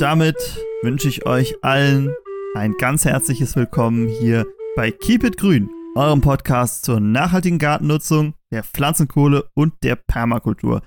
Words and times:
Damit 0.00 0.36
wünsche 0.80 1.08
ich 1.08 1.26
euch 1.26 1.62
allen 1.62 2.14
ein 2.54 2.72
ganz 2.78 3.04
herzliches 3.04 3.54
Willkommen 3.54 4.08
hier 4.08 4.46
bei 4.74 4.90
Keep 4.90 5.24
It 5.24 5.36
Grün, 5.36 5.68
eurem 5.94 6.22
Podcast 6.22 6.86
zur 6.86 7.00
nachhaltigen 7.00 7.58
Gartennutzung, 7.58 8.32
der 8.50 8.64
Pflanzenkohle 8.64 9.50
und 9.52 9.74
der 9.82 9.96
Permakultur. 9.96 10.80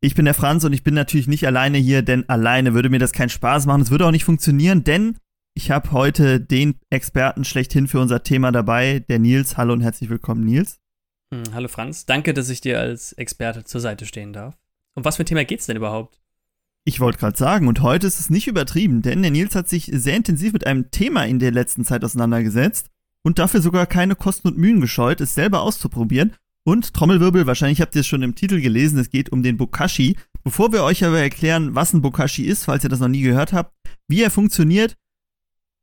Ich 0.00 0.14
bin 0.14 0.24
der 0.24 0.32
Franz 0.32 0.64
und 0.64 0.72
ich 0.72 0.82
bin 0.82 0.94
natürlich 0.94 1.28
nicht 1.28 1.46
alleine 1.46 1.76
hier, 1.76 2.00
denn 2.00 2.26
alleine 2.26 2.72
würde 2.72 2.88
mir 2.88 2.98
das 2.98 3.12
keinen 3.12 3.28
Spaß 3.28 3.66
machen. 3.66 3.82
Es 3.82 3.90
würde 3.90 4.06
auch 4.06 4.12
nicht 4.12 4.24
funktionieren, 4.24 4.82
denn 4.82 5.18
ich 5.52 5.70
habe 5.70 5.92
heute 5.92 6.40
den 6.40 6.80
Experten 6.88 7.44
schlechthin 7.44 7.86
für 7.86 8.00
unser 8.00 8.22
Thema 8.22 8.50
dabei, 8.50 9.00
der 9.10 9.18
Nils. 9.18 9.58
Hallo 9.58 9.74
und 9.74 9.82
herzlich 9.82 10.08
willkommen, 10.08 10.42
Nils. 10.42 10.80
Hm, 11.34 11.52
hallo 11.52 11.68
Franz, 11.68 12.06
danke, 12.06 12.32
dass 12.32 12.48
ich 12.48 12.62
dir 12.62 12.80
als 12.80 13.12
Experte 13.12 13.64
zur 13.64 13.82
Seite 13.82 14.06
stehen 14.06 14.32
darf. 14.32 14.56
Um 14.94 15.04
was 15.04 15.16
für 15.16 15.24
ein 15.24 15.26
Thema 15.26 15.44
geht's 15.44 15.66
denn 15.66 15.76
überhaupt? 15.76 16.18
Ich 16.88 17.00
wollte 17.00 17.18
gerade 17.18 17.36
sagen, 17.36 17.66
und 17.66 17.82
heute 17.82 18.06
ist 18.06 18.20
es 18.20 18.30
nicht 18.30 18.46
übertrieben, 18.46 19.02
denn 19.02 19.20
der 19.20 19.32
Nils 19.32 19.56
hat 19.56 19.68
sich 19.68 19.90
sehr 19.92 20.14
intensiv 20.14 20.52
mit 20.52 20.68
einem 20.68 20.92
Thema 20.92 21.26
in 21.26 21.40
der 21.40 21.50
letzten 21.50 21.84
Zeit 21.84 22.04
auseinandergesetzt 22.04 22.90
und 23.24 23.40
dafür 23.40 23.60
sogar 23.60 23.86
keine 23.86 24.14
Kosten 24.14 24.46
und 24.46 24.56
Mühen 24.56 24.80
gescheut, 24.80 25.20
es 25.20 25.34
selber 25.34 25.62
auszuprobieren. 25.62 26.34
Und 26.64 26.94
Trommelwirbel, 26.94 27.44
wahrscheinlich 27.44 27.80
habt 27.80 27.96
ihr 27.96 28.02
es 28.02 28.06
schon 28.06 28.22
im 28.22 28.36
Titel 28.36 28.60
gelesen, 28.60 29.00
es 29.00 29.10
geht 29.10 29.32
um 29.32 29.42
den 29.42 29.56
Bokashi. 29.56 30.16
Bevor 30.44 30.72
wir 30.72 30.84
euch 30.84 31.04
aber 31.04 31.18
erklären, 31.18 31.74
was 31.74 31.92
ein 31.92 32.02
Bokashi 32.02 32.44
ist, 32.44 32.66
falls 32.66 32.84
ihr 32.84 32.90
das 32.90 33.00
noch 33.00 33.08
nie 33.08 33.22
gehört 33.22 33.52
habt, 33.52 33.74
wie 34.06 34.22
er 34.22 34.30
funktioniert, 34.30 34.94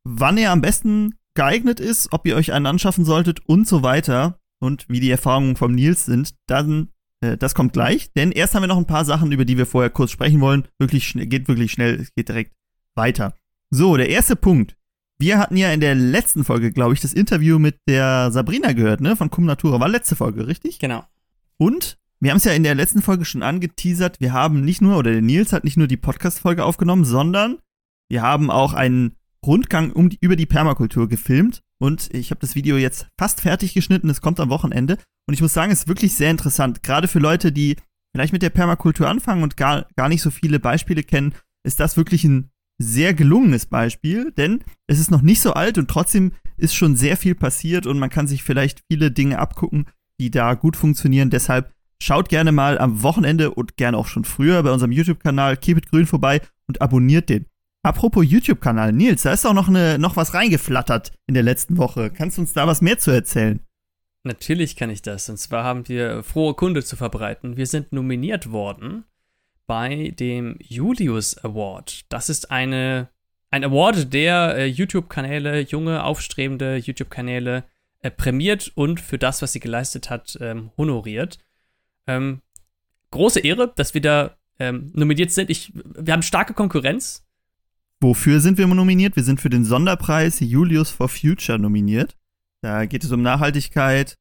wann 0.05 0.37
er 0.37 0.51
am 0.51 0.61
besten 0.61 1.15
geeignet 1.33 1.81
ist, 1.81 2.13
ob 2.13 2.25
ihr 2.25 2.37
euch 2.37 2.53
einen 2.53 2.65
anschaffen 2.65 3.03
solltet 3.03 3.41
und 3.45 3.67
so 3.67 3.83
weiter 3.83 4.39
und 4.61 4.85
wie 4.87 5.01
die 5.01 5.11
Erfahrungen 5.11 5.57
vom 5.57 5.73
Nils 5.73 6.05
sind, 6.05 6.33
dann 6.47 6.93
äh, 7.23 7.37
das 7.37 7.55
kommt 7.55 7.73
gleich, 7.73 8.11
denn 8.13 8.31
erst 8.31 8.53
haben 8.53 8.63
wir 8.63 8.67
noch 8.67 8.77
ein 8.77 8.87
paar 8.87 9.05
Sachen, 9.05 9.31
über 9.31 9.45
die 9.45 9.57
wir 9.57 9.65
vorher 9.65 9.89
kurz 9.89 10.11
sprechen 10.11 10.41
wollen. 10.41 10.67
Wirklich 10.77 11.07
schnell, 11.07 11.27
geht 11.27 11.47
wirklich 11.47 11.71
schnell, 11.71 11.95
es 11.95 12.13
geht 12.13 12.29
direkt 12.29 12.53
weiter. 12.95 13.35
So, 13.69 13.97
der 13.97 14.09
erste 14.09 14.35
Punkt. 14.35 14.75
Wir 15.19 15.39
hatten 15.39 15.55
ja 15.55 15.71
in 15.71 15.79
der 15.79 15.95
letzten 15.95 16.43
Folge, 16.43 16.71
glaube 16.71 16.93
ich, 16.93 16.99
das 16.99 17.13
Interview 17.13 17.59
mit 17.59 17.77
der 17.87 18.31
Sabrina 18.31 18.73
gehört, 18.73 18.99
ne? 18.99 19.15
Von 19.15 19.29
Cum 19.29 19.45
Natura. 19.45 19.79
War 19.79 19.87
letzte 19.87 20.15
Folge, 20.15 20.47
richtig? 20.47 20.79
Genau. 20.79 21.03
Und 21.57 21.97
wir 22.19 22.31
haben 22.31 22.37
es 22.37 22.43
ja 22.43 22.51
in 22.51 22.63
der 22.63 22.75
letzten 22.75 23.01
Folge 23.01 23.23
schon 23.23 23.43
angeteasert. 23.43 24.19
Wir 24.19 24.33
haben 24.33 24.65
nicht 24.65 24.81
nur, 24.81 24.97
oder 24.97 25.11
der 25.11 25.21
Nils 25.21 25.53
hat 25.53 25.63
nicht 25.63 25.77
nur 25.77 25.87
die 25.87 25.97
Podcast-Folge 25.97 26.65
aufgenommen, 26.65 27.05
sondern 27.05 27.59
wir 28.09 28.21
haben 28.21 28.51
auch 28.51 28.73
einen 28.73 29.15
Rundgang 29.45 29.91
um 29.91 30.09
die, 30.09 30.17
über 30.19 30.35
die 30.35 30.45
Permakultur 30.45 31.07
gefilmt. 31.07 31.61
Und 31.83 32.13
ich 32.13 32.31
habe 32.31 32.39
das 32.39 32.55
Video 32.55 32.77
jetzt 32.77 33.07
fast 33.19 33.41
fertig 33.41 33.73
geschnitten. 33.73 34.09
Es 34.09 34.21
kommt 34.21 34.39
am 34.39 34.47
Wochenende. 34.47 34.97
Und 35.27 35.33
ich 35.33 35.41
muss 35.41 35.53
sagen, 35.53 35.69
es 35.69 35.79
ist 35.79 35.87
wirklich 35.89 36.15
sehr 36.15 36.31
interessant. 36.31 36.81
Gerade 36.81 37.09
für 37.09 37.19
Leute, 37.19 37.51
die 37.51 37.75
vielleicht 38.15 38.31
mit 38.31 38.41
der 38.41 38.51
Permakultur 38.51 39.09
anfangen 39.09 39.43
und 39.43 39.57
gar, 39.57 39.85
gar 39.97 40.07
nicht 40.07 40.21
so 40.21 40.31
viele 40.31 40.61
Beispiele 40.61 41.03
kennen, 41.03 41.33
ist 41.67 41.81
das 41.81 41.97
wirklich 41.97 42.23
ein 42.23 42.51
sehr 42.81 43.13
gelungenes 43.13 43.65
Beispiel, 43.65 44.31
denn 44.31 44.63
es 44.87 44.97
ist 44.97 45.11
noch 45.11 45.21
nicht 45.21 45.41
so 45.41 45.55
alt 45.55 45.77
und 45.77 45.89
trotzdem 45.89 46.31
ist 46.55 46.73
schon 46.73 46.95
sehr 46.95 47.17
viel 47.17 47.35
passiert 47.35 47.85
und 47.85 47.99
man 47.99 48.09
kann 48.09 48.27
sich 48.27 48.43
vielleicht 48.43 48.81
viele 48.89 49.11
Dinge 49.11 49.37
abgucken, 49.37 49.87
die 50.21 50.31
da 50.31 50.53
gut 50.53 50.77
funktionieren. 50.77 51.31
Deshalb 51.31 51.73
schaut 52.01 52.29
gerne 52.29 52.53
mal 52.53 52.77
am 52.77 53.03
Wochenende 53.03 53.51
und 53.51 53.75
gerne 53.75 53.97
auch 53.97 54.07
schon 54.07 54.23
früher 54.23 54.63
bei 54.63 54.71
unserem 54.71 54.93
YouTube-Kanal 54.93 55.57
Keep 55.57 55.79
It 55.79 55.89
Grün 55.89 56.05
vorbei 56.05 56.39
und 56.65 56.81
abonniert 56.81 57.27
den. 57.27 57.45
Apropos 57.85 58.23
YouTube-Kanal, 58.23 58.93
Nils, 58.93 59.23
da 59.23 59.33
ist 59.33 59.45
auch 59.45 59.53
noch, 59.53 59.67
eine, 59.67 59.99
noch 59.99 60.15
was 60.15 60.33
reingeflattert 60.33 61.11
in 61.27 61.33
der 61.33 61.43
letzten 61.43 61.77
Woche. 61.77 62.09
Kannst 62.09 62.37
du 62.37 62.41
uns 62.41 62.53
da 62.53 62.65
was 62.65 62.81
mehr 62.81 62.97
zu 62.97 63.11
erzählen? 63.11 63.59
Natürlich 64.23 64.77
kann 64.77 64.89
ich 64.89 65.01
das. 65.01 65.27
Und 65.29 65.37
zwar 65.37 65.65
haben 65.65 65.89
wir 65.89 66.23
frohe 66.23 66.53
Kunde 66.53 66.81
zu 66.85 66.95
verbreiten. 66.95 67.57
Wir 67.57 67.67
sind 67.67 67.91
nominiert 67.91 68.51
worden 68.53 69.03
bei 69.67 70.13
dem 70.17 70.55
Julius 70.61 71.37
Award. 71.43 72.05
Das 72.07 72.29
ist 72.29 72.51
eine, 72.51 73.09
ein 73.51 73.65
Award, 73.65 74.13
der 74.13 74.55
äh, 74.55 74.65
YouTube-Kanäle, 74.65 75.59
junge, 75.59 76.05
aufstrebende 76.05 76.77
YouTube-Kanäle 76.77 77.65
äh, 77.99 78.09
prämiert 78.09 78.71
und 78.75 79.01
für 79.01 79.17
das, 79.17 79.41
was 79.41 79.51
sie 79.51 79.59
geleistet 79.59 80.09
hat, 80.09 80.37
ähm, 80.39 80.71
honoriert. 80.77 81.37
Ähm, 82.07 82.41
große 83.11 83.41
Ehre, 83.41 83.73
dass 83.75 83.93
wir 83.93 84.01
da 84.01 84.37
ähm, 84.57 84.89
nominiert 84.93 85.31
sind. 85.31 85.49
Ich, 85.49 85.73
wir 85.73 86.13
haben 86.13 86.21
starke 86.21 86.53
Konkurrenz. 86.53 87.22
Wofür 88.03 88.41
sind 88.41 88.57
wir 88.57 88.67
nominiert? 88.67 89.15
Wir 89.15 89.23
sind 89.23 89.39
für 89.39 89.49
den 89.49 89.63
Sonderpreis 89.63 90.41
Julius 90.41 90.91
for 90.91 91.07
Future 91.07 91.57
nominiert. 91.57 92.17
Da 92.59 92.85
geht 92.85 93.05
es 93.05 93.13
um 93.13 93.21
Nachhaltigkeit 93.21 94.17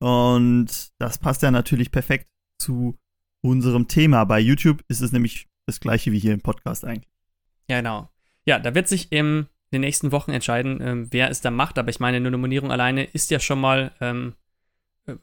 und 0.00 0.66
das 0.98 1.18
passt 1.18 1.42
ja 1.42 1.52
natürlich 1.52 1.92
perfekt 1.92 2.28
zu 2.58 2.98
unserem 3.40 3.86
Thema. 3.86 4.24
Bei 4.24 4.40
YouTube 4.40 4.82
ist 4.88 5.00
es 5.00 5.12
nämlich 5.12 5.46
das 5.66 5.78
gleiche 5.78 6.10
wie 6.10 6.18
hier 6.18 6.34
im 6.34 6.40
Podcast 6.40 6.84
eigentlich. 6.84 7.08
Ja, 7.68 7.76
genau. 7.76 8.10
Ja, 8.46 8.58
da 8.58 8.74
wird 8.74 8.88
sich 8.88 9.12
in 9.12 9.46
den 9.72 9.82
nächsten 9.82 10.10
Wochen 10.10 10.32
entscheiden, 10.32 10.80
ähm, 10.80 11.06
wer 11.12 11.30
es 11.30 11.40
da 11.40 11.52
macht. 11.52 11.78
Aber 11.78 11.90
ich 11.90 12.00
meine, 12.00 12.16
eine 12.16 12.32
Nominierung 12.32 12.72
alleine 12.72 13.04
ist 13.04 13.30
ja 13.30 13.38
schon 13.38 13.60
mal, 13.60 13.92
ähm, 14.00 14.34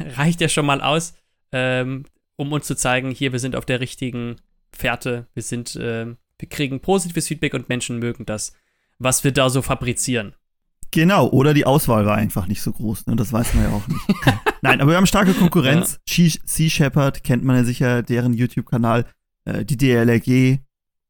reicht 0.00 0.42
ja 0.42 0.50
schon 0.50 0.66
mal 0.66 0.82
aus, 0.82 1.14
ähm, 1.52 2.04
um 2.36 2.52
uns 2.52 2.66
zu 2.66 2.76
zeigen, 2.76 3.10
hier, 3.10 3.32
wir 3.32 3.40
sind 3.40 3.56
auf 3.56 3.64
der 3.64 3.80
richtigen 3.80 4.36
Fährte. 4.70 5.28
Wir 5.32 5.42
sind, 5.42 5.76
äh, 5.76 6.14
wir 6.38 6.48
kriegen 6.48 6.80
positives 6.80 7.28
Feedback 7.28 7.54
und 7.54 7.68
Menschen 7.68 7.98
mögen 7.98 8.26
das, 8.26 8.52
was 8.98 9.24
wir 9.24 9.32
da 9.32 9.50
so 9.50 9.62
fabrizieren. 9.62 10.34
Genau, 10.90 11.28
oder 11.28 11.52
die 11.52 11.66
Auswahl 11.66 12.06
war 12.06 12.16
einfach 12.16 12.46
nicht 12.46 12.62
so 12.62 12.72
groß, 12.72 13.06
ne? 13.06 13.16
das 13.16 13.32
weiß 13.32 13.54
man 13.54 13.64
ja 13.64 13.70
auch 13.70 13.86
nicht. 13.88 14.00
Nein, 14.62 14.80
aber 14.80 14.92
wir 14.92 14.96
haben 14.96 15.06
starke 15.06 15.34
Konkurrenz. 15.34 16.00
Ja. 16.08 16.30
Sea 16.44 16.70
Shepherd 16.70 17.22
kennt 17.24 17.44
man 17.44 17.56
ja 17.56 17.64
sicher, 17.64 18.02
deren 18.02 18.32
YouTube-Kanal, 18.32 19.04
äh, 19.44 19.64
die 19.66 19.76
DLRG 19.76 20.60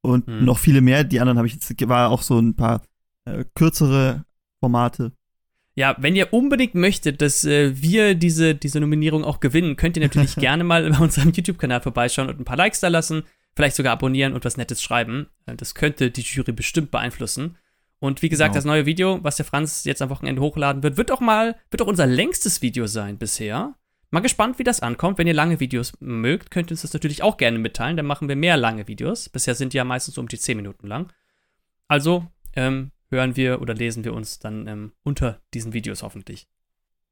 und 0.02 0.26
hm. 0.26 0.44
noch 0.44 0.58
viele 0.58 0.80
mehr. 0.80 1.04
Die 1.04 1.20
anderen 1.20 1.38
habe 1.38 1.46
ich 1.46 1.54
jetzt, 1.54 1.88
war 1.88 2.10
auch 2.10 2.22
so 2.22 2.40
ein 2.40 2.56
paar 2.56 2.82
äh, 3.24 3.44
kürzere 3.54 4.24
Formate. 4.58 5.12
Ja, 5.76 5.94
wenn 6.00 6.16
ihr 6.16 6.32
unbedingt 6.32 6.74
möchtet, 6.74 7.22
dass 7.22 7.44
äh, 7.44 7.80
wir 7.80 8.16
diese, 8.16 8.56
diese 8.56 8.80
Nominierung 8.80 9.22
auch 9.22 9.38
gewinnen, 9.38 9.76
könnt 9.76 9.96
ihr 9.96 10.02
natürlich 10.02 10.34
gerne 10.36 10.64
mal 10.64 10.90
bei 10.90 10.98
unserem 10.98 11.30
YouTube-Kanal 11.30 11.82
vorbeischauen 11.82 12.28
und 12.28 12.40
ein 12.40 12.44
paar 12.44 12.56
Likes 12.56 12.80
da 12.80 12.88
lassen, 12.88 13.22
vielleicht 13.58 13.74
sogar 13.74 13.92
abonnieren 13.94 14.34
und 14.34 14.44
was 14.44 14.56
Nettes 14.56 14.80
schreiben. 14.80 15.26
Äh, 15.46 15.56
das 15.56 15.74
könnte 15.74 16.12
die 16.12 16.20
Jury 16.20 16.52
bestimmt 16.52 16.92
beeinflussen. 16.92 17.58
Und 17.98 18.22
wie 18.22 18.28
gesagt, 18.28 18.50
genau. 18.52 18.58
das 18.58 18.64
neue 18.64 18.86
Video, 18.86 19.18
was 19.24 19.34
der 19.34 19.44
Franz 19.44 19.82
jetzt 19.82 20.00
am 20.00 20.10
Wochenende 20.10 20.40
hochladen 20.40 20.84
wird, 20.84 20.96
wird 20.96 21.10
auch 21.10 21.18
mal, 21.18 21.56
wird 21.68 21.82
auch 21.82 21.88
unser 21.88 22.06
längstes 22.06 22.62
Video 22.62 22.86
sein 22.86 23.18
bisher. 23.18 23.74
Mal 24.10 24.20
gespannt, 24.20 24.60
wie 24.60 24.64
das 24.64 24.78
ankommt. 24.78 25.18
Wenn 25.18 25.26
ihr 25.26 25.34
lange 25.34 25.58
Videos 25.58 25.92
mögt, 25.98 26.52
könnt 26.52 26.70
ihr 26.70 26.74
uns 26.74 26.82
das 26.82 26.92
natürlich 26.92 27.24
auch 27.24 27.36
gerne 27.36 27.58
mitteilen. 27.58 27.96
Dann 27.96 28.06
machen 28.06 28.28
wir 28.28 28.36
mehr 28.36 28.56
lange 28.56 28.86
Videos. 28.86 29.28
Bisher 29.28 29.56
sind 29.56 29.72
die 29.72 29.78
ja 29.78 29.84
meistens 29.84 30.18
um 30.18 30.28
die 30.28 30.38
10 30.38 30.56
Minuten 30.56 30.86
lang. 30.86 31.12
Also 31.88 32.24
ähm, 32.54 32.92
hören 33.10 33.34
wir 33.34 33.60
oder 33.60 33.74
lesen 33.74 34.04
wir 34.04 34.14
uns 34.14 34.38
dann 34.38 34.68
ähm, 34.68 34.92
unter 35.02 35.40
diesen 35.52 35.72
Videos 35.72 36.04
hoffentlich. 36.04 36.46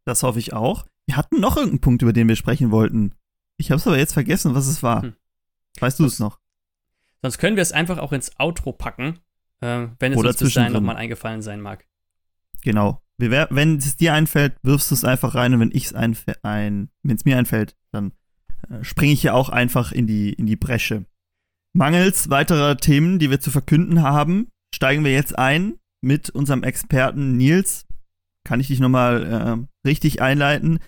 Das 0.05 0.23
hoffe 0.23 0.39
ich 0.39 0.53
auch. 0.53 0.87
Wir 1.07 1.17
hatten 1.17 1.41
noch 1.41 1.57
irgendeinen 1.57 1.81
Punkt, 1.81 2.03
über 2.03 2.13
den 2.13 2.29
wir 2.29 2.37
sprechen 2.37 2.71
wollten. 2.71 3.17
Ich 3.57 3.73
habe 3.73 3.81
es 3.81 3.87
aber 3.89 3.99
jetzt 3.99 4.13
vergessen, 4.13 4.55
was 4.55 4.69
es 4.69 4.85
war. 4.85 5.03
Hm. 5.03 5.17
Weißt 5.81 5.99
du 5.99 6.05
es 6.05 6.19
noch? 6.19 6.41
Sonst 7.23 7.39
können 7.39 7.57
wir 7.57 7.63
es 7.63 7.73
einfach 7.73 7.99
auch 7.99 8.13
ins 8.13 8.39
Outro 8.39 8.73
packen 8.73 9.21
äh, 9.61 9.89
wenn 9.99 10.13
es 10.13 10.19
Oder 10.19 10.31
uns 10.31 10.39
bis 10.39 10.55
dahin 10.55 10.73
nochmal 10.73 10.97
eingefallen 10.97 11.43
sein 11.43 11.61
mag. 11.61 11.87
Genau. 12.63 13.03
Wenn 13.19 13.79
es 13.79 13.97
dir 13.97 14.13
einfällt, 14.13 14.57
wirfst 14.63 14.91
du 14.91 14.95
es 14.95 15.05
einfach 15.05 15.35
rein 15.35 15.55
und 15.55 15.61
wenn 15.61 15.71
ich 15.73 15.87
es 15.87 15.95
ein, 15.95 16.17
ein 16.43 16.91
wenn 17.03 17.17
es 17.17 17.25
mir 17.25 17.39
einfällt, 17.39 17.75
dann 17.91 18.13
äh, 18.69 18.85
springe 18.85 19.13
ich 19.13 19.23
ja 19.23 19.33
auch 19.33 19.49
einfach 19.49 19.93
in 19.93 20.07
die, 20.07 20.33
in 20.35 20.47
die 20.47 20.57
Bresche. 20.57 21.07
Mangels 21.73 22.29
weiterer 22.29 22.77
Themen, 22.77 23.19
die 23.19 23.31
wir 23.31 23.41
zu 23.41 23.51
verkünden 23.51 24.03
haben, 24.03 24.49
steigen 24.75 25.05
wir 25.05 25.13
jetzt 25.13 25.39
ein 25.39 25.79
mit 26.03 26.29
unserem 26.29 26.63
Experten 26.63 27.37
Nils. 27.37 27.87
Kann 28.45 28.61
ich 28.61 28.67
dich 28.67 28.81
nochmal 28.81 29.67
äh, 29.87 29.89
richtig 29.89 30.21
einleiten? 30.21 30.81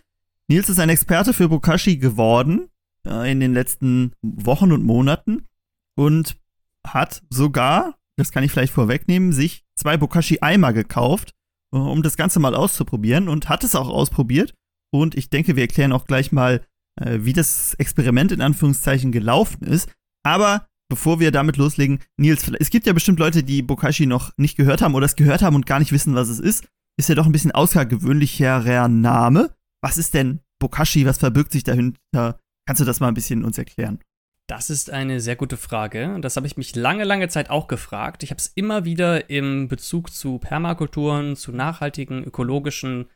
Nils 0.49 0.69
ist 0.69 0.81
ein 0.81 0.91
Experte 0.91 1.33
für 1.33 1.49
Bokashi 1.49 1.97
geworden 1.97 2.69
äh, 3.07 3.31
in 3.31 3.41
den 3.41 3.53
letzten 3.53 4.13
Wochen 4.23 4.73
und 4.73 4.85
Monaten 4.85 5.47
und 5.97 6.37
hat 6.87 7.23
sogar 7.31 7.99
das 8.19 8.33
kann 8.33 8.43
ich 8.43 8.51
vielleicht 8.51 8.73
vorwegnehmen, 8.73 9.33
sich 9.33 9.65
zwei 9.77 9.97
Bokashi-Eimer 9.97 10.73
gekauft, 10.73 11.35
äh, 11.73 11.79
um 11.79 12.03
das 12.03 12.17
Ganze 12.17 12.41
mal 12.41 12.55
auszuprobieren 12.55 13.29
und 13.29 13.49
hat 13.49 13.65
es 13.65 13.77
auch 13.77 13.89
ausprobiert. 13.89 14.55
Und 14.91 15.15
ich 15.15 15.31
denke, 15.31 15.55
wir 15.55 15.63
erklären 15.63 15.93
auch 15.93 16.07
gleich 16.07 16.33
mal, 16.33 16.67
äh, 17.01 17.21
wie 17.21 17.33
das 17.33 17.75
Experiment 17.75 18.33
in 18.33 18.41
Anführungszeichen 18.41 19.13
gelaufen 19.13 19.65
ist. 19.65 19.89
Aber 20.25 20.67
bevor 20.91 21.21
wir 21.21 21.31
damit 21.31 21.57
loslegen, 21.57 22.01
Nils, 22.17 22.51
es 22.59 22.71
gibt 22.71 22.87
ja 22.87 22.93
bestimmt 22.93 23.21
Leute, 23.21 23.45
die 23.45 23.63
Bokashi 23.63 24.07
noch 24.07 24.33
nicht 24.37 24.57
gehört 24.57 24.83
haben 24.83 24.95
oder 24.95 25.07
es 25.07 25.17
gehört 25.17 25.43
haben 25.43 25.55
und 25.55 25.67
gar 25.67 25.79
nicht 25.79 25.93
wissen, 25.93 26.15
was 26.15 26.29
es 26.29 26.41
ist. 26.41 26.67
Ist 26.99 27.09
ja 27.09 27.15
doch 27.15 27.27
ein 27.27 27.33
bisschen 27.33 27.53
außergewöhnlicherer 27.53 28.89
Name. 28.89 29.55
Was 29.81 29.97
ist 29.97 30.15
denn 30.15 30.41
Bokashi? 30.59 31.07
Was 31.07 31.19
verbirgt 31.19 31.53
sich 31.53 31.63
dahinter? 31.63 32.41
Kannst 32.69 32.83
du 32.83 32.85
das 32.85 33.01
mal 33.01 33.09
ein 33.09 33.15
bisschen 33.15 33.47
uns 33.47 33.57
erklären? 33.57 33.99
Das 34.47 34.69
ist 34.69 34.91
eine 34.91 35.21
sehr 35.21 35.37
gute 35.37 35.57
Frage. 35.57 36.19
Das 36.21 36.37
habe 36.37 36.47
ich 36.47 36.59
mich 36.59 36.77
lange, 36.77 37.05
lange 37.05 37.29
Zeit 37.29 37.49
auch 37.49 37.67
gefragt. 37.67 38.23
Ich 38.23 38.29
habe 38.29 38.41
es 38.41 38.49
immer 38.49 38.85
wieder 38.85 39.31
im 39.31 39.69
Bezug 39.69 40.13
zu 40.13 40.39
Permakulturen, 40.39 41.35
zu 41.35 41.51
nachhaltigen, 41.51 42.23
ökologischen 42.23 43.09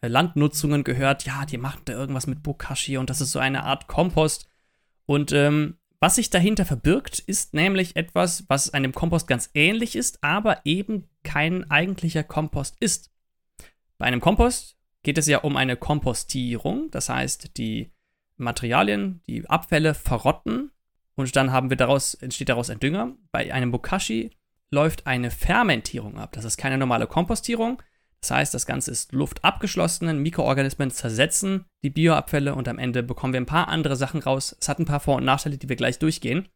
äh, 0.00 0.06
Landnutzungen 0.06 0.84
gehört. 0.84 1.24
Ja, 1.24 1.44
die 1.44 1.58
machen 1.58 1.80
da 1.86 1.94
irgendwas 1.94 2.28
mit 2.28 2.44
Bokashi 2.44 2.98
und 2.98 3.10
das 3.10 3.20
ist 3.20 3.32
so 3.32 3.40
eine 3.40 3.64
Art 3.64 3.88
Kompost. 3.88 4.46
Und 5.06 5.32
ähm, 5.32 5.78
Was 5.98 6.14
sich 6.14 6.30
dahinter 6.30 6.64
verbirgt, 6.64 7.18
ist 7.18 7.52
nämlich 7.52 7.96
etwas, 7.96 8.44
was 8.46 8.72
einem 8.72 8.92
Kompost 8.92 9.26
ganz 9.26 9.50
ähnlich 9.54 9.96
ist, 9.96 10.22
aber 10.22 10.60
eben 10.64 11.08
kein 11.24 11.68
eigentlicher 11.68 12.22
Kompost 12.22 12.76
ist. 12.78 13.10
Bei 13.98 14.06
einem 14.06 14.20
Kompost 14.20 14.76
geht 15.02 15.18
es 15.18 15.26
ja 15.26 15.38
um 15.38 15.56
eine 15.56 15.76
Kompostierung, 15.76 16.92
das 16.92 17.08
heißt, 17.08 17.56
die 17.56 17.90
Materialien, 18.40 19.20
die 19.26 19.48
Abfälle 19.48 19.94
verrotten 19.94 20.70
und 21.14 21.34
dann 21.36 21.52
haben 21.52 21.70
wir 21.70 21.76
daraus, 21.76 22.14
entsteht 22.14 22.48
daraus 22.48 22.70
ein 22.70 22.80
Dünger. 22.80 23.14
Bei 23.30 23.52
einem 23.52 23.70
Bokashi 23.70 24.30
läuft 24.70 25.06
eine 25.06 25.30
Fermentierung 25.30 26.18
ab. 26.18 26.32
Das 26.32 26.44
ist 26.44 26.56
keine 26.56 26.78
normale 26.78 27.06
Kompostierung. 27.06 27.82
Das 28.20 28.30
heißt, 28.30 28.54
das 28.54 28.66
Ganze 28.66 28.90
ist 28.90 29.12
luftabgeschlossen, 29.12 30.20
Mikroorganismen 30.20 30.90
zersetzen 30.90 31.64
die 31.82 31.90
Bioabfälle 31.90 32.54
und 32.54 32.68
am 32.68 32.78
Ende 32.78 33.02
bekommen 33.02 33.32
wir 33.32 33.40
ein 33.40 33.46
paar 33.46 33.68
andere 33.68 33.96
Sachen 33.96 34.20
raus. 34.20 34.54
Es 34.60 34.68
hat 34.68 34.78
ein 34.78 34.84
paar 34.84 35.00
Vor- 35.00 35.16
und 35.16 35.24
Nachteile, 35.24 35.56
die 35.56 35.68
wir 35.70 35.76
gleich 35.76 35.98
durchgehen. 35.98 36.48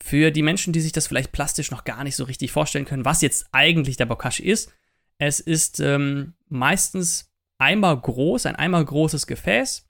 Für 0.00 0.30
die 0.30 0.42
Menschen, 0.42 0.72
die 0.72 0.80
sich 0.80 0.92
das 0.92 1.06
vielleicht 1.06 1.32
plastisch 1.32 1.70
noch 1.70 1.84
gar 1.84 2.04
nicht 2.04 2.16
so 2.16 2.24
richtig 2.24 2.52
vorstellen 2.52 2.86
können, 2.86 3.04
was 3.04 3.20
jetzt 3.20 3.48
eigentlich 3.52 3.96
der 3.96 4.06
Bokashi 4.06 4.44
ist, 4.44 4.72
es 5.18 5.40
ist 5.40 5.80
ähm, 5.80 6.34
meistens 6.48 7.32
einmal 7.58 8.00
groß, 8.00 8.46
ein 8.46 8.56
einmal 8.56 8.84
großes 8.84 9.26
Gefäß, 9.26 9.87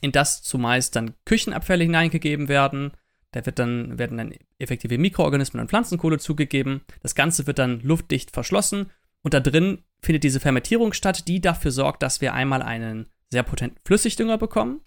in 0.00 0.12
das 0.12 0.42
zumeist 0.42 0.96
dann 0.96 1.14
Küchenabfälle 1.24 1.84
hineingegeben 1.84 2.48
werden. 2.48 2.92
Da 3.32 3.44
wird 3.46 3.58
dann, 3.58 3.98
werden 3.98 4.18
dann 4.18 4.34
effektive 4.58 4.98
Mikroorganismen 4.98 5.60
und 5.60 5.68
Pflanzenkohle 5.68 6.18
zugegeben. 6.18 6.82
Das 7.02 7.14
Ganze 7.14 7.46
wird 7.46 7.58
dann 7.58 7.80
luftdicht 7.80 8.30
verschlossen 8.30 8.90
und 9.22 9.34
da 9.34 9.40
drin 9.40 9.82
findet 10.02 10.22
diese 10.22 10.40
Fermentierung 10.40 10.92
statt, 10.92 11.26
die 11.26 11.40
dafür 11.40 11.70
sorgt, 11.70 12.02
dass 12.02 12.20
wir 12.20 12.34
einmal 12.34 12.62
einen 12.62 13.06
sehr 13.30 13.42
potenten 13.42 13.80
Flüssigdünger 13.84 14.38
bekommen 14.38 14.82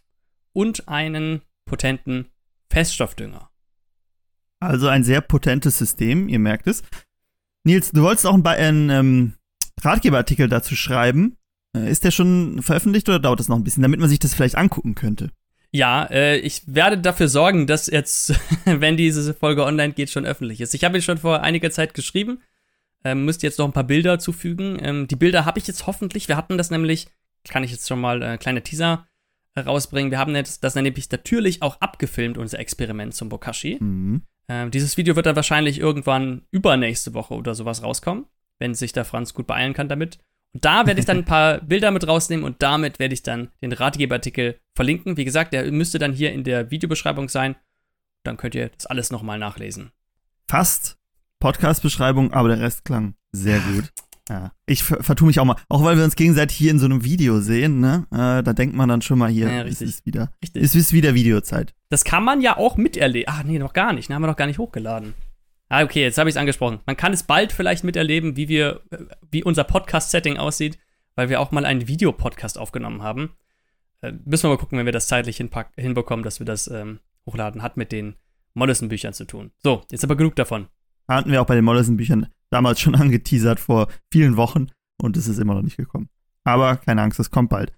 und 0.53 0.87
einen 0.87 1.41
potenten 1.65 2.29
Feststoffdünger. 2.71 3.49
Also 4.59 4.87
ein 4.87 5.03
sehr 5.03 5.21
potentes 5.21 5.77
System, 5.77 6.29
ihr 6.29 6.39
merkt 6.39 6.67
es. 6.67 6.83
Nils, 7.63 7.91
du 7.91 8.01
wolltest 8.01 8.25
auch 8.25 8.41
einen 8.43 8.89
ähm, 8.89 9.33
Ratgeberartikel 9.81 10.47
dazu 10.47 10.75
schreiben. 10.75 11.36
Äh, 11.85 11.91
ist 11.91 12.03
der 12.03 12.11
schon 12.11 12.61
veröffentlicht 12.61 13.07
oder 13.09 13.19
dauert 13.19 13.39
das 13.39 13.47
noch 13.47 13.57
ein 13.57 13.63
bisschen, 13.63 13.83
damit 13.83 13.99
man 13.99 14.09
sich 14.09 14.19
das 14.19 14.33
vielleicht 14.33 14.55
angucken 14.55 14.95
könnte? 14.95 15.31
Ja, 15.71 16.05
äh, 16.05 16.37
ich 16.37 16.63
werde 16.65 16.97
dafür 16.97 17.27
sorgen, 17.27 17.67
dass 17.67 17.87
jetzt, 17.87 18.33
wenn 18.65 18.97
diese 18.97 19.33
Folge 19.33 19.65
online 19.65 19.93
geht, 19.93 20.09
schon 20.09 20.25
öffentlich 20.25 20.61
ist. 20.61 20.73
Ich 20.73 20.83
habe 20.83 20.97
ihn 20.97 21.01
schon 21.01 21.17
vor 21.17 21.41
einiger 21.41 21.71
Zeit 21.71 21.93
geschrieben. 21.93 22.41
Ähm, 23.03 23.25
müsste 23.25 23.45
jetzt 23.45 23.59
noch 23.59 23.65
ein 23.65 23.73
paar 23.73 23.83
Bilder 23.83 24.19
zufügen. 24.19 24.77
Ähm, 24.81 25.07
die 25.07 25.15
Bilder 25.15 25.45
habe 25.45 25.59
ich 25.59 25.67
jetzt 25.67 25.87
hoffentlich. 25.87 26.27
Wir 26.27 26.37
hatten 26.37 26.57
das 26.57 26.71
nämlich, 26.71 27.07
kann 27.47 27.63
ich 27.63 27.71
jetzt 27.71 27.87
schon 27.87 28.01
mal 28.01 28.21
äh, 28.21 28.37
kleine 28.37 28.63
Teaser 28.63 29.07
rausbringen. 29.57 30.11
Wir 30.11 30.19
haben 30.19 30.33
das, 30.33 30.59
das 30.59 30.75
nämlich 30.75 31.09
natürlich 31.11 31.61
auch 31.61 31.81
abgefilmt, 31.81 32.37
unser 32.37 32.59
Experiment 32.59 33.13
zum 33.13 33.29
Bokashi. 33.29 33.77
Mhm. 33.79 34.21
Ähm, 34.49 34.71
dieses 34.71 34.97
Video 34.97 35.15
wird 35.15 35.25
dann 35.25 35.35
wahrscheinlich 35.35 35.79
irgendwann 35.79 36.43
übernächste 36.51 37.13
Woche 37.13 37.33
oder 37.33 37.55
sowas 37.55 37.83
rauskommen, 37.83 38.25
wenn 38.59 38.73
sich 38.73 38.93
der 38.93 39.05
Franz 39.05 39.33
gut 39.33 39.47
beeilen 39.47 39.73
kann 39.73 39.89
damit. 39.89 40.19
Und 40.53 40.65
da 40.65 40.85
werde 40.87 40.99
ich 40.99 41.05
dann 41.05 41.17
ein 41.17 41.25
paar 41.25 41.59
Bilder 41.61 41.91
mit 41.91 42.07
rausnehmen 42.07 42.45
und 42.45 42.61
damit 42.61 42.99
werde 42.99 43.13
ich 43.13 43.23
dann 43.23 43.49
den 43.61 43.73
Ratgeberartikel 43.73 44.59
verlinken. 44.75 45.17
Wie 45.17 45.25
gesagt, 45.25 45.53
der 45.53 45.71
müsste 45.71 45.99
dann 45.99 46.13
hier 46.13 46.31
in 46.31 46.43
der 46.43 46.71
Videobeschreibung 46.71 47.29
sein. 47.29 47.55
Dann 48.23 48.37
könnt 48.37 48.55
ihr 48.55 48.69
das 48.69 48.85
alles 48.85 49.11
nochmal 49.11 49.39
nachlesen. 49.39 49.91
Fast 50.49 50.97
Podcast-Beschreibung, 51.39 52.33
aber 52.33 52.49
der 52.49 52.59
Rest 52.59 52.85
klang 52.85 53.15
sehr 53.31 53.59
gut. 53.59 53.91
Ja. 54.29 54.51
Ich 54.65 54.83
vertue 54.83 55.27
mich 55.27 55.39
auch 55.39 55.45
mal. 55.45 55.55
Auch 55.69 55.85
weil 55.85 55.95
wir 55.95 56.03
uns 56.03 56.17
gegenseitig 56.17 56.57
hier 56.57 56.71
in 56.71 56.79
so 56.79 56.85
einem 56.85 57.05
Video 57.05 57.39
sehen, 57.39 57.79
ne? 57.79 58.07
Äh, 58.11 58.43
da 58.43 58.51
denkt 58.51 58.75
man 58.75 58.89
dann 58.89 59.01
schon 59.01 59.17
mal 59.17 59.29
hier, 59.29 59.49
ja, 59.49 59.63
es 59.63 59.81
ist 59.81 60.05
wieder, 60.05 60.33
richtig. 60.43 60.63
es 60.63 60.75
ist 60.75 60.91
wieder 60.91 61.13
Videozeit. 61.13 61.73
Das 61.89 62.03
kann 62.03 62.25
man 62.25 62.41
ja 62.41 62.57
auch 62.57 62.75
miterleben. 62.75 63.33
Ach 63.33 63.43
nee, 63.43 63.57
noch 63.57 63.71
gar 63.71 63.93
nicht. 63.93 64.09
Den 64.09 64.15
haben 64.15 64.23
wir 64.23 64.27
noch 64.27 64.35
gar 64.35 64.47
nicht 64.47 64.59
hochgeladen. 64.59 65.13
Ah, 65.69 65.83
okay, 65.83 66.01
jetzt 66.01 66.17
habe 66.17 66.29
ich 66.29 66.35
es 66.35 66.39
angesprochen. 66.39 66.79
Man 66.85 66.95
kann 66.95 67.13
es 67.13 67.23
bald 67.23 67.51
vielleicht 67.51 67.83
miterleben, 67.83 68.37
wie 68.37 68.47
wir, 68.47 68.81
wie 69.29 69.43
unser 69.43 69.65
Podcast-Setting 69.65 70.37
aussieht, 70.37 70.79
weil 71.15 71.29
wir 71.29 71.41
auch 71.41 71.51
mal 71.51 71.65
einen 71.65 71.87
Videopodcast 71.87 72.57
aufgenommen 72.57 73.01
haben. 73.01 73.35
Äh, 74.01 74.13
müssen 74.25 74.43
wir 74.43 74.49
mal 74.49 74.57
gucken, 74.57 74.77
wenn 74.77 74.85
wir 74.85 74.93
das 74.93 75.07
zeitlich 75.07 75.37
hinbekommen, 75.37 76.23
dass 76.23 76.39
wir 76.39 76.45
das 76.45 76.67
ähm, 76.67 76.99
hochladen. 77.25 77.63
Hat 77.63 77.75
mit 77.75 77.91
den 77.91 78.15
Mollison-Büchern 78.53 79.13
zu 79.13 79.25
tun. 79.25 79.51
So, 79.61 79.83
jetzt 79.91 80.03
aber 80.03 80.15
genug 80.15 80.35
davon. 80.35 80.67
Hatten 81.07 81.31
wir 81.31 81.41
auch 81.41 81.45
bei 81.45 81.55
den 81.55 81.65
Mollison-Büchern 81.65 82.27
damals 82.49 82.79
schon 82.79 82.95
angeteasert 82.99 83.59
vor 83.59 83.87
vielen 84.11 84.37
Wochen 84.37 84.67
und 85.01 85.17
es 85.17 85.27
ist 85.27 85.37
immer 85.37 85.55
noch 85.55 85.63
nicht 85.63 85.77
gekommen. 85.77 86.09
Aber 86.43 86.77
keine 86.77 87.01
Angst, 87.01 87.19
es 87.19 87.31
kommt 87.31 87.49
bald. 87.49 87.73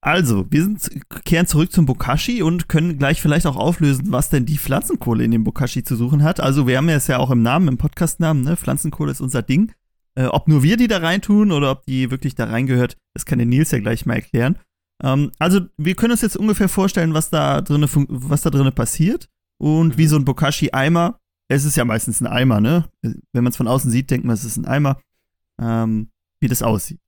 Also, 0.00 0.46
wir 0.50 0.62
sind, 0.62 0.88
kehren 1.24 1.46
zurück 1.46 1.72
zum 1.72 1.86
Bokashi 1.86 2.42
und 2.42 2.68
können 2.68 2.98
gleich 2.98 3.20
vielleicht 3.20 3.46
auch 3.46 3.56
auflösen, 3.56 4.12
was 4.12 4.30
denn 4.30 4.46
die 4.46 4.58
Pflanzenkohle 4.58 5.24
in 5.24 5.32
dem 5.32 5.42
Bokashi 5.42 5.82
zu 5.82 5.96
suchen 5.96 6.22
hat. 6.22 6.38
Also, 6.38 6.68
wir 6.68 6.76
haben 6.76 6.88
es 6.88 7.08
ja 7.08 7.18
auch 7.18 7.30
im 7.30 7.42
Namen, 7.42 7.66
im 7.66 7.78
Podcastnamen, 7.78 8.44
ne? 8.44 8.56
Pflanzenkohle 8.56 9.10
ist 9.10 9.20
unser 9.20 9.42
Ding. 9.42 9.72
Äh, 10.14 10.26
ob 10.26 10.46
nur 10.46 10.62
wir 10.62 10.76
die 10.76 10.86
da 10.86 10.98
reintun 10.98 11.50
oder 11.50 11.72
ob 11.72 11.84
die 11.84 12.12
wirklich 12.12 12.36
da 12.36 12.44
reingehört, 12.44 12.96
das 13.14 13.24
kann 13.24 13.38
der 13.38 13.46
Nils 13.46 13.72
ja 13.72 13.80
gleich 13.80 14.06
mal 14.06 14.14
erklären. 14.14 14.58
Ähm, 15.02 15.32
also, 15.40 15.62
wir 15.76 15.96
können 15.96 16.12
uns 16.12 16.22
jetzt 16.22 16.36
ungefähr 16.36 16.68
vorstellen, 16.68 17.12
was 17.12 17.30
da 17.30 17.60
drin 17.60 17.84
was 18.08 18.42
da 18.42 18.50
drinne 18.50 18.72
passiert 18.72 19.28
und 19.60 19.88
mhm. 19.88 19.98
wie 19.98 20.06
so 20.06 20.16
ein 20.16 20.24
Bokashi-Eimer. 20.24 21.18
Es 21.48 21.64
ist 21.64 21.76
ja 21.76 21.84
meistens 21.84 22.20
ein 22.20 22.28
Eimer, 22.28 22.60
ne? 22.60 22.84
Wenn 23.02 23.42
man 23.44 23.48
es 23.48 23.56
von 23.56 23.66
außen 23.66 23.90
sieht, 23.90 24.10
denkt 24.10 24.26
man, 24.26 24.34
es 24.34 24.44
ist 24.44 24.58
ein 24.58 24.66
Eimer. 24.66 25.00
Ähm, 25.60 26.10
wie 26.40 26.48
das 26.48 26.62
aussieht. 26.62 27.00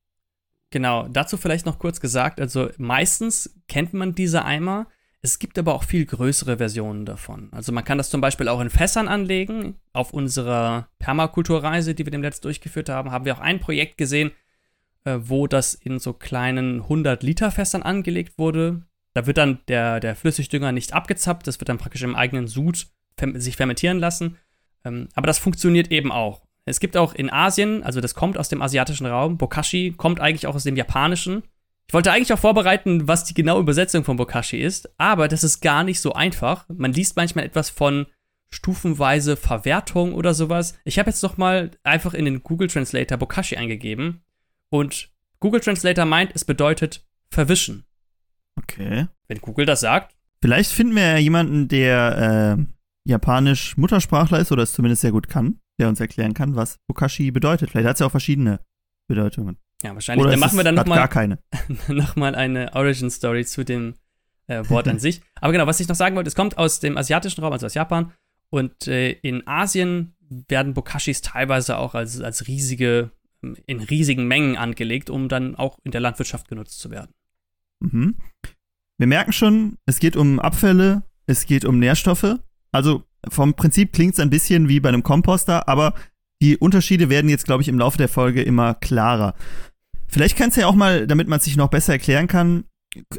Genau, 0.71 1.07
dazu 1.07 1.37
vielleicht 1.37 1.65
noch 1.65 1.79
kurz 1.79 1.99
gesagt, 1.99 2.39
also 2.39 2.69
meistens 2.77 3.53
kennt 3.67 3.93
man 3.93 4.15
diese 4.15 4.45
Eimer, 4.45 4.87
es 5.21 5.37
gibt 5.37 5.59
aber 5.59 5.75
auch 5.75 5.83
viel 5.83 6.05
größere 6.05 6.57
Versionen 6.57 7.05
davon. 7.05 7.49
Also 7.51 7.71
man 7.71 7.83
kann 7.83 7.99
das 7.99 8.09
zum 8.09 8.21
Beispiel 8.21 8.47
auch 8.47 8.59
in 8.59 8.71
Fässern 8.71 9.07
anlegen. 9.07 9.75
Auf 9.93 10.13
unserer 10.13 10.89
Permakulturreise, 10.97 11.93
die 11.93 12.05
wir 12.05 12.11
dem 12.11 12.23
letzten 12.23 12.43
durchgeführt 12.43 12.89
haben, 12.89 13.11
haben 13.11 13.25
wir 13.25 13.35
auch 13.35 13.41
ein 13.41 13.59
Projekt 13.59 13.99
gesehen, 13.99 14.31
äh, 15.03 15.19
wo 15.21 15.45
das 15.45 15.75
in 15.75 15.99
so 15.99 16.13
kleinen 16.13 16.81
100-Liter-Fässern 16.81 17.83
angelegt 17.83 18.39
wurde. 18.39 18.81
Da 19.13 19.27
wird 19.27 19.37
dann 19.37 19.59
der, 19.67 19.99
der 19.99 20.15
Flüssigdünger 20.15 20.71
nicht 20.71 20.93
abgezappt, 20.93 21.45
das 21.45 21.59
wird 21.59 21.69
dann 21.69 21.77
praktisch 21.77 22.01
im 22.01 22.15
eigenen 22.15 22.47
Sud 22.47 22.87
sich 23.35 23.57
fermentieren 23.57 23.99
lassen. 23.99 24.37
Ähm, 24.83 25.09
aber 25.13 25.27
das 25.27 25.37
funktioniert 25.37 25.91
eben 25.91 26.11
auch. 26.11 26.41
Es 26.65 26.79
gibt 26.79 26.95
auch 26.95 27.13
in 27.13 27.31
Asien, 27.31 27.83
also 27.83 28.01
das 28.01 28.13
kommt 28.13 28.37
aus 28.37 28.49
dem 28.49 28.61
asiatischen 28.61 29.07
Raum, 29.07 29.37
Bokashi 29.37 29.93
kommt 29.97 30.19
eigentlich 30.19 30.47
auch 30.47 30.55
aus 30.55 30.63
dem 30.63 30.75
japanischen. 30.75 31.43
Ich 31.87 31.93
wollte 31.93 32.11
eigentlich 32.11 32.31
auch 32.31 32.39
vorbereiten, 32.39 33.07
was 33.07 33.23
die 33.23 33.33
genaue 33.33 33.61
Übersetzung 33.61 34.03
von 34.03 34.17
Bokashi 34.17 34.61
ist, 34.61 34.89
aber 34.97 35.27
das 35.27 35.43
ist 35.43 35.61
gar 35.61 35.83
nicht 35.83 35.99
so 35.99 36.13
einfach. 36.13 36.65
Man 36.69 36.93
liest 36.93 37.15
manchmal 37.15 37.45
etwas 37.45 37.69
von 37.69 38.05
stufenweise 38.53 39.37
Verwertung 39.37 40.13
oder 40.13 40.33
sowas. 40.33 40.77
Ich 40.83 40.99
habe 40.99 41.09
jetzt 41.09 41.23
noch 41.23 41.37
mal 41.37 41.71
einfach 41.83 42.13
in 42.13 42.25
den 42.25 42.43
Google 42.43 42.67
Translator 42.67 43.17
Bokashi 43.17 43.55
eingegeben 43.55 44.21
und 44.69 45.09
Google 45.39 45.61
Translator 45.61 46.05
meint, 46.05 46.31
es 46.35 46.45
bedeutet 46.45 47.03
verwischen. 47.29 47.85
Okay. 48.55 49.07
Wenn 49.27 49.39
Google 49.39 49.65
das 49.65 49.79
sagt. 49.79 50.15
Vielleicht 50.41 50.71
finden 50.71 50.95
wir 50.95 51.03
ja 51.03 51.17
jemanden, 51.17 51.67
der 51.67 52.57
äh, 52.59 52.63
japanisch 53.03 53.77
Muttersprachler 53.77 54.39
ist 54.39 54.51
oder 54.51 54.63
es 54.63 54.73
zumindest 54.73 55.01
sehr 55.01 55.11
gut 55.11 55.27
kann 55.27 55.59
der 55.81 55.89
uns 55.89 55.99
erklären 55.99 56.33
kann, 56.33 56.55
was 56.55 56.77
Bokashi 56.87 57.31
bedeutet. 57.31 57.71
Vielleicht 57.71 57.87
hat 57.87 57.95
es 57.95 57.99
ja 57.99 58.05
auch 58.05 58.11
verschiedene 58.11 58.61
Bedeutungen. 59.07 59.57
Ja, 59.83 59.93
wahrscheinlich. 59.93 60.23
Oder 60.23 60.31
dann 60.31 60.39
machen 60.39 60.57
wir 60.57 60.63
dann 60.63 60.75
nochmal 60.75 60.99
gar 60.99 61.07
keine. 61.07 61.39
noch 61.87 62.15
eine 62.15 62.73
Origin 62.73 63.09
Story 63.09 63.45
zu 63.45 63.65
dem 63.65 63.95
äh, 64.47 64.63
Wort 64.69 64.87
an 64.87 64.99
sich. 64.99 65.21
Aber 65.35 65.51
genau, 65.51 65.67
was 65.67 65.79
ich 65.79 65.87
noch 65.87 65.95
sagen 65.95 66.15
wollte, 66.15 66.27
es 66.27 66.35
kommt 66.35 66.57
aus 66.57 66.79
dem 66.79 66.97
asiatischen 66.97 67.41
Raum, 67.41 67.51
also 67.51 67.65
aus 67.65 67.73
Japan. 67.73 68.13
Und 68.49 68.87
äh, 68.87 69.11
in 69.11 69.47
Asien 69.47 70.15
werden 70.29 70.73
Bokashis 70.73 71.21
teilweise 71.21 71.77
auch 71.77 71.95
als, 71.95 72.21
als 72.21 72.47
riesige, 72.47 73.11
in 73.65 73.79
riesigen 73.79 74.27
Mengen 74.27 74.55
angelegt, 74.55 75.09
um 75.09 75.29
dann 75.29 75.55
auch 75.55 75.79
in 75.83 75.91
der 75.91 76.01
Landwirtschaft 76.01 76.47
genutzt 76.47 76.79
zu 76.79 76.91
werden. 76.91 77.11
Mhm. 77.79 78.15
Wir 78.97 79.07
merken 79.07 79.33
schon, 79.33 79.77
es 79.87 79.99
geht 79.99 80.15
um 80.15 80.39
Abfälle, 80.39 81.03
es 81.25 81.47
geht 81.47 81.65
um 81.65 81.79
Nährstoffe. 81.79 82.37
Also 82.71 83.03
vom 83.29 83.53
Prinzip 83.53 83.93
klingt 83.93 84.13
es 84.13 84.19
ein 84.19 84.29
bisschen 84.29 84.67
wie 84.67 84.79
bei 84.79 84.89
einem 84.89 85.03
Komposter, 85.03 85.67
aber 85.67 85.93
die 86.41 86.57
Unterschiede 86.57 87.09
werden 87.09 87.29
jetzt, 87.29 87.45
glaube 87.45 87.61
ich, 87.61 87.67
im 87.67 87.77
Laufe 87.77 87.97
der 87.97 88.09
Folge 88.09 88.41
immer 88.41 88.73
klarer. 88.73 89.35
Vielleicht 90.07 90.37
kannst 90.37 90.57
du 90.57 90.61
ja 90.61 90.67
auch 90.67 90.75
mal, 90.75 91.07
damit 91.07 91.27
man 91.27 91.39
sich 91.39 91.55
noch 91.55 91.69
besser 91.69 91.93
erklären 91.93 92.27
kann, 92.27 92.65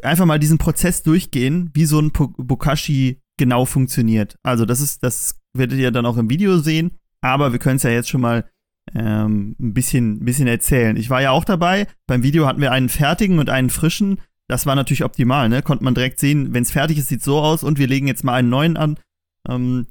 einfach 0.03 0.25
mal 0.25 0.39
diesen 0.39 0.57
Prozess 0.57 1.03
durchgehen, 1.03 1.71
wie 1.73 1.85
so 1.85 1.99
ein 1.99 2.11
Bokashi 2.11 3.21
genau 3.37 3.65
funktioniert. 3.65 4.37
Also 4.43 4.65
das 4.65 4.81
ist, 4.81 5.03
das 5.03 5.39
werdet 5.53 5.79
ihr 5.79 5.91
dann 5.91 6.05
auch 6.05 6.17
im 6.17 6.29
Video 6.29 6.59
sehen, 6.59 6.91
aber 7.21 7.51
wir 7.51 7.59
können 7.59 7.77
es 7.77 7.83
ja 7.83 7.89
jetzt 7.89 8.09
schon 8.09 8.21
mal 8.21 8.49
ähm, 8.93 9.55
ein 9.59 9.73
bisschen, 9.73 10.17
ein 10.17 10.25
bisschen 10.25 10.47
erzählen. 10.47 10.97
Ich 10.97 11.09
war 11.09 11.21
ja 11.21 11.31
auch 11.31 11.45
dabei. 11.45 11.87
Beim 12.05 12.23
Video 12.23 12.45
hatten 12.45 12.61
wir 12.61 12.71
einen 12.71 12.89
fertigen 12.89 13.39
und 13.39 13.49
einen 13.49 13.69
frischen. 13.69 14.19
Das 14.47 14.65
war 14.65 14.75
natürlich 14.75 15.03
optimal, 15.05 15.49
ne? 15.49 15.61
Konnte 15.61 15.85
man 15.85 15.95
direkt 15.95 16.19
sehen, 16.19 16.53
wenn 16.53 16.63
es 16.63 16.71
fertig 16.71 16.97
ist, 16.97 17.07
sieht 17.07 17.23
so 17.23 17.39
aus 17.39 17.63
und 17.63 17.79
wir 17.79 17.87
legen 17.87 18.07
jetzt 18.07 18.23
mal 18.23 18.35
einen 18.35 18.49
neuen 18.49 18.77
an. 18.77 18.99
Ähm, 19.47 19.87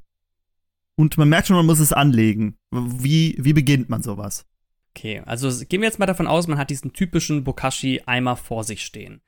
und 0.96 1.16
man 1.18 1.28
merkt 1.28 1.46
schon, 1.46 1.56
man 1.56 1.66
muss 1.66 1.80
es 1.80 1.92
anlegen. 1.92 2.56
Wie, 2.70 3.36
wie 3.38 3.52
beginnt 3.52 3.88
man 3.88 4.02
sowas? 4.02 4.46
Okay, 4.94 5.22
also 5.24 5.48
gehen 5.66 5.80
wir 5.80 5.88
jetzt 5.88 5.98
mal 5.98 6.06
davon 6.06 6.26
aus, 6.26 6.48
man 6.48 6.58
hat 6.58 6.70
diesen 6.70 6.92
typischen 6.92 7.44
Bokashi-Eimer 7.44 8.36
vor 8.36 8.62
sich 8.64 8.84
stehen. 8.84 9.22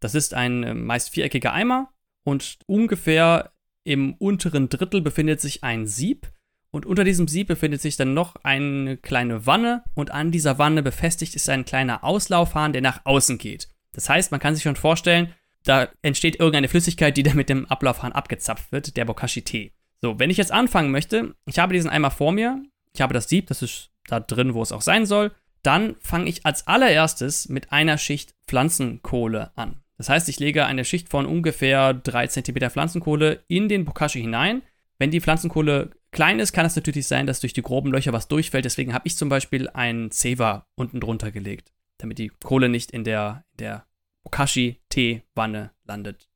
Das 0.00 0.14
ist 0.14 0.34
ein 0.34 0.62
äh, 0.62 0.74
meist 0.74 1.10
viereckiger 1.10 1.52
Eimer 1.52 1.90
und 2.24 2.58
ungefähr 2.66 3.52
Im 3.84 4.14
unteren 4.14 4.68
Drittel 4.68 5.00
befindet 5.00 5.40
sich 5.40 5.62
ein 5.62 5.86
Sieb 5.86 6.32
und 6.70 6.84
unter 6.84 7.04
diesem 7.04 7.28
Sieb 7.28 7.46
befindet 7.46 7.80
sich 7.80 7.96
dann 7.96 8.14
noch 8.14 8.36
eine 8.42 8.96
kleine 8.96 9.46
Wanne 9.46 9.84
und 9.94 10.10
an 10.10 10.32
dieser 10.32 10.58
Wanne 10.58 10.82
befestigt 10.82 11.34
ist 11.34 11.48
ein 11.48 11.64
kleiner 11.64 12.04
Auslaufhahn, 12.04 12.72
der 12.72 12.82
nach 12.82 13.00
außen 13.04 13.38
geht. 13.38 13.68
Das 13.92 14.08
heißt, 14.10 14.30
man 14.32 14.40
kann 14.40 14.54
sich 14.54 14.64
schon 14.64 14.76
vorstellen, 14.76 15.32
da 15.64 15.88
entsteht 16.02 16.36
irgendeine 16.36 16.68
Flüssigkeit, 16.68 17.16
die 17.16 17.22
dann 17.22 17.36
mit 17.36 17.48
dem 17.48 17.66
Ablaufhahn 17.66 18.12
abgezapft 18.12 18.72
wird, 18.72 18.96
der 18.96 19.04
Bokashi-Tee. 19.04 19.72
So, 20.02 20.18
wenn 20.18 20.30
ich 20.30 20.36
jetzt 20.36 20.52
anfangen 20.52 20.90
möchte, 20.90 21.34
ich 21.46 21.58
habe 21.58 21.72
diesen 21.72 21.90
Eimer 21.90 22.10
vor 22.10 22.32
mir, 22.32 22.62
ich 22.94 23.00
habe 23.00 23.14
das 23.14 23.28
Sieb, 23.28 23.46
das 23.46 23.62
ist 23.62 23.90
da 24.06 24.20
drin, 24.20 24.54
wo 24.54 24.62
es 24.62 24.72
auch 24.72 24.82
sein 24.82 25.06
soll, 25.06 25.32
dann 25.62 25.96
fange 26.00 26.28
ich 26.28 26.46
als 26.46 26.66
allererstes 26.66 27.48
mit 27.48 27.72
einer 27.72 27.98
Schicht 27.98 28.34
Pflanzenkohle 28.46 29.50
an. 29.56 29.82
Das 29.98 30.08
heißt, 30.08 30.28
ich 30.28 30.38
lege 30.38 30.66
eine 30.66 30.84
Schicht 30.84 31.08
von 31.08 31.26
ungefähr 31.26 31.94
3 31.94 32.26
cm 32.28 32.70
Pflanzenkohle 32.70 33.42
in 33.48 33.68
den 33.68 33.84
Bokashi 33.84 34.20
hinein. 34.20 34.62
Wenn 34.98 35.10
die 35.10 35.20
Pflanzenkohle 35.20 35.90
klein 36.10 36.38
ist, 36.38 36.52
kann 36.52 36.66
es 36.66 36.76
natürlich 36.76 37.06
sein, 37.06 37.26
dass 37.26 37.40
durch 37.40 37.52
die 37.52 37.62
groben 37.62 37.90
Löcher 37.90 38.12
was 38.12 38.28
durchfällt. 38.28 38.64
Deswegen 38.64 38.94
habe 38.94 39.06
ich 39.06 39.16
zum 39.16 39.28
Beispiel 39.28 39.68
einen 39.68 40.10
Zewa 40.10 40.66
unten 40.74 41.00
drunter 41.00 41.32
gelegt, 41.32 41.72
damit 41.98 42.18
die 42.18 42.30
Kohle 42.44 42.68
nicht 42.68 42.90
in 42.90 43.04
der, 43.04 43.44
der 43.58 43.86
Bokashi-Teewanne 44.24 45.70
landet. 45.84 46.28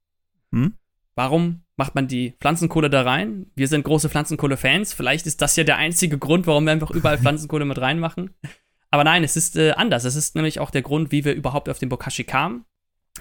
Hm? 0.52 0.74
Warum 1.20 1.64
macht 1.76 1.94
man 1.94 2.08
die 2.08 2.32
Pflanzenkohle 2.40 2.88
da 2.88 3.02
rein? 3.02 3.44
Wir 3.54 3.68
sind 3.68 3.84
große 3.84 4.08
Pflanzenkohle-Fans. 4.08 4.94
Vielleicht 4.94 5.26
ist 5.26 5.42
das 5.42 5.54
ja 5.54 5.64
der 5.64 5.76
einzige 5.76 6.16
Grund, 6.16 6.46
warum 6.46 6.64
wir 6.64 6.72
einfach 6.72 6.90
überall 6.90 7.18
Pflanzenkohle 7.22 7.66
mit 7.66 7.78
reinmachen. 7.78 8.30
Aber 8.90 9.04
nein, 9.04 9.22
es 9.22 9.36
ist 9.36 9.54
äh, 9.56 9.72
anders. 9.72 10.04
Es 10.04 10.16
ist 10.16 10.34
nämlich 10.34 10.60
auch 10.60 10.70
der 10.70 10.80
Grund, 10.80 11.12
wie 11.12 11.26
wir 11.26 11.34
überhaupt 11.34 11.68
auf 11.68 11.78
den 11.78 11.90
Bokashi 11.90 12.24
kamen, 12.24 12.64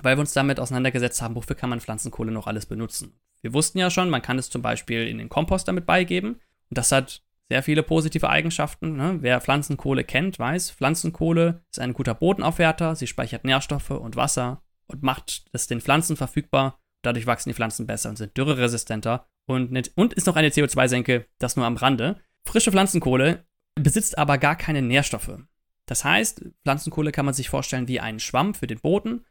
weil 0.02 0.16
wir 0.16 0.22
uns 0.22 0.32
damit 0.32 0.62
auseinandergesetzt 0.62 1.22
haben, 1.22 1.36
wofür 1.36 1.58
kann 1.58 1.70
man 1.70 1.82
Pflanzenkohle 1.82 2.32
noch 2.32 2.48
alles 2.48 2.68
benutzen. 2.68 3.20
Wir 3.42 3.54
wussten 3.54 3.80
ja 3.80 3.90
schon, 3.90 4.10
man 4.10 4.22
kann 4.22 4.40
es 4.40 4.50
zum 4.50 4.62
Beispiel 4.62 5.06
in 5.06 5.18
den 5.18 5.28
Kompost 5.28 5.68
damit 5.68 5.86
beigeben. 5.86 6.40
Und 6.70 6.78
das 6.78 6.94
hat 6.94 7.22
sehr 7.50 7.64
viele 7.64 7.84
positive 7.84 8.30
Eigenschaften. 8.30 8.96
Ne? 8.96 9.18
Wer 9.20 9.42
Pflanzenkohle 9.42 10.06
kennt, 10.06 10.40
weiß, 10.40 10.72
Pflanzenkohle 10.72 11.66
ist 11.70 11.82
ein 11.82 11.92
guter 11.92 12.16
Bodenaufwerter. 12.16 12.96
Sie 12.96 13.08
speichert 13.08 13.44
Nährstoffe 13.44 13.92
und 13.92 14.16
Wasser 14.16 14.64
und 14.88 15.04
macht 15.04 15.44
es 15.52 15.68
den 15.68 15.82
Pflanzen 15.82 16.16
verfügbar. 16.16 16.79
Dadurch 17.02 17.26
wachsen 17.26 17.50
die 17.50 17.54
Pflanzen 17.54 17.88
besser 17.88 18.10
und 18.10 18.18
sind 18.18 18.38
dürreresistenter. 18.38 19.26
Und, 19.46 19.72
nicht, 19.72 19.92
und 19.96 20.14
ist 20.14 20.28
noch 20.28 20.36
eine 20.36 20.50
CO2-Senke, 20.50 21.26
das 21.40 21.56
nur 21.56 21.66
am 21.66 21.78
Rande. 21.78 22.20
Frische 22.46 22.72
Pflanzenkohle 22.72 23.46
besitzt 23.76 24.18
aber 24.18 24.38
gar 24.38 24.56
keine 24.56 24.82
Nährstoffe. 24.82 25.40
Das 25.86 26.04
heißt, 26.04 26.46
Pflanzenkohle 26.64 27.12
kann 27.12 27.26
man 27.26 27.34
sich 27.34 27.50
vorstellen 27.50 27.88
wie 27.88 28.00
einen 28.00 28.20
Schwamm 28.20 28.54
für 28.54 28.68
den 28.68 28.80
Boden. 28.80 29.26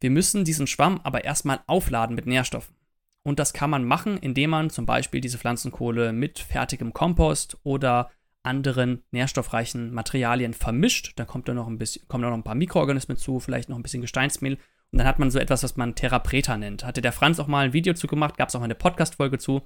Wir 0.00 0.10
müssen 0.10 0.44
diesen 0.44 0.66
Schwamm 0.66 1.00
aber 1.04 1.24
erstmal 1.24 1.60
aufladen 1.66 2.16
mit 2.16 2.26
Nährstoffen. 2.26 2.74
Und 3.22 3.38
das 3.38 3.52
kann 3.52 3.70
man 3.70 3.84
machen, 3.84 4.16
indem 4.16 4.50
man 4.50 4.70
zum 4.70 4.86
Beispiel 4.86 5.20
diese 5.20 5.38
Pflanzenkohle 5.38 6.12
mit 6.12 6.38
fertigem 6.38 6.92
Kompost 6.92 7.58
oder 7.62 8.10
anderen 8.42 9.04
nährstoffreichen 9.10 9.92
Materialien 9.92 10.54
vermischt. 10.54 11.12
Da 11.16 11.26
kommt 11.26 11.48
dann 11.48 11.56
noch 11.56 11.68
ein 11.68 11.78
bisschen, 11.78 12.08
kommen 12.08 12.24
noch 12.24 12.32
ein 12.32 12.42
paar 12.42 12.54
Mikroorganismen 12.54 13.18
zu, 13.18 13.38
vielleicht 13.38 13.68
noch 13.68 13.76
ein 13.76 13.82
bisschen 13.82 14.00
Gesteinsmehl. 14.00 14.58
Und 14.92 14.98
dann 14.98 15.06
hat 15.06 15.18
man 15.18 15.30
so 15.30 15.38
etwas, 15.38 15.62
was 15.62 15.76
man 15.76 15.94
Terra 15.94 16.18
Preta 16.18 16.56
nennt. 16.56 16.84
Hatte 16.84 17.00
der 17.00 17.12
Franz 17.12 17.38
auch 17.38 17.46
mal 17.46 17.64
ein 17.64 17.72
Video 17.72 17.94
zu 17.94 18.06
gemacht, 18.06 18.36
gab 18.36 18.48
es 18.48 18.56
auch 18.56 18.62
eine 18.62 18.74
Podcast-Folge 18.74 19.38
zu. 19.38 19.58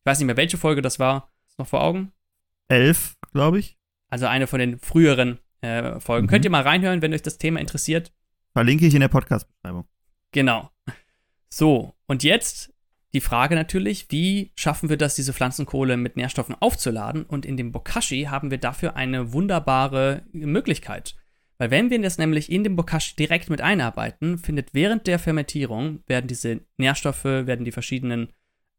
Ich 0.00 0.06
weiß 0.06 0.18
nicht 0.18 0.26
mehr, 0.26 0.36
welche 0.36 0.58
Folge 0.58 0.82
das 0.82 0.98
war. 0.98 1.32
Ist 1.48 1.58
noch 1.58 1.68
vor 1.68 1.82
Augen? 1.82 2.12
Elf, 2.68 3.16
glaube 3.32 3.60
ich. 3.60 3.78
Also 4.08 4.26
eine 4.26 4.46
von 4.46 4.58
den 4.58 4.78
früheren 4.78 5.38
äh, 5.60 6.00
Folgen. 6.00 6.26
Mhm. 6.26 6.30
Könnt 6.30 6.44
ihr 6.44 6.50
mal 6.50 6.62
reinhören, 6.62 7.02
wenn 7.02 7.14
euch 7.14 7.22
das 7.22 7.38
Thema 7.38 7.60
interessiert. 7.60 8.12
Verlinke 8.52 8.86
ich 8.86 8.94
in 8.94 9.00
der 9.00 9.08
Podcast-Beschreibung. 9.08 9.86
Genau. 10.32 10.70
So, 11.48 11.94
und 12.06 12.22
jetzt 12.24 12.72
die 13.14 13.20
Frage 13.20 13.54
natürlich, 13.54 14.06
wie 14.10 14.52
schaffen 14.56 14.88
wir 14.88 14.96
das, 14.96 15.14
diese 15.14 15.32
Pflanzenkohle 15.32 15.96
mit 15.96 16.16
Nährstoffen 16.16 16.56
aufzuladen? 16.58 17.24
Und 17.24 17.44
in 17.44 17.56
dem 17.56 17.70
Bokashi 17.70 18.24
haben 18.24 18.50
wir 18.50 18.58
dafür 18.58 18.96
eine 18.96 19.32
wunderbare 19.32 20.24
Möglichkeit. 20.32 21.14
Weil 21.62 21.70
wenn 21.70 21.90
wir 21.90 22.02
das 22.02 22.18
nämlich 22.18 22.50
in 22.50 22.64
dem 22.64 22.74
Bokashi 22.74 23.14
direkt 23.14 23.48
mit 23.48 23.60
einarbeiten, 23.60 24.36
findet 24.36 24.74
während 24.74 25.06
der 25.06 25.20
Fermentierung, 25.20 26.02
werden 26.08 26.26
diese 26.26 26.62
Nährstoffe, 26.76 27.22
werden 27.22 27.64
die 27.64 27.70
verschiedenen 27.70 28.32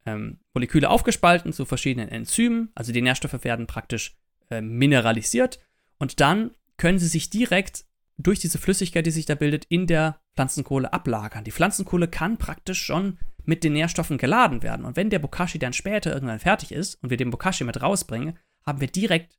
ähm, 0.04 0.40
Moleküle 0.52 0.90
aufgespalten 0.90 1.54
zu 1.54 1.64
verschiedenen 1.64 2.10
Enzymen. 2.10 2.68
Also 2.74 2.92
die 2.92 3.00
Nährstoffe 3.00 3.42
werden 3.42 3.66
praktisch 3.66 4.18
äh, 4.50 4.60
mineralisiert. 4.60 5.60
Und 5.96 6.20
dann 6.20 6.50
können 6.76 6.98
sie 6.98 7.06
sich 7.06 7.30
direkt 7.30 7.86
durch 8.18 8.40
diese 8.40 8.58
Flüssigkeit, 8.58 9.06
die 9.06 9.12
sich 9.12 9.24
da 9.24 9.34
bildet, 9.34 9.64
in 9.70 9.86
der 9.86 10.20
Pflanzenkohle 10.34 10.92
ablagern. 10.92 11.44
Die 11.44 11.52
Pflanzenkohle 11.52 12.06
kann 12.06 12.36
praktisch 12.36 12.82
schon 12.82 13.16
mit 13.46 13.64
den 13.64 13.72
Nährstoffen 13.72 14.18
geladen 14.18 14.62
werden. 14.62 14.84
Und 14.84 14.96
wenn 14.96 15.08
der 15.08 15.20
Bokashi 15.20 15.58
dann 15.58 15.72
später 15.72 16.12
irgendwann 16.12 16.38
fertig 16.38 16.70
ist 16.70 17.02
und 17.02 17.08
wir 17.08 17.16
den 17.16 17.30
Bokashi 17.30 17.64
mit 17.64 17.80
rausbringen, 17.80 18.38
haben 18.66 18.82
wir 18.82 18.88
direkt 18.88 19.38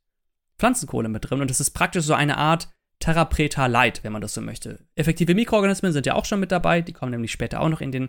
Pflanzenkohle 0.58 1.08
mit 1.08 1.30
drin. 1.30 1.40
Und 1.40 1.48
das 1.48 1.60
ist 1.60 1.70
praktisch 1.70 2.04
so 2.04 2.14
eine 2.14 2.38
Art 2.38 2.70
Terra 2.98 3.24
Preta 3.24 3.66
Light, 3.66 4.02
wenn 4.04 4.12
man 4.12 4.22
das 4.22 4.34
so 4.34 4.40
möchte. 4.40 4.86
Effektive 4.94 5.34
Mikroorganismen 5.34 5.92
sind 5.92 6.06
ja 6.06 6.14
auch 6.14 6.24
schon 6.24 6.40
mit 6.40 6.52
dabei. 6.52 6.80
Die 6.80 6.92
kommen 6.92 7.10
nämlich 7.12 7.32
später 7.32 7.60
auch 7.60 7.68
noch 7.68 7.80
in 7.80 7.92
den, 7.92 8.08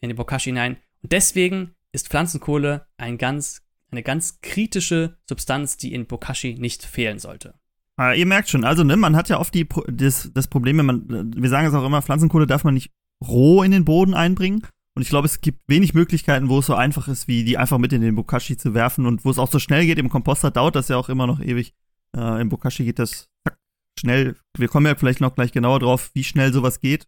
in 0.00 0.08
den 0.08 0.16
Bokashi 0.16 0.50
hinein. 0.50 0.76
Und 1.02 1.12
deswegen 1.12 1.74
ist 1.92 2.08
Pflanzenkohle 2.08 2.86
ein 2.96 3.18
ganz, 3.18 3.62
eine 3.90 4.02
ganz 4.02 4.40
kritische 4.40 5.16
Substanz, 5.28 5.76
die 5.76 5.94
in 5.94 6.06
Bokashi 6.06 6.54
nicht 6.58 6.84
fehlen 6.84 7.18
sollte. 7.18 7.54
Aber 7.96 8.16
ihr 8.16 8.26
merkt 8.26 8.48
schon, 8.48 8.64
also 8.64 8.82
ne, 8.82 8.96
man 8.96 9.14
hat 9.14 9.28
ja 9.28 9.38
oft 9.38 9.54
die, 9.54 9.68
das, 9.86 10.30
das 10.34 10.48
Problem, 10.48 10.78
wenn 10.78 10.86
man, 10.86 11.32
wir 11.36 11.48
sagen 11.48 11.68
es 11.68 11.74
auch 11.74 11.86
immer, 11.86 12.02
Pflanzenkohle 12.02 12.46
darf 12.46 12.64
man 12.64 12.74
nicht 12.74 12.90
roh 13.24 13.62
in 13.62 13.70
den 13.70 13.84
Boden 13.84 14.14
einbringen. 14.14 14.66
Und 14.96 15.02
ich 15.02 15.08
glaube, 15.08 15.26
es 15.26 15.40
gibt 15.40 15.60
wenig 15.68 15.94
Möglichkeiten, 15.94 16.48
wo 16.48 16.58
es 16.58 16.66
so 16.66 16.74
einfach 16.74 17.08
ist, 17.08 17.26
wie 17.28 17.44
die 17.44 17.58
einfach 17.58 17.78
mit 17.78 17.92
in 17.92 18.00
den 18.00 18.14
Bokashi 18.14 18.56
zu 18.56 18.74
werfen 18.74 19.06
und 19.06 19.24
wo 19.24 19.30
es 19.30 19.38
auch 19.38 19.50
so 19.50 19.58
schnell 19.58 19.86
geht. 19.86 19.98
Im 19.98 20.08
Komposter 20.08 20.50
dauert 20.50 20.76
das 20.76 20.88
ja 20.88 20.96
auch 20.96 21.08
immer 21.08 21.26
noch 21.26 21.40
ewig. 21.40 21.74
Äh, 22.16 22.40
Im 22.40 22.48
Bokashi 22.48 22.84
geht 22.84 23.00
das 23.00 23.28
schnell. 23.98 24.36
Wir 24.56 24.68
kommen 24.68 24.86
ja 24.86 24.94
vielleicht 24.94 25.20
noch 25.20 25.34
gleich 25.34 25.52
genauer 25.52 25.80
drauf, 25.80 26.10
wie 26.14 26.24
schnell 26.24 26.52
sowas 26.52 26.80
geht. 26.80 27.06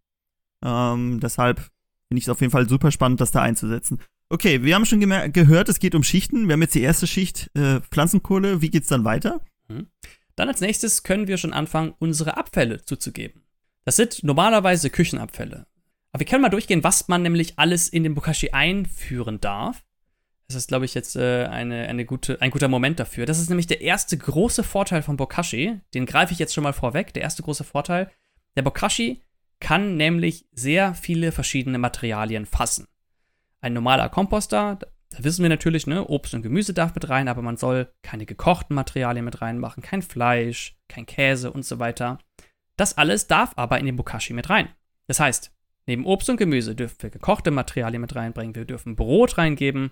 Ähm, 0.63 1.19
deshalb 1.19 1.59
finde 1.59 2.19
ich 2.19 2.23
es 2.23 2.29
auf 2.29 2.41
jeden 2.41 2.51
Fall 2.51 2.67
super 2.67 2.91
spannend, 2.91 3.21
das 3.21 3.31
da 3.31 3.41
einzusetzen. 3.41 3.99
Okay, 4.29 4.63
wir 4.63 4.75
haben 4.75 4.85
schon 4.85 4.99
gehört, 4.99 5.69
es 5.69 5.79
geht 5.79 5.95
um 5.95 6.03
Schichten. 6.03 6.47
Wir 6.47 6.53
haben 6.53 6.61
jetzt 6.61 6.75
die 6.75 6.81
erste 6.81 7.07
Schicht 7.07 7.49
äh, 7.55 7.79
Pflanzenkohle. 7.81 8.61
Wie 8.61 8.69
geht's 8.69 8.87
dann 8.87 9.05
weiter? 9.05 9.41
Mhm. 9.69 9.87
Dann 10.35 10.49
als 10.49 10.61
nächstes 10.61 11.03
können 11.03 11.27
wir 11.27 11.37
schon 11.37 11.53
anfangen, 11.53 11.93
unsere 11.97 12.37
Abfälle 12.37 12.83
zuzugeben. 12.83 13.43
Das 13.85 13.95
sind 13.95 14.23
normalerweise 14.23 14.89
Küchenabfälle. 14.89 15.65
Aber 16.11 16.19
wir 16.19 16.27
können 16.27 16.41
mal 16.41 16.49
durchgehen, 16.49 16.83
was 16.83 17.07
man 17.07 17.21
nämlich 17.21 17.57
alles 17.57 17.87
in 17.87 18.03
den 18.03 18.15
Bokashi 18.15 18.49
einführen 18.51 19.39
darf. 19.39 19.83
Das 20.47 20.55
ist, 20.55 20.69
glaube 20.69 20.85
ich, 20.85 20.93
jetzt 20.93 21.15
äh, 21.15 21.45
eine, 21.45 21.87
eine 21.87 22.05
gute, 22.05 22.41
ein 22.41 22.51
guter 22.51 22.69
Moment 22.69 22.99
dafür. 22.99 23.25
Das 23.25 23.39
ist 23.39 23.49
nämlich 23.49 23.67
der 23.67 23.81
erste 23.81 24.17
große 24.17 24.63
Vorteil 24.63 25.01
von 25.01 25.17
Bokashi. 25.17 25.81
Den 25.93 26.05
greife 26.05 26.31
ich 26.31 26.39
jetzt 26.39 26.53
schon 26.53 26.63
mal 26.63 26.73
vorweg. 26.73 27.13
Der 27.13 27.23
erste 27.23 27.43
große 27.43 27.65
Vorteil. 27.65 28.09
Der 28.55 28.61
Bokashi 28.61 29.21
kann 29.59 29.97
nämlich 29.97 30.45
sehr 30.53 30.93
viele 30.93 31.31
verschiedene 31.31 31.77
Materialien 31.77 32.45
fassen. 32.45 32.87
Ein 33.59 33.73
normaler 33.73 34.07
Komposter, 34.09 34.77
da 35.09 35.23
wissen 35.23 35.41
wir 35.41 35.49
natürlich, 35.49 35.87
ne, 35.87 36.05
Obst 36.07 36.33
und 36.33 36.43
Gemüse 36.43 36.73
darf 36.73 36.93
mit 36.93 37.09
rein, 37.09 37.27
aber 37.27 37.41
man 37.41 37.57
soll 37.57 37.91
keine 38.03 38.25
gekochten 38.25 38.75
Materialien 38.75 39.25
mit 39.25 39.41
reinmachen, 39.41 39.81
kein 39.81 40.01
Fleisch, 40.01 40.77
kein 40.87 41.05
Käse 41.05 41.51
und 41.51 41.65
so 41.65 41.79
weiter. 41.79 42.19
Das 42.75 42.97
alles 42.97 43.27
darf 43.27 43.53
aber 43.55 43.79
in 43.79 43.85
den 43.85 43.95
Bokashi 43.95 44.33
mit 44.33 44.49
rein. 44.49 44.69
Das 45.07 45.19
heißt, 45.19 45.51
neben 45.87 46.05
Obst 46.05 46.29
und 46.29 46.37
Gemüse 46.37 46.75
dürfen 46.75 47.01
wir 47.01 47.09
gekochte 47.09 47.51
Materialien 47.51 48.01
mit 48.01 48.15
reinbringen, 48.15 48.55
wir 48.55 48.65
dürfen 48.65 48.95
Brot 48.95 49.37
reingeben. 49.37 49.91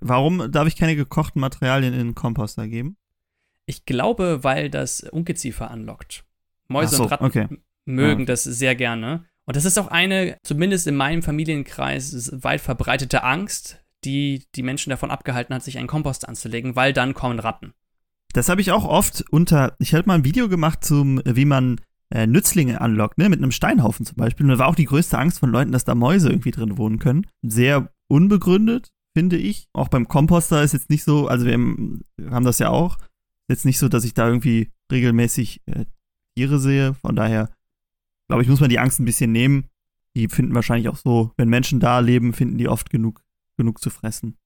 Warum 0.00 0.50
darf 0.50 0.66
ich 0.66 0.76
keine 0.76 0.96
gekochten 0.96 1.40
Materialien 1.40 1.92
in 1.92 2.00
den 2.00 2.14
Komposter 2.14 2.68
geben? 2.68 2.96
Ich 3.66 3.84
glaube, 3.84 4.42
weil 4.42 4.70
das 4.70 5.00
Ungeziefer 5.00 5.70
anlockt. 5.70 6.24
Mäuse 6.68 6.96
so, 6.96 7.04
und 7.04 7.10
Ratten 7.10 7.24
okay. 7.24 7.48
mögen 7.84 8.20
ja. 8.20 8.26
das 8.26 8.44
sehr 8.44 8.74
gerne. 8.74 9.24
Und 9.44 9.56
das 9.56 9.64
ist 9.64 9.78
auch 9.78 9.88
eine, 9.88 10.36
zumindest 10.42 10.86
in 10.86 10.96
meinem 10.96 11.22
Familienkreis, 11.22 12.32
weit 12.42 12.60
verbreitete 12.60 13.24
Angst, 13.24 13.80
die 14.04 14.44
die 14.54 14.62
Menschen 14.62 14.90
davon 14.90 15.10
abgehalten 15.10 15.54
hat, 15.54 15.62
sich 15.62 15.78
einen 15.78 15.88
Kompost 15.88 16.28
anzulegen, 16.28 16.76
weil 16.76 16.92
dann 16.92 17.14
kommen 17.14 17.38
Ratten. 17.38 17.72
Das 18.32 18.48
habe 18.48 18.60
ich 18.60 18.72
auch 18.72 18.84
oft 18.84 19.24
unter. 19.30 19.76
Ich 19.78 19.94
habe 19.94 20.06
mal 20.06 20.14
ein 20.14 20.24
Video 20.24 20.48
gemacht 20.48 20.84
zum, 20.84 21.20
wie 21.24 21.44
man 21.44 21.80
äh, 22.10 22.26
Nützlinge 22.26 22.80
anlockt, 22.80 23.18
ne, 23.18 23.28
mit 23.28 23.40
einem 23.40 23.52
Steinhaufen 23.52 24.06
zum 24.06 24.16
Beispiel. 24.16 24.46
Und 24.46 24.52
da 24.52 24.58
war 24.58 24.68
auch 24.68 24.74
die 24.74 24.86
größte 24.86 25.18
Angst 25.18 25.38
von 25.38 25.50
Leuten, 25.50 25.72
dass 25.72 25.84
da 25.84 25.94
Mäuse 25.94 26.30
irgendwie 26.30 26.50
drin 26.50 26.78
wohnen 26.78 26.98
können. 26.98 27.26
Sehr 27.42 27.92
unbegründet, 28.08 28.90
finde 29.14 29.36
ich. 29.36 29.68
Auch 29.72 29.88
beim 29.88 30.08
Komposter 30.08 30.62
ist 30.62 30.72
jetzt 30.72 30.90
nicht 30.90 31.04
so, 31.04 31.28
also 31.28 31.46
wir 31.46 31.54
haben 31.54 32.44
das 32.44 32.58
ja 32.58 32.70
auch. 32.70 32.98
Jetzt 33.48 33.64
nicht 33.64 33.78
so, 33.78 33.88
dass 33.88 34.04
ich 34.04 34.14
da 34.14 34.26
irgendwie 34.26 34.70
regelmäßig 34.90 35.62
äh, 35.66 35.84
Tiere 36.36 36.58
sehe. 36.58 36.94
Von 36.94 37.16
daher, 37.16 37.50
glaube 38.28 38.42
ich, 38.42 38.48
muss 38.48 38.60
man 38.60 38.70
die 38.70 38.78
Angst 38.78 39.00
ein 39.00 39.04
bisschen 39.04 39.32
nehmen. 39.32 39.68
Die 40.16 40.28
finden 40.28 40.54
wahrscheinlich 40.54 40.88
auch 40.88 40.96
so, 40.96 41.32
wenn 41.36 41.48
Menschen 41.48 41.80
da 41.80 41.98
leben, 41.98 42.32
finden 42.32 42.58
die 42.58 42.68
oft 42.68 42.90
genug 42.90 43.22
genug 43.56 43.80
zu 43.80 43.90
fressen. 43.90 44.36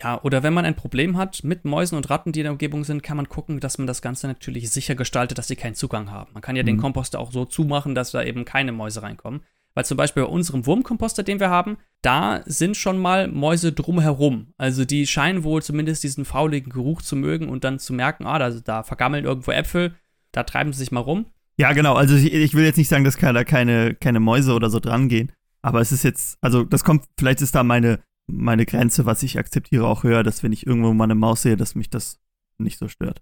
Ja, 0.00 0.22
oder 0.22 0.42
wenn 0.42 0.54
man 0.54 0.64
ein 0.64 0.76
Problem 0.76 1.16
hat 1.16 1.42
mit 1.42 1.64
Mäusen 1.64 1.96
und 1.96 2.08
Ratten, 2.08 2.30
die 2.30 2.40
in 2.40 2.44
der 2.44 2.52
Umgebung 2.52 2.84
sind, 2.84 3.02
kann 3.02 3.16
man 3.16 3.28
gucken, 3.28 3.58
dass 3.58 3.78
man 3.78 3.88
das 3.88 4.00
Ganze 4.00 4.28
natürlich 4.28 4.70
sicher 4.70 4.94
gestaltet, 4.94 5.38
dass 5.38 5.48
sie 5.48 5.56
keinen 5.56 5.74
Zugang 5.74 6.10
haben. 6.10 6.32
Man 6.34 6.42
kann 6.42 6.54
ja 6.54 6.62
mhm. 6.62 6.68
den 6.68 6.78
Komposter 6.78 7.18
auch 7.18 7.32
so 7.32 7.44
zumachen, 7.44 7.94
dass 7.96 8.12
da 8.12 8.22
eben 8.22 8.44
keine 8.44 8.72
Mäuse 8.72 9.02
reinkommen. 9.02 9.42
Weil 9.78 9.84
zum 9.84 9.96
Beispiel 9.96 10.24
bei 10.24 10.28
unserem 10.28 10.66
Wurmkomposter, 10.66 11.22
den 11.22 11.38
wir 11.38 11.50
haben, 11.50 11.76
da 12.02 12.42
sind 12.46 12.76
schon 12.76 12.98
mal 12.98 13.28
Mäuse 13.28 13.70
drumherum. 13.70 14.48
Also 14.56 14.84
die 14.84 15.06
scheinen 15.06 15.44
wohl 15.44 15.62
zumindest 15.62 16.02
diesen 16.02 16.24
fauligen 16.24 16.72
Geruch 16.72 17.00
zu 17.00 17.14
mögen 17.14 17.48
und 17.48 17.62
dann 17.62 17.78
zu 17.78 17.92
merken, 17.92 18.26
ah, 18.26 18.40
da, 18.40 18.50
da 18.50 18.82
vergammeln 18.82 19.24
irgendwo 19.24 19.52
Äpfel, 19.52 19.94
da 20.32 20.42
treiben 20.42 20.72
sie 20.72 20.80
sich 20.80 20.90
mal 20.90 20.98
rum. 20.98 21.26
Ja, 21.58 21.74
genau. 21.74 21.94
Also 21.94 22.16
ich, 22.16 22.34
ich 22.34 22.54
will 22.54 22.64
jetzt 22.64 22.76
nicht 22.76 22.88
sagen, 22.88 23.04
dass 23.04 23.18
da 23.18 23.44
keine, 23.44 23.94
keine 23.94 24.18
Mäuse 24.18 24.52
oder 24.54 24.68
so 24.68 24.80
dran 24.80 25.08
gehen. 25.08 25.30
Aber 25.62 25.80
es 25.80 25.92
ist 25.92 26.02
jetzt, 26.02 26.38
also 26.40 26.64
das 26.64 26.82
kommt, 26.82 27.04
vielleicht 27.16 27.40
ist 27.40 27.54
da 27.54 27.62
meine, 27.62 28.00
meine 28.26 28.66
Grenze, 28.66 29.06
was 29.06 29.22
ich 29.22 29.38
akzeptiere, 29.38 29.86
auch 29.86 30.02
höher, 30.02 30.24
dass 30.24 30.42
wenn 30.42 30.50
ich 30.50 30.66
irgendwo 30.66 30.92
mal 30.92 31.04
eine 31.04 31.14
Maus 31.14 31.42
sehe, 31.42 31.56
dass 31.56 31.76
mich 31.76 31.88
das 31.88 32.18
nicht 32.58 32.80
so 32.80 32.88
stört. 32.88 33.20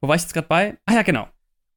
Wo 0.00 0.08
war 0.08 0.16
ich 0.16 0.22
jetzt 0.22 0.34
gerade 0.34 0.48
bei? 0.48 0.78
Ah 0.84 0.94
ja, 0.94 1.02
genau. 1.02 1.28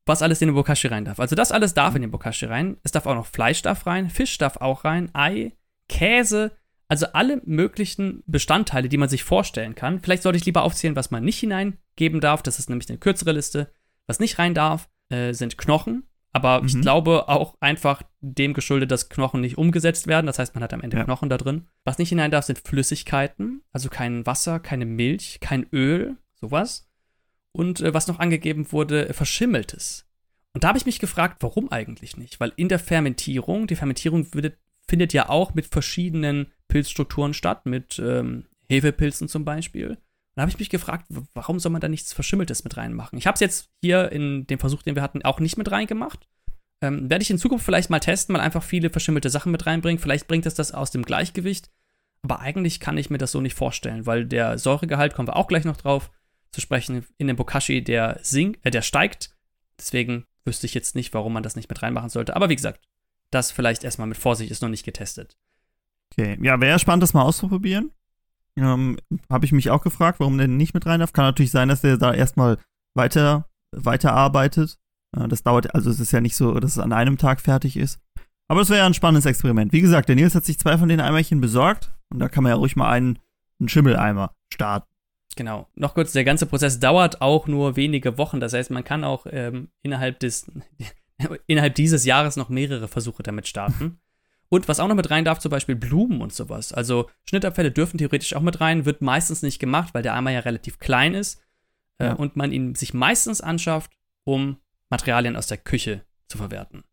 Was 0.06 0.22
alles 0.22 0.42
in 0.42 0.50
den 0.50 0.56
Bokashi 0.56 0.88
rein 0.88 1.06
darf. 1.06 1.20
Also 1.20 1.36
das 1.36 1.52
alles 1.52 1.74
darf 1.74 1.96
in 1.96 2.02
den 2.02 2.12
Bokashi 2.12 2.46
rein. 2.46 2.78
Es 2.84 2.92
darf 2.92 3.08
auch 3.08 3.16
noch 3.16 3.26
Fleisch 3.26 3.62
darf 3.62 3.88
rein, 3.88 4.10
Fisch 4.10 4.38
darf 4.38 4.58
auch 4.58 4.86
rein, 4.86 5.10
Ei, 5.14 5.54
Käse, 5.90 6.52
also 6.88 7.08
alle 7.14 7.42
möglichen 7.46 8.24
Bestandteile, 8.28 8.90
die 8.90 8.98
man 8.98 9.10
sich 9.10 9.24
vorstellen 9.24 9.74
kann. 9.76 10.00
Vielleicht 10.00 10.24
sollte 10.24 10.38
ich 10.38 10.46
lieber 10.46 10.64
aufzählen, 10.64 10.96
was 10.96 11.12
man 11.12 11.24
nicht 11.24 11.40
hineingeben 11.40 12.22
darf. 12.22 12.44
Das 12.44 12.60
ist 12.60 12.70
nämlich 12.70 12.90
eine 12.90 13.00
kürzere 13.00 13.32
Liste. 13.32 13.72
Was 14.08 14.20
nicht 14.20 14.38
rein 14.38 14.54
darf, 14.54 14.88
äh, 15.10 15.34
sind 15.34 15.58
Knochen. 15.58 16.04
Aber 16.32 16.62
mhm. 16.62 16.68
ich 16.68 16.82
glaube 16.82 17.28
auch 17.28 17.56
einfach 17.60 18.04
dem 18.20 18.54
geschuldet, 18.54 18.92
dass 18.92 19.10
Knochen 19.10 19.42
nicht 19.42 19.58
umgesetzt 19.58 20.06
werden. 20.06 20.28
Das 20.28 20.38
heißt, 20.38 20.54
man 20.54 20.64
hat 20.64 20.74
am 20.74 20.82
Ende 20.82 20.98
ja. 20.98 21.04
Knochen 21.06 21.30
da 21.30 21.38
drin. 21.38 21.68
Was 21.86 21.98
nicht 21.98 22.10
hinein 22.10 22.30
darf, 22.30 22.46
sind 22.46 22.60
Flüssigkeiten. 22.60 23.64
Also 23.72 23.90
kein 23.90 24.26
Wasser, 24.26 24.60
keine 24.60 24.86
Milch, 24.86 25.40
kein 25.40 25.66
Öl, 25.72 26.18
sowas. 26.34 26.88
Und 27.56 27.80
äh, 27.80 27.94
was 27.94 28.08
noch 28.08 28.20
angegeben 28.20 28.72
wurde, 28.72 29.14
verschimmeltes. 29.14 30.06
Und 30.54 30.64
da 30.64 30.70
habe 30.70 30.78
ich 30.78 30.86
mich 30.86 31.00
gefragt, 31.00 31.38
warum 31.40 31.72
eigentlich 31.72 32.18
nicht? 32.18 32.40
Weil 32.40 32.52
in 32.58 32.70
der 32.70 32.80
Fermentierung, 32.80 33.68
die 33.68 33.76
Fermentierung 33.76 34.34
würde, 34.34 34.58
findet 34.88 35.14
ja 35.14 35.30
auch 35.30 35.54
mit 35.54 35.66
verschiedenen 35.68 36.52
Pilzstrukturen 36.68 37.34
statt, 37.34 37.66
mit 37.66 37.98
ähm, 38.00 38.46
Hefepilzen 38.70 39.28
zum 39.28 39.46
Beispiel. 39.46 39.98
Da 40.36 40.42
habe 40.42 40.52
ich 40.52 40.60
mich 40.60 40.70
gefragt, 40.70 41.06
warum 41.34 41.60
soll 41.60 41.72
man 41.72 41.80
da 41.80 41.88
nichts 41.88 42.12
Verschimmeltes 42.12 42.66
mit 42.66 42.76
reinmachen? 42.76 43.18
Ich 43.18 43.26
habe 43.26 43.36
es 43.36 43.40
jetzt 43.40 43.70
hier 43.82 44.12
in 44.12 44.46
dem 44.48 44.60
Versuch, 44.60 44.84
den 44.84 44.96
wir 44.96 45.02
hatten, 45.02 45.24
auch 45.24 45.40
nicht 45.40 45.58
mit 45.58 45.72
reingemacht. 45.72 46.28
Ähm, 46.82 47.10
Werde 47.10 47.22
ich 47.22 47.32
in 47.32 47.38
Zukunft 47.38 47.66
vielleicht 47.66 47.90
mal 47.90 48.00
testen, 48.00 48.34
mal 48.34 48.42
einfach 48.42 48.64
viele 48.64 48.90
verschimmelte 48.90 49.30
Sachen 49.30 49.54
mit 49.54 49.66
reinbringen. 49.66 50.00
Vielleicht 50.00 50.28
bringt 50.28 50.46
es 50.46 50.56
das 50.56 50.74
aus 50.74 50.92
dem 50.92 51.04
Gleichgewicht. 51.04 51.72
Aber 52.22 52.42
eigentlich 52.42 52.82
kann 52.82 52.98
ich 52.98 53.10
mir 53.10 53.18
das 53.18 53.32
so 53.32 53.40
nicht 53.40 53.54
vorstellen, 53.54 54.06
weil 54.06 54.26
der 54.26 54.58
Säuregehalt, 54.58 55.14
kommen 55.14 55.30
wir 55.30 55.38
auch 55.38 55.48
gleich 55.48 55.64
noch 55.64 55.78
drauf 55.78 56.12
zu 56.56 56.62
sprechen, 56.62 57.06
in 57.18 57.28
dem 57.28 57.36
Bokashi, 57.36 57.84
der 57.84 58.20
sinkt, 58.24 58.66
äh, 58.66 58.72
der 58.72 58.82
steigt. 58.82 59.36
Deswegen 59.78 60.26
wüsste 60.46 60.66
ich 60.66 60.74
jetzt 60.74 60.96
nicht, 60.96 61.14
warum 61.14 61.34
man 61.34 61.44
das 61.44 61.58
nicht 61.58 61.70
mit 61.70 61.84
reinmachen 61.84 62.10
sollte. 62.10 62.36
Aber 62.36 62.50
wie 62.50 62.56
gesagt, 62.56 62.80
das 63.30 63.52
vielleicht 63.52 63.84
erstmal 63.84 64.08
mit 64.08 64.18
Vorsicht 64.18 64.52
ist 64.52 64.62
noch 64.62 64.70
nicht 64.70 64.86
getestet. 64.86 65.38
Okay, 66.12 66.38
ja, 66.42 66.60
wäre 66.62 66.80
spannend, 66.80 67.04
das 67.04 67.14
mal 67.14 67.24
auszuprobieren. 67.24 67.92
Ähm, 68.56 68.98
Habe 69.30 69.46
ich 69.46 69.52
mich 69.52 69.70
auch 69.70 69.82
gefragt, 69.82 70.22
warum 70.22 70.38
der 70.38 70.48
nicht 70.48 70.74
mit 70.74 70.86
rein 70.86 71.02
darf. 71.02 71.12
Kann 71.12 71.26
natürlich 71.26 71.52
sein, 71.52 71.68
dass 71.68 71.82
der 71.82 71.98
da 71.98 72.14
erstmal 72.14 72.58
weiter, 72.94 73.50
weiterarbeitet. 73.72 74.78
Äh, 75.18 75.28
das 75.28 75.44
dauert, 75.44 75.76
also 75.76 75.90
es 75.90 76.00
ist 76.00 76.14
ja 76.14 76.22
nicht 76.22 76.38
so, 76.38 76.58
dass 76.60 76.72
es 76.72 76.80
an 76.80 76.94
einem 76.94 77.18
Tag 77.18 77.42
fertig 77.42 77.76
ist. 77.76 78.00
Aber 78.48 78.62
es 78.62 78.70
wäre 78.70 78.80
ja 78.80 78.86
ein 78.86 78.94
spannendes 78.94 79.26
Experiment. 79.26 79.74
Wie 79.74 79.82
gesagt, 79.82 80.08
der 80.08 80.16
Nils 80.16 80.36
hat 80.36 80.46
sich 80.46 80.58
zwei 80.58 80.78
von 80.78 80.88
den 80.88 81.02
Eimerchen 81.02 81.42
besorgt 81.42 81.92
und 82.10 82.20
da 82.20 82.30
kann 82.30 82.44
man 82.44 82.52
ja 82.52 82.56
ruhig 82.56 82.76
mal 82.76 82.90
einen, 82.90 83.20
einen 83.60 83.68
Schimmeleimer 83.68 84.34
starten. 84.54 84.88
Genau. 85.36 85.68
Noch 85.76 85.94
kurz, 85.94 86.14
der 86.14 86.24
ganze 86.24 86.46
Prozess 86.46 86.80
dauert 86.80 87.22
auch 87.22 87.48
nur 87.48 87.76
wenige 87.76 88.18
Wochen. 88.18 88.40
Das 88.40 88.54
heißt, 88.54 88.72
man 88.72 88.84
kann 88.84 89.04
auch 89.04 89.26
ähm, 89.30 89.70
innerhalb 89.82 90.20
des 90.20 90.50
innerhalb 91.48 91.76
dieses 91.76 92.06
Jahres 92.06 92.36
noch 92.36 92.50
mehrere 92.50 92.88
Versuche 92.88 93.24
damit 93.24 93.48
starten. 93.48 94.00
Und 94.50 94.68
was 94.68 94.80
auch 94.80 94.88
noch 94.88 94.96
mit 94.96 95.10
rein 95.10 95.26
darf, 95.26 95.40
zum 95.40 95.50
Beispiel 95.50 95.76
Blumen 95.76 96.22
und 96.22 96.32
sowas. 96.32 96.72
Also 96.72 97.10
Schnittabfälle 97.24 97.72
dürfen 97.72 97.98
theoretisch 97.98 98.36
auch 98.36 98.42
mit 98.42 98.62
rein, 98.62 98.86
wird 98.86 99.02
meistens 99.02 99.42
nicht 99.42 99.58
gemacht, 99.58 99.94
weil 99.94 100.04
der 100.04 100.14
Eimer 100.14 100.30
ja 100.30 100.42
relativ 100.42 100.78
klein 100.78 101.16
ist 101.16 101.42
äh, 101.98 102.06
ja. 102.06 102.14
und 102.14 102.36
man 102.36 102.52
ihn 102.52 102.76
sich 102.76 102.94
meistens 102.94 103.42
anschafft, 103.42 103.92
um 104.24 104.58
Materialien 104.90 105.36
aus 105.36 105.48
der 105.48 105.58
Küche 105.58 106.06
zu 106.28 106.38
verwerten. 106.38 106.84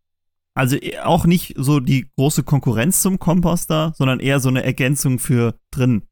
Also 0.55 0.77
äh, 0.77 0.99
auch 1.01 1.27
nicht 1.27 1.55
so 1.57 1.79
die 1.79 2.11
große 2.17 2.43
Konkurrenz 2.43 3.03
zum 3.03 3.19
Komposter, 3.19 3.93
sondern 3.97 4.19
eher 4.19 4.41
so 4.41 4.49
eine 4.49 4.65
Ergänzung 4.65 5.19
für 5.19 5.55
drin. 5.71 6.03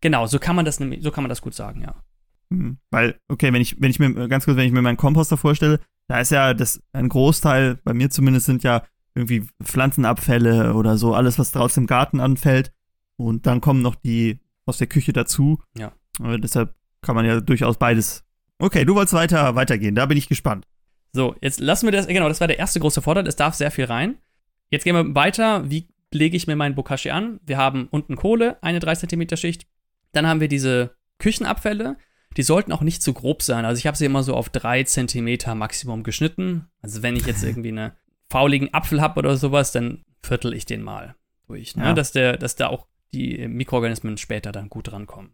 Genau, 0.00 0.26
so 0.26 0.38
kann 0.38 0.56
man 0.56 0.64
das 0.64 0.76
so 0.76 1.10
kann 1.10 1.24
man 1.24 1.28
das 1.28 1.42
gut 1.42 1.54
sagen, 1.54 1.82
ja. 1.82 1.94
Hm, 2.50 2.78
weil, 2.90 3.18
okay, 3.28 3.52
wenn 3.52 3.62
ich, 3.62 3.80
wenn 3.80 3.90
ich 3.90 3.98
mir, 3.98 4.28
ganz 4.28 4.44
kurz, 4.44 4.56
wenn 4.56 4.66
ich 4.66 4.72
mir 4.72 4.82
meinen 4.82 4.96
Komposter 4.96 5.36
vorstelle, 5.36 5.80
da 6.08 6.20
ist 6.20 6.32
ja 6.32 6.54
das, 6.54 6.82
ein 6.92 7.08
Großteil, 7.08 7.78
bei 7.84 7.94
mir 7.94 8.10
zumindest 8.10 8.46
sind 8.46 8.64
ja 8.64 8.82
irgendwie 9.14 9.46
Pflanzenabfälle 9.62 10.74
oder 10.74 10.96
so, 10.96 11.14
alles, 11.14 11.38
was 11.38 11.52
draußen 11.52 11.82
im 11.82 11.86
Garten 11.86 12.20
anfällt. 12.20 12.72
Und 13.16 13.46
dann 13.46 13.60
kommen 13.60 13.82
noch 13.82 13.94
die 13.94 14.40
aus 14.66 14.78
der 14.78 14.86
Küche 14.86 15.12
dazu. 15.12 15.60
Ja. 15.76 15.92
Aber 16.18 16.38
deshalb 16.38 16.74
kann 17.02 17.14
man 17.14 17.24
ja 17.24 17.40
durchaus 17.40 17.78
beides. 17.78 18.24
Okay, 18.58 18.84
du 18.84 18.94
wolltest 18.94 19.14
weiter, 19.14 19.54
weitergehen, 19.54 19.94
da 19.94 20.06
bin 20.06 20.18
ich 20.18 20.28
gespannt. 20.28 20.66
So, 21.12 21.34
jetzt 21.40 21.60
lassen 21.60 21.86
wir 21.86 21.92
das, 21.92 22.06
genau, 22.06 22.28
das 22.28 22.40
war 22.40 22.48
der 22.48 22.58
erste 22.58 22.78
große 22.80 23.02
Vorteil, 23.02 23.26
es 23.26 23.36
darf 23.36 23.54
sehr 23.54 23.70
viel 23.70 23.86
rein. 23.86 24.16
Jetzt 24.70 24.84
gehen 24.84 24.94
wir 24.94 25.14
weiter, 25.14 25.68
wie 25.70 25.88
lege 26.12 26.36
ich 26.36 26.46
mir 26.46 26.56
meinen 26.56 26.74
Bokashi 26.74 27.10
an? 27.10 27.40
Wir 27.44 27.56
haben 27.56 27.88
unten 27.90 28.16
Kohle, 28.16 28.62
eine 28.62 28.80
3 28.80 28.96
cm 28.96 29.36
Schicht. 29.36 29.66
Dann 30.12 30.26
haben 30.26 30.40
wir 30.40 30.48
diese 30.48 30.96
Küchenabfälle, 31.18 31.96
die 32.36 32.42
sollten 32.42 32.72
auch 32.72 32.82
nicht 32.82 33.02
zu 33.02 33.12
grob 33.12 33.42
sein. 33.42 33.64
Also 33.64 33.78
ich 33.78 33.86
habe 33.86 33.96
sie 33.96 34.06
immer 34.06 34.22
so 34.22 34.34
auf 34.34 34.48
3 34.48 34.84
cm 34.84 35.56
Maximum 35.56 36.02
geschnitten. 36.02 36.68
Also 36.82 37.02
wenn 37.02 37.16
ich 37.16 37.26
jetzt 37.26 37.44
irgendwie 37.44 37.70
eine 37.70 37.96
fauligen 38.28 38.72
Apfel 38.72 39.00
habe 39.00 39.18
oder 39.18 39.36
sowas, 39.36 39.72
dann 39.72 40.04
viertel 40.22 40.54
ich 40.54 40.66
den 40.66 40.82
mal 40.82 41.16
durch, 41.46 41.76
ne? 41.76 41.86
ja. 41.86 41.92
dass, 41.94 42.12
der, 42.12 42.36
dass 42.36 42.56
da 42.56 42.68
auch 42.68 42.86
die 43.12 43.48
Mikroorganismen 43.48 44.16
später 44.16 44.52
dann 44.52 44.68
gut 44.68 44.92
rankommen. 44.92 45.32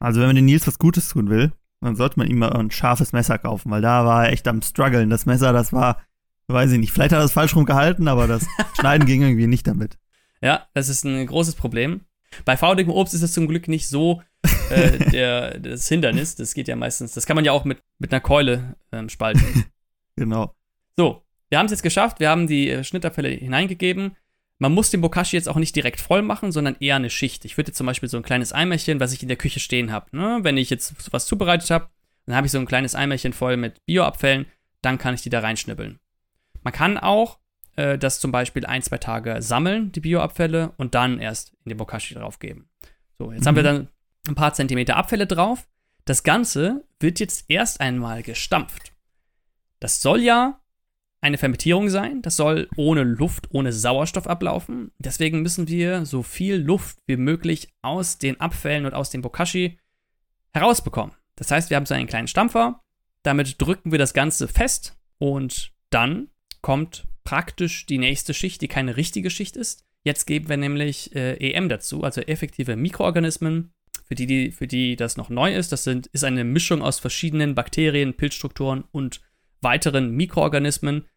Also 0.00 0.20
wenn 0.20 0.28
man 0.28 0.36
den 0.36 0.46
Nils 0.46 0.66
was 0.66 0.78
Gutes 0.78 1.10
tun 1.10 1.30
will, 1.30 1.52
dann 1.80 1.96
sollte 1.96 2.18
man 2.18 2.28
ihm 2.28 2.38
mal 2.38 2.52
ein 2.52 2.70
scharfes 2.70 3.12
Messer 3.12 3.38
kaufen, 3.38 3.70
weil 3.70 3.82
da 3.82 4.04
war 4.04 4.24
er 4.24 4.32
echt 4.32 4.46
am 4.48 4.62
struggeln. 4.62 5.10
Das 5.10 5.26
Messer, 5.26 5.52
das 5.52 5.72
war, 5.72 6.02
weiß 6.48 6.72
ich 6.72 6.78
nicht, 6.78 6.92
vielleicht 6.92 7.12
hat 7.12 7.20
er 7.20 7.24
es 7.24 7.32
falsch 7.32 7.54
rum 7.54 7.64
gehalten, 7.64 8.08
aber 8.08 8.26
das 8.26 8.46
Schneiden 8.80 9.06
ging 9.06 9.22
irgendwie 9.22 9.46
nicht 9.46 9.66
damit. 9.66 9.98
Ja, 10.40 10.66
das 10.74 10.88
ist 10.88 11.04
ein 11.04 11.24
großes 11.26 11.54
Problem. 11.54 12.00
Bei 12.44 12.56
fauligem 12.56 12.92
Obst 12.92 13.14
ist 13.14 13.22
es 13.22 13.32
zum 13.32 13.48
Glück 13.48 13.68
nicht 13.68 13.88
so 13.88 14.22
äh, 14.70 14.98
der, 15.10 15.58
das 15.58 15.88
Hindernis. 15.88 16.36
Das 16.36 16.54
geht 16.54 16.68
ja 16.68 16.76
meistens, 16.76 17.14
das 17.14 17.26
kann 17.26 17.36
man 17.36 17.44
ja 17.44 17.52
auch 17.52 17.64
mit, 17.64 17.78
mit 17.98 18.12
einer 18.12 18.20
Keule 18.20 18.76
ähm, 18.92 19.08
spalten. 19.08 19.66
genau. 20.16 20.54
So, 20.96 21.22
wir 21.48 21.58
haben 21.58 21.66
es 21.66 21.72
jetzt 21.72 21.82
geschafft, 21.82 22.20
wir 22.20 22.30
haben 22.30 22.46
die 22.46 22.70
äh, 22.70 22.84
Schnittabfälle 22.84 23.28
hineingegeben. 23.28 24.16
Man 24.58 24.72
muss 24.72 24.90
den 24.90 25.00
Bokashi 25.00 25.36
jetzt 25.36 25.48
auch 25.48 25.56
nicht 25.56 25.74
direkt 25.74 26.00
voll 26.00 26.22
machen, 26.22 26.52
sondern 26.52 26.76
eher 26.78 26.96
eine 26.96 27.10
Schicht. 27.10 27.44
Ich 27.44 27.56
würde 27.56 27.70
jetzt 27.70 27.78
zum 27.78 27.86
Beispiel 27.86 28.08
so 28.08 28.16
ein 28.16 28.22
kleines 28.22 28.52
Eimerchen, 28.52 29.00
was 29.00 29.12
ich 29.12 29.22
in 29.22 29.28
der 29.28 29.36
Küche 29.36 29.58
stehen 29.58 29.90
habe. 29.90 30.16
Ne? 30.16 30.38
Wenn 30.42 30.56
ich 30.56 30.70
jetzt 30.70 30.94
was 31.12 31.26
zubereitet 31.26 31.70
habe, 31.70 31.88
dann 32.26 32.36
habe 32.36 32.46
ich 32.46 32.52
so 32.52 32.58
ein 32.58 32.66
kleines 32.66 32.94
Eimerchen 32.94 33.32
voll 33.32 33.56
mit 33.56 33.84
Bioabfällen, 33.86 34.46
dann 34.80 34.98
kann 34.98 35.14
ich 35.14 35.22
die 35.22 35.30
da 35.30 35.40
reinschnibbeln. 35.40 35.98
Man 36.62 36.72
kann 36.72 36.96
auch 36.96 37.38
äh, 37.76 37.98
das 37.98 38.20
zum 38.20 38.32
Beispiel 38.32 38.66
ein, 38.66 38.82
zwei 38.82 38.98
Tage 38.98 39.40
sammeln, 39.42 39.92
die 39.92 40.00
Bioabfälle, 40.00 40.72
und 40.76 40.94
dann 40.94 41.18
erst 41.18 41.52
in 41.64 41.70
den 41.70 41.78
Bokashi 41.78 42.14
draufgeben. 42.14 42.68
So, 43.18 43.32
jetzt 43.32 43.42
mhm. 43.42 43.48
haben 43.48 43.56
wir 43.56 43.62
dann 43.62 43.88
ein 44.28 44.34
paar 44.34 44.54
Zentimeter 44.54 44.96
Abfälle 44.96 45.26
drauf. 45.26 45.68
Das 46.04 46.22
Ganze 46.22 46.84
wird 47.00 47.20
jetzt 47.20 47.44
erst 47.48 47.80
einmal 47.80 48.22
gestampft. 48.22 48.92
Das 49.80 50.02
soll 50.02 50.20
ja 50.20 50.60
eine 51.20 51.38
Fermentierung 51.38 51.88
sein. 51.88 52.20
Das 52.22 52.36
soll 52.36 52.68
ohne 52.76 53.04
Luft, 53.04 53.48
ohne 53.52 53.72
Sauerstoff 53.72 54.26
ablaufen. 54.26 54.90
Deswegen 54.98 55.42
müssen 55.42 55.68
wir 55.68 56.04
so 56.04 56.22
viel 56.22 56.56
Luft 56.56 56.98
wie 57.06 57.16
möglich 57.16 57.72
aus 57.80 58.18
den 58.18 58.40
Abfällen 58.40 58.86
und 58.86 58.94
aus 58.94 59.10
dem 59.10 59.22
Bokashi 59.22 59.78
herausbekommen. 60.52 61.14
Das 61.36 61.50
heißt, 61.50 61.70
wir 61.70 61.76
haben 61.76 61.86
so 61.86 61.94
einen 61.94 62.08
kleinen 62.08 62.28
Stampfer. 62.28 62.80
Damit 63.22 63.62
drücken 63.62 63.92
wir 63.92 63.98
das 63.98 64.14
Ganze 64.14 64.48
fest 64.48 64.98
und 65.18 65.72
dann 65.90 66.28
kommt 66.60 67.06
praktisch 67.24 67.86
die 67.86 67.98
nächste 67.98 68.34
Schicht, 68.34 68.60
die 68.62 68.68
keine 68.68 68.96
richtige 68.96 69.30
Schicht 69.30 69.56
ist. 69.56 69.84
Jetzt 70.04 70.26
geben 70.26 70.48
wir 70.48 70.56
nämlich 70.56 71.14
äh, 71.14 71.36
EM 71.36 71.68
dazu, 71.68 72.02
also 72.02 72.20
effektive 72.22 72.76
Mikroorganismen. 72.76 73.72
Für 74.04 74.14
die, 74.14 74.26
die, 74.26 74.50
für 74.50 74.66
die 74.66 74.96
das 74.96 75.16
noch 75.16 75.30
neu 75.30 75.54
ist, 75.54 75.72
das 75.72 75.84
sind, 75.84 76.08
ist 76.08 76.24
eine 76.24 76.44
Mischung 76.44 76.82
aus 76.82 76.98
verschiedenen 76.98 77.54
Bakterien, 77.54 78.14
Pilzstrukturen 78.14 78.84
und 78.90 79.20
weiteren 79.60 80.10
Mikroorganismen, 80.10 81.08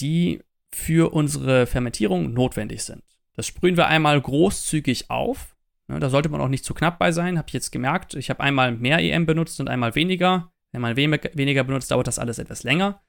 die 0.00 0.42
für 0.68 1.12
unsere 1.12 1.66
Fermentierung 1.66 2.32
notwendig 2.32 2.82
sind. 2.82 3.02
Das 3.34 3.46
sprühen 3.46 3.76
wir 3.76 3.86
einmal 3.86 4.20
großzügig 4.20 5.10
auf. 5.10 5.56
Da 5.86 6.08
sollte 6.08 6.28
man 6.28 6.40
auch 6.40 6.48
nicht 6.48 6.64
zu 6.64 6.72
knapp 6.72 6.98
bei 6.98 7.10
sein, 7.10 7.36
habe 7.36 7.48
ich 7.48 7.54
jetzt 7.54 7.72
gemerkt. 7.72 8.14
Ich 8.14 8.30
habe 8.30 8.40
einmal 8.40 8.72
mehr 8.72 8.98
EM 9.00 9.26
benutzt 9.26 9.60
und 9.60 9.68
einmal 9.68 9.94
weniger. 9.96 10.52
Wenn 10.72 10.80
man 10.80 10.96
weniger 10.96 11.64
benutzt, 11.64 11.90
dauert 11.90 12.06
das 12.06 12.20
alles 12.20 12.38
etwas 12.38 12.62
länger. 12.62 13.02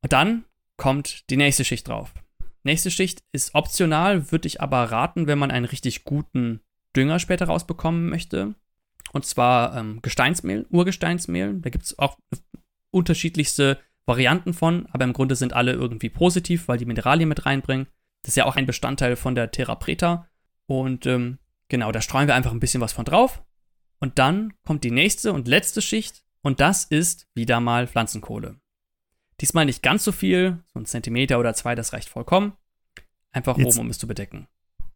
Und 0.00 0.12
dann 0.12 0.44
kommt 0.76 1.28
die 1.30 1.36
nächste 1.36 1.64
Schicht 1.64 1.88
drauf. 1.88 2.14
Nächste 2.64 2.90
Schicht 2.90 3.22
ist 3.32 3.54
optional, 3.54 4.30
würde 4.30 4.46
ich 4.46 4.60
aber 4.60 4.84
raten, 4.84 5.26
wenn 5.26 5.38
man 5.38 5.50
einen 5.50 5.64
richtig 5.64 6.04
guten 6.04 6.60
Dünger 6.96 7.18
später 7.18 7.46
rausbekommen 7.46 8.08
möchte. 8.08 8.54
Und 9.12 9.24
zwar 9.24 9.76
ähm, 9.76 10.00
Gesteinsmehl, 10.02 10.66
Urgesteinsmehl. 10.70 11.58
Da 11.60 11.70
gibt 11.70 11.84
es 11.84 11.98
auch 11.98 12.18
unterschiedlichste 12.90 13.78
Varianten 14.06 14.54
von, 14.54 14.86
aber 14.92 15.04
im 15.04 15.12
Grunde 15.12 15.36
sind 15.36 15.52
alle 15.52 15.72
irgendwie 15.72 16.10
positiv, 16.10 16.68
weil 16.68 16.78
die 16.78 16.86
Mineralien 16.86 17.28
mit 17.28 17.46
reinbringen. 17.46 17.86
Das 18.22 18.30
ist 18.30 18.36
ja 18.36 18.46
auch 18.46 18.56
ein 18.56 18.66
Bestandteil 18.66 19.16
von 19.16 19.34
der 19.34 19.50
Terra 19.50 19.74
Preta. 19.74 20.28
Und 20.66 21.06
ähm, 21.06 21.38
Genau, 21.72 21.90
da 21.90 22.02
streuen 22.02 22.28
wir 22.28 22.34
einfach 22.34 22.52
ein 22.52 22.60
bisschen 22.60 22.82
was 22.82 22.92
von 22.92 23.06
drauf. 23.06 23.42
Und 23.98 24.18
dann 24.18 24.52
kommt 24.62 24.84
die 24.84 24.90
nächste 24.90 25.32
und 25.32 25.48
letzte 25.48 25.80
Schicht 25.80 26.22
und 26.42 26.60
das 26.60 26.84
ist 26.84 27.28
wieder 27.34 27.60
mal 27.60 27.86
Pflanzenkohle. 27.86 28.60
Diesmal 29.40 29.64
nicht 29.64 29.82
ganz 29.82 30.04
so 30.04 30.12
viel, 30.12 30.58
so 30.72 30.78
ein 30.78 30.86
Zentimeter 30.86 31.38
oder 31.38 31.54
zwei, 31.54 31.74
das 31.74 31.92
reicht 31.92 32.08
vollkommen. 32.08 32.52
Einfach 33.32 33.56
Jetzt, 33.58 33.76
oben, 33.76 33.86
um 33.86 33.90
es 33.90 33.98
zu 33.98 34.06
bedecken. 34.06 34.46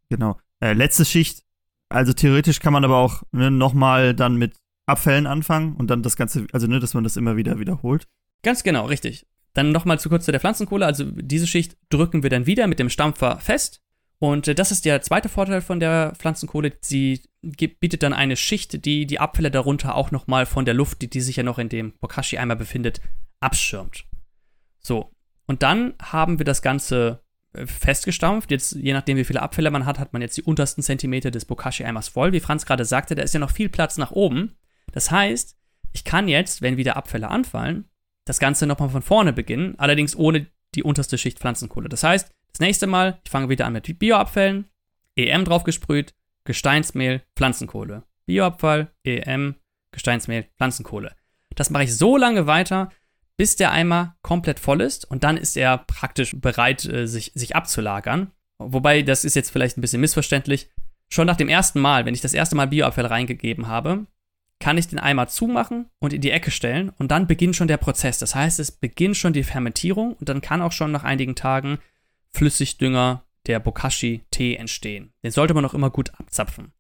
Genau. 0.09 0.39
Äh, 0.61 0.75
letzte 0.75 1.05
Schicht, 1.05 1.43
also 1.89 2.13
theoretisch 2.13 2.61
kann 2.61 2.73
man 2.73 2.85
aber 2.85 2.97
auch 2.97 3.23
ne, 3.33 3.51
nochmal 3.51 4.15
dann 4.15 4.37
mit 4.37 4.57
Abfällen 4.87 5.27
anfangen 5.27 5.75
und 5.77 5.89
dann 5.89 6.03
das 6.03 6.17
Ganze, 6.17 6.47
also 6.53 6.67
ne, 6.67 6.81
dass 6.81 6.95
man 6.95 7.05
das 7.05 7.17
immer 7.17 7.37
wieder 7.37 7.59
wiederholt. 7.59 8.07
Ganz 8.43 8.63
genau, 8.63 8.87
richtig. 8.87 9.27
Dann 9.55 9.73
nochmal 9.73 9.99
zu 9.99 10.09
kurz 10.09 10.27
zu 10.27 10.33
der 10.33 10.41
Pflanzenkohle. 10.41 10.87
Also 10.87 11.05
diese 11.05 11.47
Schicht 11.47 11.77
drücken 11.89 12.23
wir 12.23 12.31
dann 12.31 12.47
wieder 12.47 12.67
mit 12.67 12.79
dem 12.79 12.91
Stampfer 12.91 13.39
fest. 13.39 13.83
Und 14.19 14.49
äh, 14.49 14.55
das 14.55 14.71
ist 14.71 14.85
der 14.85 15.03
zweite 15.03 15.29
Vorteil 15.29 15.61
von 15.61 15.81
der 15.81 16.13
Pflanzenkohle. 16.17 16.73
Sie 16.81 17.23
bietet 17.43 18.03
dann 18.03 18.13
eine 18.13 18.37
Schicht, 18.37 18.85
die 18.85 19.07
die 19.07 19.19
Abfälle 19.19 19.51
darunter 19.51 19.95
auch 19.95 20.11
nochmal 20.11 20.47
von 20.47 20.65
der 20.65 20.75
Luft, 20.75 21.03
die, 21.03 21.11
die 21.11 21.21
sich 21.21 21.37
ja 21.37 21.43
noch 21.43 21.59
in 21.59 21.69
dem 21.69 21.93
Bokashi-Eimer 22.01 22.57
befindet, 22.57 23.01
abschirmt. 23.41 24.05
So. 24.87 25.11
Und 25.47 25.63
dann 25.63 25.95
haben 26.01 26.39
wir 26.39 26.45
das 26.45 26.63
Ganze 26.63 27.21
äh, 27.53 27.67
festgestampft. 27.67 28.51
Jetzt, 28.51 28.73
je 28.73 28.93
nachdem, 28.93 29.17
wie 29.17 29.25
viele 29.25 29.43
Abfälle 29.43 29.71
man 29.71 29.85
hat, 29.85 29.99
hat 29.99 30.13
man 30.13 30.23
jetzt 30.23 30.37
die 30.37 30.43
untersten 30.43 30.83
Zentimeter 30.83 31.31
des 31.31 31.45
Bokashi-Eimers 31.45 32.09
voll. 32.09 32.33
Wie 32.33 32.41
Franz 32.41 32.67
gerade 32.67 32.85
sagte, 32.85 33.17
da 33.17 33.23
ist 33.23 33.35
ja 33.35 33.41
noch 33.41 33.51
viel 33.51 33.69
Platz 33.69 33.99
nach 33.99 34.13
oben. 34.13 34.57
Das 34.93 35.11
heißt, 35.11 35.57
ich 35.93 36.05
kann 36.05 36.29
jetzt, 36.29 36.63
wenn 36.63 36.77
wieder 36.77 36.97
Abfälle 36.97 37.29
anfallen, 37.29 37.89
das 38.25 38.39
Ganze 38.39 38.67
nochmal 38.67 38.91
von 38.91 39.03
vorne 39.03 39.33
beginnen, 39.33 39.75
allerdings 39.79 40.17
ohne 40.17 40.47
die 40.75 40.83
unterste 40.83 41.19
Schicht 41.19 41.39
Pflanzenkohle. 41.39 41.89
Das 41.89 42.05
heißt, 42.05 42.31
das 42.53 42.61
nächste 42.61 42.87
Mal, 42.87 43.19
ich 43.25 43.31
fange 43.31 43.49
wieder 43.49 43.67
an 43.67 43.73
mit 43.73 43.99
Bioabfällen, 43.99 44.67
EM 45.17 45.45
draufgesprüht, 45.45 46.15
Gesteinsmehl, 46.45 47.23
Pflanzenkohle. 47.35 48.05
Bioabfall, 48.27 48.93
EM, 49.05 49.57
Gesteinsmehl, 49.91 50.47
Pflanzenkohle. 50.57 51.15
Das 51.55 51.71
mache 51.71 51.85
ich 51.85 51.97
so 51.97 52.17
lange 52.17 52.47
weiter, 52.47 52.91
bis 53.37 53.57
der 53.57 53.73
Eimer 53.73 54.17
komplett 54.23 54.59
voll 54.59 54.81
ist 54.81 55.05
und 55.11 55.25
dann 55.25 55.37
ist 55.37 55.57
er 55.57 55.79
praktisch 55.79 56.35
bereit, 56.39 56.85
äh, 56.87 57.07
sich, 57.07 57.33
sich 57.35 57.55
abzulagern. 57.55 58.31
Wobei, 58.59 59.03
das 59.03 59.25
ist 59.25 59.37
jetzt 59.37 59.51
vielleicht 59.51 59.77
ein 59.77 59.83
bisschen 59.83 60.01
missverständlich. 60.01 60.71
Schon 61.09 61.27
nach 61.27 61.37
dem 61.37 61.49
ersten 61.49 61.81
Mal, 61.81 62.07
wenn 62.07 62.15
ich 62.15 62.23
das 62.23 62.35
erste 62.35 62.57
Mal 62.57 62.67
Bioabfall 62.67 63.07
reingegeben 63.07 63.69
habe, 63.69 64.07
kann 64.59 64.79
ich 64.79 64.89
den 64.89 64.99
Eimer 64.99 65.29
zumachen 65.29 65.87
und 65.99 66.13
in 66.13 66.23
die 66.23 66.31
Ecke 66.31 66.51
stellen 66.51 66.91
und 66.99 67.11
dann 67.11 67.27
beginnt 67.27 67.57
schon 67.57 67.69
der 67.69 67.77
Prozess. 67.77 68.19
Das 68.19 68.35
heißt, 68.35 68.59
es 68.59 68.73
beginnt 68.73 69.17
schon 69.17 69.35
die 69.35 69.43
Fermentierung 69.43 70.15
und 70.15 70.29
dann 70.29 70.41
kann 70.41 70.63
auch 70.63 70.73
schon 70.73 70.93
nach 70.93 71.05
einigen 71.05 71.35
Tagen 71.35 71.79
Flüssigdünger 72.33 73.23
der 73.47 73.61
Bokashi-Tee 73.61 74.57
entstehen. 74.57 75.13
Den 75.23 75.31
sollte 75.31 75.55
man 75.55 75.65
auch 75.65 75.75
immer 75.75 75.91
gut 75.91 76.11
abzapfen. 76.19 76.73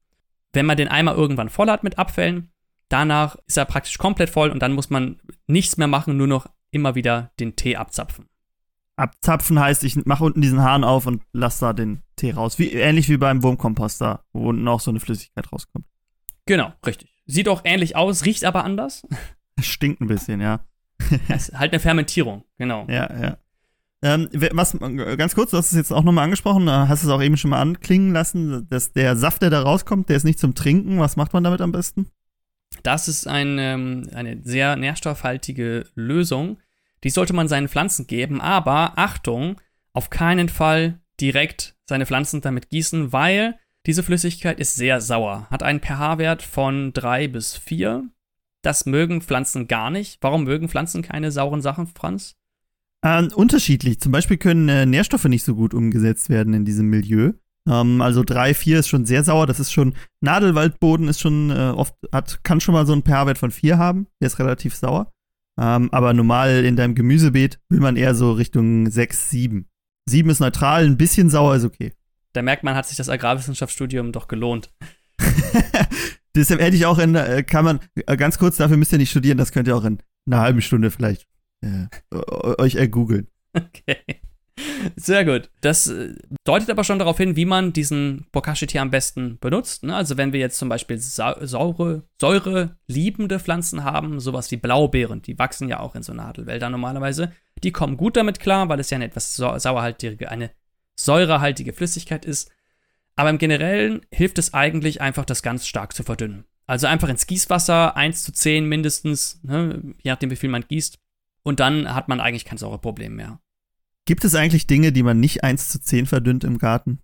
Wenn 0.53 0.67
man 0.67 0.79
den 0.79 0.89
Eimer 0.89 1.15
irgendwann 1.15 1.51
voll 1.51 1.71
hat 1.71 1.85
mit 1.85 1.99
Abfällen, 1.99 2.51
danach 2.89 3.37
ist 3.47 3.59
er 3.59 3.67
praktisch 3.67 3.99
komplett 3.99 4.31
voll 4.31 4.51
und 4.51 4.61
dann 4.61 4.73
muss 4.73 4.91
man 4.91 5.21
nichts 5.47 5.77
mehr 5.77 5.87
machen, 5.87 6.17
nur 6.17 6.27
noch 6.27 6.47
immer 6.71 6.95
wieder 6.95 7.33
den 7.39 7.57
Tee 7.57 7.77
abzapfen. 7.77 8.27
Abzapfen 8.97 9.61
heißt, 9.61 9.85
ich 9.85 10.07
mache 10.07 10.25
unten 10.25 10.41
diesen 10.41 10.63
Hahn 10.63 10.83
auf 10.83 11.07
und 11.07 11.23
lasse 11.33 11.67
da 11.67 11.73
den 11.73 12.03
Tee 12.17 12.33
raus. 12.33 12.59
Wie, 12.59 12.73
ähnlich 12.73 13.09
wie 13.09 13.19
beim 13.19 13.43
Wurmkomposter, 13.43 14.25
wo 14.33 14.49
unten 14.49 14.67
auch 14.69 14.81
so 14.81 14.91
eine 14.91 15.01
Flüssigkeit 15.01 15.53
rauskommt. 15.53 15.85
Genau, 16.47 16.73
richtig. 16.85 17.11
Sieht 17.27 17.49
auch 17.49 17.63
ähnlich 17.65 17.97
aus, 17.97 18.25
riecht 18.25 18.45
aber 18.45 18.65
anders. 18.65 19.07
Stinkt 19.61 20.01
ein 20.01 20.07
bisschen, 20.07 20.41
ja. 20.41 20.61
ist 21.29 21.53
halt 21.53 21.73
eine 21.73 21.81
Fermentierung, 21.81 22.45
genau. 22.57 22.87
Ja, 22.89 23.11
ja. 23.21 23.37
Ähm, 24.03 24.29
was, 24.53 24.79
ganz 24.79 25.35
kurz, 25.35 25.51
du 25.51 25.57
hast 25.57 25.73
es 25.73 25.77
jetzt 25.77 25.93
auch 25.93 26.05
nochmal 26.05 26.25
angesprochen, 26.25 26.71
hast 26.71 27.03
es 27.03 27.09
auch 27.09 27.23
eben 27.23 27.37
schon 27.37 27.51
mal 27.51 27.61
anklingen 27.61 28.13
lassen, 28.13 28.69
dass 28.69 28.93
der 28.93 29.17
Saft, 29.17 29.43
der 29.43 29.51
da 29.51 29.63
rauskommt, 29.63 30.09
der 30.09 30.17
ist 30.17 30.25
nicht 30.25 30.39
zum 30.39 30.55
Trinken. 30.55 31.01
Was 31.01 31.17
macht 31.17 31.33
man 31.33 31.43
damit 31.43 31.61
am 31.61 31.73
besten? 31.73 32.07
Das 32.83 33.09
ist 33.09 33.27
ein, 33.27 33.59
ähm, 33.59 34.09
eine 34.15 34.41
sehr 34.43 34.77
nährstoffhaltige 34.77 35.87
Lösung. 35.95 36.59
Die 37.05 37.11
sollte 37.11 37.33
man 37.33 37.49
seinen 37.49 37.69
Pflanzen 37.69 38.07
geben, 38.07 38.41
aber 38.41 38.99
Achtung, 38.99 39.61
auf 39.93 40.11
keinen 40.11 40.49
Fall 40.49 41.01
direkt 41.21 41.77
seine 41.87 42.07
Pflanzen 42.07 42.41
damit 42.41 42.69
gießen, 42.69 43.13
weil 43.13 43.59
diese 43.87 44.03
Flüssigkeit 44.03 44.59
ist 44.59 44.75
sehr 44.75 45.01
sauer, 45.01 45.47
hat 45.51 45.63
einen 45.63 45.81
pH-Wert 45.81 46.43
von 46.43 46.93
3 46.93 47.29
bis 47.29 47.57
4. 47.57 48.05
Das 48.63 48.85
mögen 48.85 49.23
Pflanzen 49.23 49.69
gar 49.69 49.91
nicht. 49.91 50.19
Warum 50.23 50.45
mögen 50.45 50.69
Pflanzen 50.69 51.03
keine 51.03 51.31
sauren 51.31 51.63
Sachen, 51.63 51.87
Franz? 51.87 52.35
Äh, 53.03 53.29
unterschiedlich. 53.35 54.01
Zum 54.01 54.11
Beispiel 54.11 54.39
können 54.39 54.69
äh, 54.69 54.87
Nährstoffe 54.87 55.27
nicht 55.27 55.45
so 55.45 55.55
gut 55.55 55.73
umgesetzt 55.73 56.29
werden 56.29 56.53
in 56.53 56.65
diesem 56.65 56.89
Milieu. 56.89 57.35
Ähm, 57.69 58.01
also 58.01 58.23
3, 58.23 58.55
4 58.55 58.81
ist 58.81 58.89
schon 58.89 59.07
sehr 59.07 59.25
sauer. 59.25 59.47
Das 59.47 59.61
ist 59.61 59.73
schon, 59.73 59.95
Nadelwaldboden 60.21 61.09
ist 61.09 61.21
schon 61.21 61.51
äh, 61.51 61.73
oft, 61.75 61.95
hat, 62.13 62.43
kann 62.45 62.61
schon 62.61 62.75
mal 62.75 62.87
so 62.87 62.93
einen 62.93 63.03
pH-Wert 63.03 63.39
von 63.39 63.51
4 63.51 63.79
haben. 63.79 64.07
Der 64.21 64.27
ist 64.27 64.39
relativ 64.39 64.75
sauer. 64.75 65.13
Ähm, 65.59 65.89
aber 65.93 66.13
normal 66.13 66.65
in 66.65 66.77
deinem 66.77 66.95
Gemüsebeet 66.95 67.59
will 67.69 67.81
man 67.81 67.97
eher 67.97 68.15
so 68.15 68.33
Richtung 68.33 68.91
6, 68.91 69.31
7. 69.31 69.67
7 70.09 70.31
ist 70.31 70.41
neutral, 70.41 70.85
ein 70.85 70.99
bisschen 70.99 71.31
sauer 71.31 71.57
ist 71.57 71.65
okay. 71.65 71.93
Da 72.33 72.43
merkt 72.43 72.63
man, 72.63 72.75
hat 72.75 72.87
sich 72.87 72.97
das 72.97 73.09
Agrarwissenschaftsstudium 73.09 74.13
doch 74.13 74.29
gelohnt. 74.29 74.71
Deshalb 76.37 76.61
hätte 76.61 76.77
ich 76.77 76.85
auch 76.85 76.99
in, 76.99 77.15
äh, 77.15 77.43
kann 77.43 77.65
man, 77.65 77.81
äh, 77.95 78.17
ganz 78.17 78.39
kurz, 78.39 78.59
dafür 78.59 78.77
müsst 78.77 78.93
ihr 78.93 78.99
nicht 78.99 79.11
studieren, 79.11 79.39
das 79.39 79.53
könnt 79.53 79.69
ihr 79.69 79.77
auch 79.77 79.85
in 79.85 80.03
einer 80.27 80.41
halben 80.41 80.61
Stunde 80.61 80.91
vielleicht 80.91 81.27
äh, 81.63 81.87
euch 82.59 82.75
ergoogeln. 82.75 83.29
Okay. 83.55 84.21
Sehr 84.97 85.25
gut. 85.25 85.51
Das 85.61 85.87
äh, 85.89 86.15
deutet 86.45 86.71
aber 86.71 86.85
schon 86.85 86.99
darauf 86.99 87.19
hin, 87.19 87.37
wie 87.37 87.45
man 87.45 87.73
diesen 87.73 88.27
Bokashi-Tee 88.33 88.79
am 88.79 88.91
besten 88.91 89.39
benutzt. 89.39 89.83
Ne? 89.83 89.95
Also 89.95 90.17
wenn 90.17 90.33
wir 90.33 90.41
jetzt 90.41 90.59
zum 90.59 90.69
Beispiel 90.69 90.99
saure, 90.99 92.03
säureliebende 92.21 93.39
Pflanzen 93.39 93.85
haben, 93.85 94.21
sowas 94.21 94.51
wie 94.51 94.57
Blaubeeren, 94.57 95.23
die 95.23 95.39
wachsen 95.39 95.69
ja 95.69 95.81
auch 95.81 95.95
in 95.95 96.03
so 96.03 96.15
Nadelwäldern 96.15 96.73
normalerweise, 96.73 97.33
die 97.63 97.73
kommen 97.73 97.97
gut 97.97 98.17
damit 98.17 98.41
klar, 98.41 98.69
weil 98.69 98.81
es 98.81 98.91
ja 98.91 98.97
eine 98.97 99.07
etwas 99.07 99.35
sauerhaltige, 99.35 100.31
eine 100.31 100.51
säurehaltige 100.95 101.73
Flüssigkeit 101.73 102.25
ist. 102.25 102.51
Aber 103.17 103.31
im 103.31 103.39
Generellen 103.39 104.03
hilft 104.13 104.39
es 104.39 104.55
eigentlich 104.55 105.01
einfach, 105.01 105.25
das 105.25 105.43
ganz 105.43 105.67
stark 105.67 105.95
zu 105.95 106.03
verdünnen. 106.03 106.45
Also 106.67 106.87
einfach 106.87 107.09
ins 107.09 107.27
Gießwasser, 107.27 107.97
1 107.97 108.25
zu 108.25 108.33
10 108.33 108.67
mindestens, 108.67 109.41
ne? 109.43 109.95
je 110.03 110.11
nachdem, 110.11 110.31
wie 110.31 110.37
viel 110.37 110.51
man 110.51 110.67
gießt. 110.67 110.99
Und 111.43 111.61
dann 111.61 111.95
hat 111.95 112.09
man 112.09 112.21
eigentlich 112.21 112.45
kein 112.45 112.59
Säureproblem 112.59 113.15
mehr. 113.15 113.41
Gibt 114.07 114.25
es 114.25 114.37
eigentlich 114.37 114.69
Dinge, 114.69 114.93
die 114.93 115.03
man 115.03 115.19
nicht 115.19 115.43
1 115.43 115.69
zu 115.69 115.81
10 115.81 116.07
verdünnt 116.07 116.45
im 116.45 116.59
Garten? 116.59 117.01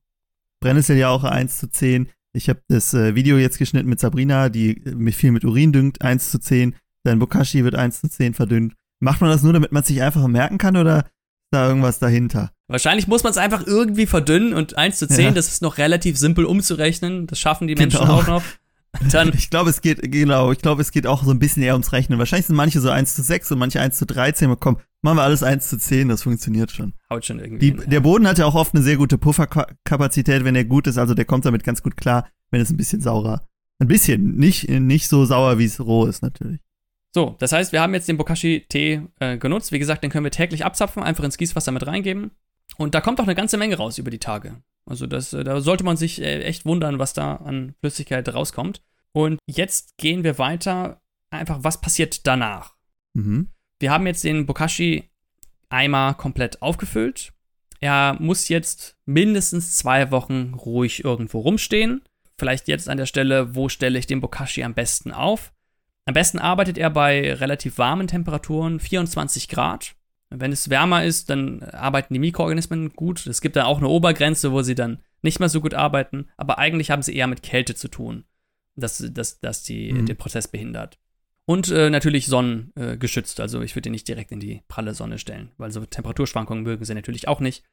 Brennnessel 0.60 0.96
ja 0.96 1.10
auch 1.10 1.24
1 1.24 1.58
zu 1.58 1.68
10. 1.68 2.08
Ich 2.32 2.48
habe 2.48 2.62
das 2.68 2.94
äh, 2.94 3.16
Video 3.16 3.36
jetzt 3.38 3.58
geschnitten 3.58 3.88
mit 3.88 3.98
Sabrina, 3.98 4.48
die 4.48 4.80
mich 4.94 5.16
viel 5.16 5.32
mit 5.32 5.44
Urin 5.44 5.72
düngt, 5.72 6.00
1 6.00 6.30
zu 6.30 6.38
10. 6.38 6.76
Dein 7.02 7.18
Bokashi 7.18 7.64
wird 7.64 7.74
1 7.74 8.00
zu 8.00 8.08
10 8.08 8.34
verdünnt. 8.34 8.74
Macht 9.00 9.20
man 9.20 9.30
das 9.30 9.42
nur, 9.42 9.52
damit 9.52 9.72
man 9.72 9.82
es 9.82 9.88
sich 9.88 10.00
einfach 10.00 10.24
merken 10.28 10.58
kann 10.58 10.76
oder 10.76 10.98
ist 10.98 11.50
da 11.50 11.66
irgendwas 11.66 11.98
dahinter? 11.98 12.52
Wahrscheinlich 12.68 13.08
muss 13.08 13.24
man 13.24 13.32
es 13.32 13.36
einfach 13.36 13.66
irgendwie 13.66 14.06
verdünnen 14.06 14.54
und 14.54 14.78
1 14.78 14.98
zu 14.98 15.08
10, 15.08 15.24
ja. 15.24 15.30
das 15.32 15.48
ist 15.48 15.60
noch 15.60 15.78
relativ 15.78 16.16
simpel 16.16 16.44
umzurechnen. 16.44 17.26
Das 17.26 17.40
schaffen 17.40 17.66
die 17.66 17.74
Menschen 17.74 17.98
genau. 17.98 18.20
auch 18.20 18.26
noch. 18.28 18.42
Dann 19.10 19.32
ich 19.34 19.48
glaube, 19.50 19.70
es 19.70 19.80
geht, 19.80 20.00
genau, 20.12 20.52
ich 20.52 20.58
glaube, 20.58 20.82
es 20.82 20.92
geht 20.92 21.06
auch 21.06 21.24
so 21.24 21.30
ein 21.30 21.38
bisschen 21.38 21.62
eher 21.62 21.72
ums 21.72 21.92
Rechnen. 21.92 22.18
Wahrscheinlich 22.18 22.46
sind 22.46 22.56
manche 22.56 22.80
so 22.80 22.90
1 22.90 23.14
zu 23.14 23.22
6 23.22 23.52
und 23.52 23.58
manche 23.58 23.80
1 23.80 23.96
zu 23.96 24.04
13. 24.04 24.48
Aber 24.48 24.56
komm, 24.56 24.78
machen 25.00 25.16
wir 25.16 25.22
alles 25.22 25.42
1 25.42 25.68
zu 25.68 25.78
10, 25.78 26.08
das 26.08 26.22
funktioniert 26.22 26.70
schon. 26.70 26.92
Haut 27.10 27.24
schon 27.24 27.38
irgendwie. 27.38 27.72
Die, 27.72 27.80
hin. 27.80 27.90
Der 27.90 28.00
Boden 28.00 28.26
hat 28.26 28.38
ja 28.38 28.46
auch 28.46 28.54
oft 28.54 28.74
eine 28.74 28.84
sehr 28.84 28.96
gute 28.96 29.16
Pufferkapazität, 29.16 30.44
wenn 30.44 30.54
er 30.54 30.64
gut 30.64 30.86
ist. 30.86 30.98
Also 30.98 31.14
der 31.14 31.24
kommt 31.24 31.46
damit 31.46 31.64
ganz 31.64 31.82
gut 31.82 31.96
klar, 31.96 32.28
wenn 32.50 32.60
es 32.60 32.70
ein 32.70 32.76
bisschen 32.76 33.00
saurer. 33.00 33.46
Ein 33.78 33.88
bisschen, 33.88 34.36
nicht, 34.36 34.68
nicht 34.68 35.08
so 35.08 35.24
sauer, 35.24 35.58
wie 35.58 35.64
es 35.64 35.80
roh 35.80 36.06
ist, 36.06 36.22
natürlich. 36.22 36.60
So, 37.14 37.36
das 37.38 37.52
heißt, 37.52 37.72
wir 37.72 37.80
haben 37.80 37.94
jetzt 37.94 38.08
den 38.08 38.16
Bokashi-Tee 38.16 39.02
äh, 39.20 39.38
genutzt. 39.38 39.72
Wie 39.72 39.78
gesagt, 39.78 40.02
den 40.02 40.10
können 40.10 40.24
wir 40.24 40.30
täglich 40.30 40.64
abzapfen, 40.64 41.02
einfach 41.02 41.24
ins 41.24 41.36
Gießwasser 41.36 41.72
mit 41.72 41.86
reingeben. 41.86 42.30
Und 42.78 42.94
da 42.94 43.00
kommt 43.00 43.20
auch 43.20 43.24
eine 43.24 43.34
ganze 43.34 43.58
Menge 43.58 43.76
raus 43.76 43.98
über 43.98 44.10
die 44.10 44.18
Tage. 44.18 44.62
Also 44.86 45.06
das, 45.06 45.32
äh, 45.32 45.44
da 45.44 45.60
sollte 45.60 45.84
man 45.84 45.96
sich 45.96 46.20
äh, 46.20 46.42
echt 46.42 46.64
wundern, 46.64 46.98
was 46.98 47.12
da 47.12 47.36
an 47.36 47.74
Flüssigkeit 47.80 48.28
rauskommt. 48.32 48.82
Und 49.12 49.38
jetzt 49.46 49.96
gehen 49.98 50.24
wir 50.24 50.38
weiter. 50.38 51.00
Einfach, 51.30 51.58
was 51.62 51.80
passiert 51.80 52.26
danach? 52.26 52.74
Mhm. 53.14 53.48
Wir 53.78 53.90
haben 53.90 54.06
jetzt 54.06 54.24
den 54.24 54.46
Bokashi-Eimer 54.46 56.14
komplett 56.14 56.62
aufgefüllt. 56.62 57.32
Er 57.80 58.16
muss 58.20 58.48
jetzt 58.48 58.96
mindestens 59.06 59.76
zwei 59.76 60.10
Wochen 60.10 60.54
ruhig 60.54 61.04
irgendwo 61.04 61.40
rumstehen. 61.40 62.02
Vielleicht 62.38 62.68
jetzt 62.68 62.88
an 62.88 62.96
der 62.96 63.06
Stelle, 63.06 63.54
wo 63.54 63.68
stelle 63.68 63.98
ich 63.98 64.06
den 64.06 64.20
Bokashi 64.20 64.62
am 64.62 64.74
besten 64.74 65.10
auf? 65.12 65.52
Am 66.04 66.14
besten 66.14 66.38
arbeitet 66.38 66.78
er 66.78 66.90
bei 66.90 67.34
relativ 67.34 67.78
warmen 67.78 68.08
Temperaturen, 68.08 68.80
24 68.80 69.48
Grad. 69.48 69.94
Wenn 70.38 70.52
es 70.52 70.70
wärmer 70.70 71.04
ist, 71.04 71.30
dann 71.30 71.62
arbeiten 71.62 72.14
die 72.14 72.20
Mikroorganismen 72.20 72.92
gut. 72.94 73.26
Es 73.26 73.40
gibt 73.40 73.56
da 73.56 73.64
auch 73.64 73.78
eine 73.78 73.88
Obergrenze, 73.88 74.52
wo 74.52 74.62
sie 74.62 74.74
dann 74.74 75.00
nicht 75.22 75.40
mehr 75.40 75.48
so 75.48 75.60
gut 75.60 75.74
arbeiten, 75.74 76.28
aber 76.36 76.58
eigentlich 76.58 76.90
haben 76.90 77.02
sie 77.02 77.14
eher 77.14 77.26
mit 77.26 77.42
Kälte 77.42 77.74
zu 77.74 77.88
tun 77.88 78.24
dass, 78.76 79.04
dass, 79.12 79.40
dass 79.40 79.62
die 79.62 79.92
mhm. 79.92 80.06
den 80.06 80.16
Prozess 80.16 80.48
behindert. 80.48 80.98
Und 81.44 81.70
äh, 81.70 81.90
natürlich 81.90 82.26
sonnengeschützt. 82.26 83.38
Äh, 83.38 83.42
also 83.42 83.60
ich 83.62 83.74
würde 83.74 83.82
den 83.82 83.92
nicht 83.92 84.08
direkt 84.08 84.32
in 84.32 84.40
die 84.40 84.62
pralle 84.68 84.94
Sonne 84.94 85.18
stellen, 85.18 85.50
weil 85.58 85.72
so 85.72 85.84
Temperaturschwankungen 85.84 86.62
mögen 86.62 86.84
sie 86.84 86.94
natürlich 86.94 87.28
auch 87.28 87.40
nicht. 87.40 87.64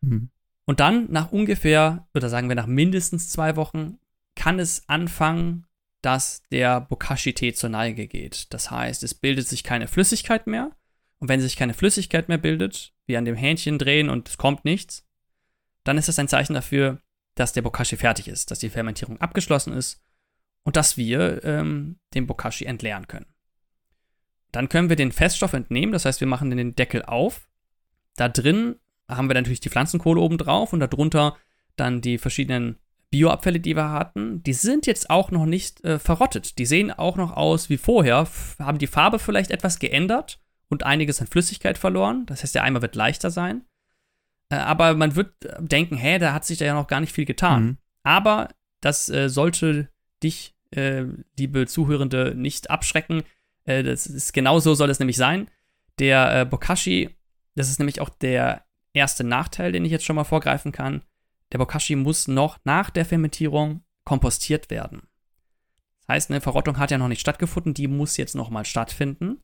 Mhm. 0.00 0.30
Und 0.64 0.80
dann 0.80 1.10
nach 1.10 1.32
ungefähr, 1.32 2.06
oder 2.14 2.28
sagen 2.28 2.48
wir 2.48 2.56
nach 2.56 2.66
mindestens 2.66 3.30
zwei 3.30 3.56
Wochen, 3.56 3.98
kann 4.36 4.58
es 4.58 4.88
anfangen, 4.88 5.66
dass 6.02 6.42
der 6.52 6.80
Bokashi-Tee 6.80 7.54
zur 7.54 7.70
Neige 7.70 8.06
geht. 8.06 8.52
Das 8.52 8.70
heißt, 8.70 9.02
es 9.02 9.14
bildet 9.14 9.48
sich 9.48 9.64
keine 9.64 9.88
Flüssigkeit 9.88 10.46
mehr. 10.46 10.70
Und 11.18 11.28
wenn 11.28 11.40
sich 11.40 11.56
keine 11.56 11.74
Flüssigkeit 11.74 12.28
mehr 12.28 12.38
bildet, 12.38 12.92
wie 13.06 13.16
an 13.16 13.24
dem 13.24 13.34
Hähnchen 13.34 13.78
drehen 13.78 14.08
und 14.08 14.28
es 14.28 14.38
kommt 14.38 14.64
nichts, 14.64 15.06
dann 15.84 15.98
ist 15.98 16.08
das 16.08 16.18
ein 16.18 16.28
Zeichen 16.28 16.54
dafür, 16.54 17.00
dass 17.34 17.52
der 17.52 17.62
Bokashi 17.62 17.96
fertig 17.96 18.28
ist, 18.28 18.50
dass 18.50 18.58
die 18.58 18.70
Fermentierung 18.70 19.20
abgeschlossen 19.20 19.72
ist 19.72 20.02
und 20.64 20.76
dass 20.76 20.96
wir 20.96 21.44
ähm, 21.44 21.98
den 22.14 22.26
Bokashi 22.26 22.64
entleeren 22.64 23.08
können. 23.08 23.26
Dann 24.52 24.68
können 24.68 24.88
wir 24.88 24.96
den 24.96 25.12
Feststoff 25.12 25.52
entnehmen, 25.52 25.92
das 25.92 26.04
heißt, 26.04 26.20
wir 26.20 26.28
machen 26.28 26.50
den 26.50 26.74
Deckel 26.74 27.02
auf. 27.02 27.48
Da 28.16 28.28
drin 28.28 28.76
haben 29.08 29.28
wir 29.28 29.34
natürlich 29.34 29.60
die 29.60 29.70
Pflanzenkohle 29.70 30.20
oben 30.20 30.38
drauf 30.38 30.72
und 30.72 30.80
darunter 30.80 31.36
dann 31.76 32.00
die 32.00 32.18
verschiedenen 32.18 32.78
Bioabfälle, 33.10 33.60
die 33.60 33.76
wir 33.76 33.90
hatten. 33.90 34.42
Die 34.42 34.52
sind 34.52 34.86
jetzt 34.86 35.08
auch 35.10 35.30
noch 35.30 35.46
nicht 35.46 35.82
äh, 35.84 35.98
verrottet. 35.98 36.58
Die 36.58 36.66
sehen 36.66 36.90
auch 36.90 37.16
noch 37.16 37.36
aus 37.36 37.70
wie 37.70 37.78
vorher, 37.78 38.28
haben 38.58 38.78
die 38.78 38.86
Farbe 38.86 39.18
vielleicht 39.18 39.50
etwas 39.50 39.78
geändert 39.78 40.38
und 40.68 40.84
einiges 40.84 41.20
an 41.20 41.26
Flüssigkeit 41.26 41.78
verloren. 41.78 42.26
Das 42.26 42.42
heißt, 42.42 42.54
der 42.54 42.64
Eimer 42.64 42.82
wird 42.82 42.94
leichter 42.94 43.30
sein. 43.30 43.64
Äh, 44.50 44.56
aber 44.56 44.94
man 44.94 45.16
wird 45.16 45.32
denken, 45.58 45.96
hä, 45.96 46.18
da 46.18 46.32
hat 46.32 46.44
sich 46.44 46.58
da 46.58 46.64
ja 46.64 46.74
noch 46.74 46.86
gar 46.86 47.00
nicht 47.00 47.12
viel 47.12 47.24
getan. 47.24 47.64
Mhm. 47.64 47.78
Aber 48.02 48.48
das 48.80 49.08
äh, 49.08 49.28
sollte 49.28 49.88
dich, 50.22 50.54
äh, 50.70 51.04
liebe 51.38 51.66
Zuhörende, 51.66 52.34
nicht 52.34 52.70
abschrecken. 52.70 53.22
Äh, 53.64 53.82
das 53.82 54.06
ist 54.06 54.32
genau 54.32 54.60
so 54.60 54.74
soll 54.74 54.90
es 54.90 54.98
nämlich 54.98 55.16
sein. 55.16 55.50
Der 55.98 56.40
äh, 56.40 56.44
Bokashi, 56.44 57.10
das 57.54 57.70
ist 57.70 57.78
nämlich 57.78 58.00
auch 58.00 58.08
der 58.10 58.64
erste 58.92 59.24
Nachteil, 59.24 59.72
den 59.72 59.84
ich 59.84 59.90
jetzt 59.90 60.04
schon 60.04 60.16
mal 60.16 60.24
vorgreifen 60.24 60.72
kann. 60.72 61.02
Der 61.52 61.58
Bokashi 61.58 61.96
muss 61.96 62.28
noch 62.28 62.58
nach 62.64 62.90
der 62.90 63.04
Fermentierung 63.04 63.82
kompostiert 64.04 64.70
werden. 64.70 65.02
Das 66.00 66.14
heißt, 66.14 66.30
eine 66.30 66.40
Verrottung 66.40 66.78
hat 66.78 66.90
ja 66.90 66.98
noch 66.98 67.08
nicht 67.08 67.20
stattgefunden, 67.20 67.74
die 67.74 67.88
muss 67.88 68.16
jetzt 68.16 68.34
noch 68.34 68.50
mal 68.50 68.64
stattfinden. 68.64 69.42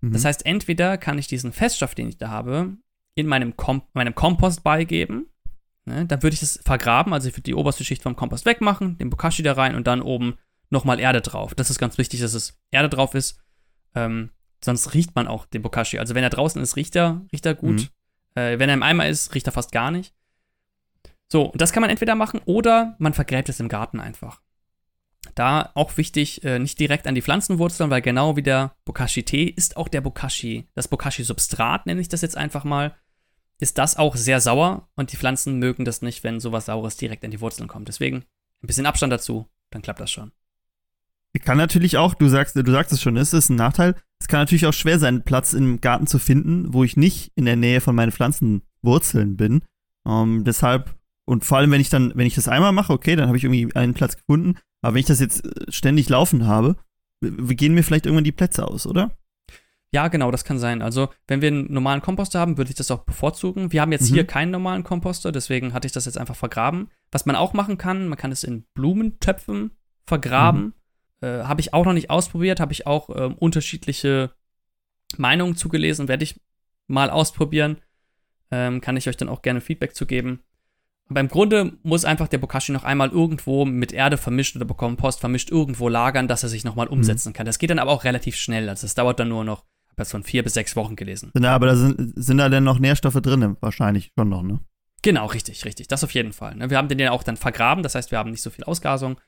Mhm. 0.00 0.12
Das 0.12 0.24
heißt, 0.24 0.46
entweder 0.46 0.98
kann 0.98 1.18
ich 1.18 1.26
diesen 1.26 1.52
Feststoff, 1.52 1.94
den 1.94 2.08
ich 2.08 2.18
da 2.18 2.28
habe, 2.28 2.76
in 3.14 3.26
meinem, 3.26 3.56
Kom 3.56 3.82
meinem 3.92 4.14
Kompost 4.14 4.62
beigeben. 4.62 5.26
Ne? 5.84 6.06
Dann 6.06 6.22
würde 6.22 6.34
ich 6.34 6.40
das 6.40 6.60
vergraben, 6.64 7.12
also 7.12 7.28
ich 7.28 7.34
würde 7.34 7.42
die 7.42 7.54
oberste 7.54 7.84
Schicht 7.84 8.02
vom 8.02 8.16
Kompost 8.16 8.46
wegmachen, 8.46 8.98
den 8.98 9.10
Bokashi 9.10 9.42
da 9.42 9.52
rein 9.52 9.74
und 9.74 9.86
dann 9.86 10.02
oben 10.02 10.36
nochmal 10.70 11.00
Erde 11.00 11.20
drauf. 11.20 11.54
Das 11.54 11.70
ist 11.70 11.78
ganz 11.78 11.98
wichtig, 11.98 12.20
dass 12.20 12.34
es 12.34 12.58
Erde 12.70 12.88
drauf 12.88 13.14
ist. 13.14 13.40
Ähm, 13.94 14.30
sonst 14.64 14.94
riecht 14.94 15.14
man 15.14 15.26
auch 15.26 15.46
den 15.46 15.62
Bokashi. 15.62 15.98
Also 15.98 16.14
wenn 16.14 16.22
er 16.22 16.30
draußen 16.30 16.62
ist, 16.62 16.76
riecht 16.76 16.94
er, 16.96 17.26
riecht 17.32 17.46
er 17.46 17.54
gut. 17.54 17.90
Mhm. 18.36 18.40
Äh, 18.40 18.58
wenn 18.58 18.68
er 18.68 18.74
im 18.74 18.82
Eimer 18.82 19.08
ist, 19.08 19.34
riecht 19.34 19.46
er 19.46 19.52
fast 19.52 19.72
gar 19.72 19.90
nicht. 19.90 20.14
So, 21.28 21.46
und 21.46 21.60
das 21.60 21.72
kann 21.72 21.80
man 21.80 21.90
entweder 21.90 22.14
machen 22.14 22.40
oder 22.44 22.96
man 22.98 23.14
vergräbt 23.14 23.48
es 23.48 23.60
im 23.60 23.68
Garten 23.68 24.00
einfach. 24.00 24.40
Da 25.40 25.70
auch 25.72 25.96
wichtig, 25.96 26.44
äh, 26.44 26.58
nicht 26.58 26.78
direkt 26.78 27.06
an 27.06 27.14
die 27.14 27.22
Pflanzenwurzeln, 27.22 27.88
weil 27.88 28.02
genau 28.02 28.36
wie 28.36 28.42
der 28.42 28.74
Bokashi-Tee 28.84 29.44
ist 29.44 29.78
auch 29.78 29.88
der 29.88 30.02
Bokashi, 30.02 30.68
das 30.74 30.86
Bokashi-Substrat, 30.86 31.86
nenne 31.86 32.02
ich 32.02 32.10
das 32.10 32.20
jetzt 32.20 32.36
einfach 32.36 32.64
mal, 32.64 32.94
ist 33.58 33.78
das 33.78 33.96
auch 33.96 34.16
sehr 34.16 34.42
sauer 34.42 34.90
und 34.96 35.12
die 35.12 35.16
Pflanzen 35.16 35.58
mögen 35.58 35.86
das 35.86 36.02
nicht, 36.02 36.24
wenn 36.24 36.40
sowas 36.40 36.66
Saures 36.66 36.98
direkt 36.98 37.24
an 37.24 37.30
die 37.30 37.40
Wurzeln 37.40 37.68
kommt. 37.68 37.88
Deswegen 37.88 38.16
ein 38.62 38.66
bisschen 38.66 38.84
Abstand 38.84 39.14
dazu, 39.14 39.48
dann 39.70 39.80
klappt 39.80 40.00
das 40.00 40.10
schon. 40.10 40.30
Kann 41.42 41.56
natürlich 41.56 41.96
auch, 41.96 42.12
du 42.12 42.28
sagst, 42.28 42.54
du 42.54 42.70
sagst 42.70 42.92
es 42.92 43.00
schon, 43.00 43.16
ist 43.16 43.32
ein 43.32 43.56
Nachteil. 43.56 43.94
Es 44.18 44.28
kann 44.28 44.40
natürlich 44.40 44.66
auch 44.66 44.74
schwer 44.74 44.98
sein, 44.98 45.22
Platz 45.24 45.54
im 45.54 45.80
Garten 45.80 46.06
zu 46.06 46.18
finden, 46.18 46.74
wo 46.74 46.84
ich 46.84 46.98
nicht 46.98 47.32
in 47.34 47.46
der 47.46 47.56
Nähe 47.56 47.80
von 47.80 47.94
meinen 47.94 48.12
Pflanzenwurzeln 48.12 49.38
bin. 49.38 49.62
Ähm, 50.06 50.44
deshalb, 50.44 50.94
und 51.30 51.44
vor 51.44 51.58
allem, 51.58 51.70
wenn 51.70 51.80
ich 51.80 51.90
dann, 51.90 52.10
wenn 52.16 52.26
ich 52.26 52.34
das 52.34 52.48
einmal 52.48 52.72
mache, 52.72 52.92
okay, 52.92 53.14
dann 53.14 53.28
habe 53.28 53.38
ich 53.38 53.44
irgendwie 53.44 53.72
einen 53.76 53.94
Platz 53.94 54.16
gefunden. 54.16 54.58
Aber 54.82 54.94
wenn 54.94 55.00
ich 55.00 55.06
das 55.06 55.20
jetzt 55.20 55.46
äh, 55.46 55.70
ständig 55.70 56.08
laufen 56.08 56.44
habe, 56.44 56.74
gehen 57.22 57.72
mir 57.72 57.84
vielleicht 57.84 58.06
irgendwann 58.06 58.24
die 58.24 58.32
Plätze 58.32 58.66
aus, 58.66 58.84
oder? 58.84 59.16
Ja, 59.92 60.08
genau, 60.08 60.32
das 60.32 60.42
kann 60.42 60.58
sein. 60.58 60.82
Also, 60.82 61.08
wenn 61.28 61.40
wir 61.40 61.46
einen 61.46 61.72
normalen 61.72 62.02
Komposter 62.02 62.40
haben, 62.40 62.58
würde 62.58 62.70
ich 62.70 62.76
das 62.76 62.90
auch 62.90 63.04
bevorzugen. 63.04 63.70
Wir 63.70 63.80
haben 63.80 63.92
jetzt 63.92 64.10
mhm. 64.10 64.14
hier 64.14 64.26
keinen 64.26 64.50
normalen 64.50 64.82
Komposter, 64.82 65.30
deswegen 65.30 65.72
hatte 65.72 65.86
ich 65.86 65.92
das 65.92 66.04
jetzt 66.04 66.18
einfach 66.18 66.34
vergraben. 66.34 66.88
Was 67.12 67.26
man 67.26 67.36
auch 67.36 67.52
machen 67.52 67.78
kann, 67.78 68.08
man 68.08 68.18
kann 68.18 68.32
es 68.32 68.42
in 68.42 68.64
Blumentöpfen 68.74 69.70
vergraben. 70.08 70.74
Mhm. 71.20 71.28
Äh, 71.28 71.44
habe 71.44 71.60
ich 71.60 71.72
auch 71.74 71.84
noch 71.84 71.92
nicht 71.92 72.10
ausprobiert, 72.10 72.58
habe 72.58 72.72
ich 72.72 72.88
auch 72.88 73.08
äh, 73.08 73.32
unterschiedliche 73.38 74.32
Meinungen 75.16 75.54
zugelesen, 75.54 76.08
werde 76.08 76.24
ich 76.24 76.40
mal 76.88 77.08
ausprobieren. 77.08 77.76
Ähm, 78.50 78.80
kann 78.80 78.96
ich 78.96 79.08
euch 79.08 79.16
dann 79.16 79.28
auch 79.28 79.42
gerne 79.42 79.60
Feedback 79.60 79.94
zu 79.94 80.06
geben. 80.06 80.40
Aber 81.10 81.20
im 81.20 81.28
Grunde 81.28 81.72
muss 81.82 82.04
einfach 82.04 82.28
der 82.28 82.38
Bokashi 82.38 82.70
noch 82.70 82.84
einmal 82.84 83.10
irgendwo 83.10 83.64
mit 83.64 83.92
Erde 83.92 84.16
vermischt 84.16 84.54
oder 84.54 84.64
Kompost 84.66 85.18
vermischt 85.18 85.50
irgendwo 85.50 85.88
lagern, 85.88 86.28
dass 86.28 86.44
er 86.44 86.48
sich 86.48 86.64
nochmal 86.64 86.86
mhm. 86.86 86.92
umsetzen 86.92 87.30
mhm. 87.30 87.32
kann. 87.32 87.46
Das 87.46 87.58
geht 87.58 87.70
dann 87.70 87.80
aber 87.80 87.90
auch 87.90 88.04
relativ 88.04 88.36
schnell. 88.36 88.68
Also 88.68 88.86
das 88.86 88.94
dauert 88.94 89.18
dann 89.18 89.28
nur 89.28 89.44
noch, 89.44 89.64
ich 89.64 89.90
habe 89.90 89.96
das 89.96 90.12
von 90.12 90.22
vier 90.22 90.44
bis 90.44 90.54
sechs 90.54 90.76
Wochen 90.76 90.94
gelesen. 90.94 91.32
Ja, 91.36 91.52
aber 91.52 91.66
da 91.66 91.76
sind, 91.76 92.12
sind 92.14 92.38
da 92.38 92.48
denn 92.48 92.62
noch 92.62 92.78
Nährstoffe 92.78 93.20
drin? 93.20 93.56
Wahrscheinlich 93.60 94.12
schon 94.16 94.28
noch, 94.28 94.42
ne? 94.42 94.60
Genau, 95.02 95.26
richtig, 95.26 95.64
richtig. 95.64 95.88
Das 95.88 96.04
auf 96.04 96.12
jeden 96.12 96.32
Fall. 96.32 96.54
Ne? 96.54 96.70
Wir 96.70 96.76
haben 96.76 96.88
den 96.88 96.98
ja 96.98 97.10
auch 97.10 97.24
dann 97.24 97.36
vergraben, 97.36 97.82
das 97.82 97.96
heißt, 97.96 98.12
wir 98.12 98.18
haben 98.18 98.30
nicht 98.30 98.42
so 98.42 98.50
viel 98.50 98.64
Ausgasung. 98.64 99.20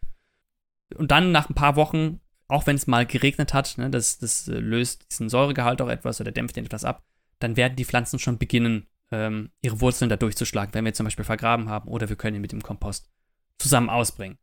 Und 0.94 1.10
dann 1.10 1.32
nach 1.32 1.50
ein 1.50 1.54
paar 1.54 1.74
Wochen, 1.74 2.20
auch 2.46 2.66
wenn 2.66 2.76
es 2.76 2.86
mal 2.86 3.06
geregnet 3.06 3.54
hat, 3.54 3.76
ne, 3.78 3.90
das, 3.90 4.18
das 4.18 4.46
äh, 4.46 4.52
löst 4.52 5.10
diesen 5.10 5.28
Säuregehalt 5.28 5.80
auch 5.80 5.88
etwas 5.88 6.20
oder 6.20 6.30
dämpft 6.30 6.56
den 6.56 6.66
etwas 6.66 6.84
ab, 6.84 7.02
dann 7.38 7.56
werden 7.56 7.74
die 7.74 7.86
Pflanzen 7.86 8.18
schon 8.18 8.38
beginnen, 8.38 8.86
ähm, 9.12 9.50
ihre 9.60 9.80
Wurzeln 9.80 10.08
da 10.08 10.16
durchzuschlagen, 10.16 10.74
wenn 10.74 10.84
wir 10.84 10.94
zum 10.94 11.04
Beispiel 11.04 11.24
vergraben 11.24 11.68
haben, 11.68 11.88
oder 11.88 12.08
wir 12.08 12.16
können 12.16 12.36
ihn 12.36 12.42
mit 12.42 12.52
dem 12.52 12.62
Kompost 12.62 13.10
zusammen 13.58 13.90
ausbringen. 13.90 14.38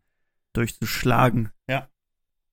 Durchzuschlagen, 0.53 1.51
ja. 1.67 1.89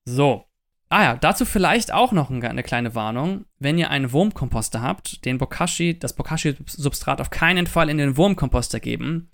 So. 0.04 0.44
Ah 0.88 1.02
ja, 1.02 1.16
dazu 1.16 1.44
vielleicht 1.44 1.92
auch 1.92 2.12
noch 2.12 2.30
eine 2.30 2.62
kleine 2.62 2.94
Warnung. 2.94 3.44
Wenn 3.58 3.76
ihr 3.76 3.90
einen 3.90 4.12
Wurmkomposter 4.12 4.82
habt, 4.82 5.24
den 5.24 5.36
Bokashi, 5.38 5.98
das 5.98 6.14
Bokashi-Substrat 6.14 7.20
auf 7.20 7.30
keinen 7.30 7.66
Fall 7.66 7.90
in 7.90 7.98
den 7.98 8.16
Wurmkomposter 8.16 8.78
geben, 8.78 9.30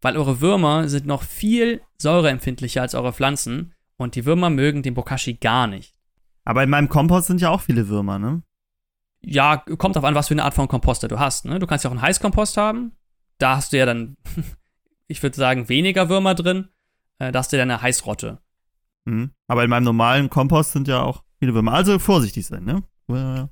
weil 0.00 0.16
eure 0.16 0.40
Würmer 0.40 0.88
sind 0.88 1.06
noch 1.06 1.22
viel 1.22 1.82
säureempfindlicher 1.98 2.80
als 2.80 2.94
eure 2.94 3.12
Pflanzen 3.12 3.74
und 3.96 4.14
die 4.14 4.24
Würmer 4.24 4.48
mögen 4.48 4.82
den 4.82 4.94
Bokashi 4.94 5.34
gar 5.34 5.66
nicht. 5.66 5.94
Aber 6.44 6.62
in 6.62 6.70
meinem 6.70 6.88
Kompost 6.88 7.26
sind 7.26 7.40
ja 7.40 7.50
auch 7.50 7.60
viele 7.60 7.88
Würmer, 7.88 8.18
ne? 8.18 8.42
Ja, 9.26 9.56
kommt 9.56 9.96
darauf 9.96 10.08
an, 10.08 10.14
was 10.14 10.28
für 10.28 10.34
eine 10.34 10.44
Art 10.44 10.54
von 10.54 10.68
Komposter 10.68 11.08
du 11.08 11.18
hast. 11.18 11.44
Ne? 11.44 11.58
Du 11.58 11.66
kannst 11.66 11.84
ja 11.84 11.90
auch 11.90 11.94
einen 11.94 12.02
Heißkompost 12.02 12.56
haben. 12.56 12.92
Da 13.38 13.56
hast 13.56 13.72
du 13.72 13.78
ja 13.78 13.86
dann, 13.86 14.16
ich 15.06 15.22
würde 15.22 15.36
sagen, 15.36 15.68
weniger 15.68 16.08
Würmer 16.08 16.34
drin. 16.34 16.68
Äh, 17.18 17.32
da 17.32 17.40
hast 17.40 17.52
du 17.52 17.56
ja 17.56 17.62
eine 17.62 17.82
Heißrotte. 17.82 18.40
Mhm. 19.04 19.32
Aber 19.46 19.64
in 19.64 19.70
meinem 19.70 19.84
normalen 19.84 20.30
Kompost 20.30 20.72
sind 20.72 20.88
ja 20.88 21.02
auch 21.02 21.22
viele 21.38 21.54
Würmer. 21.54 21.72
Also 21.72 21.98
vorsichtig 21.98 22.46
sein, 22.46 22.64
ne? 22.64 22.82
Äh, 23.08 23.46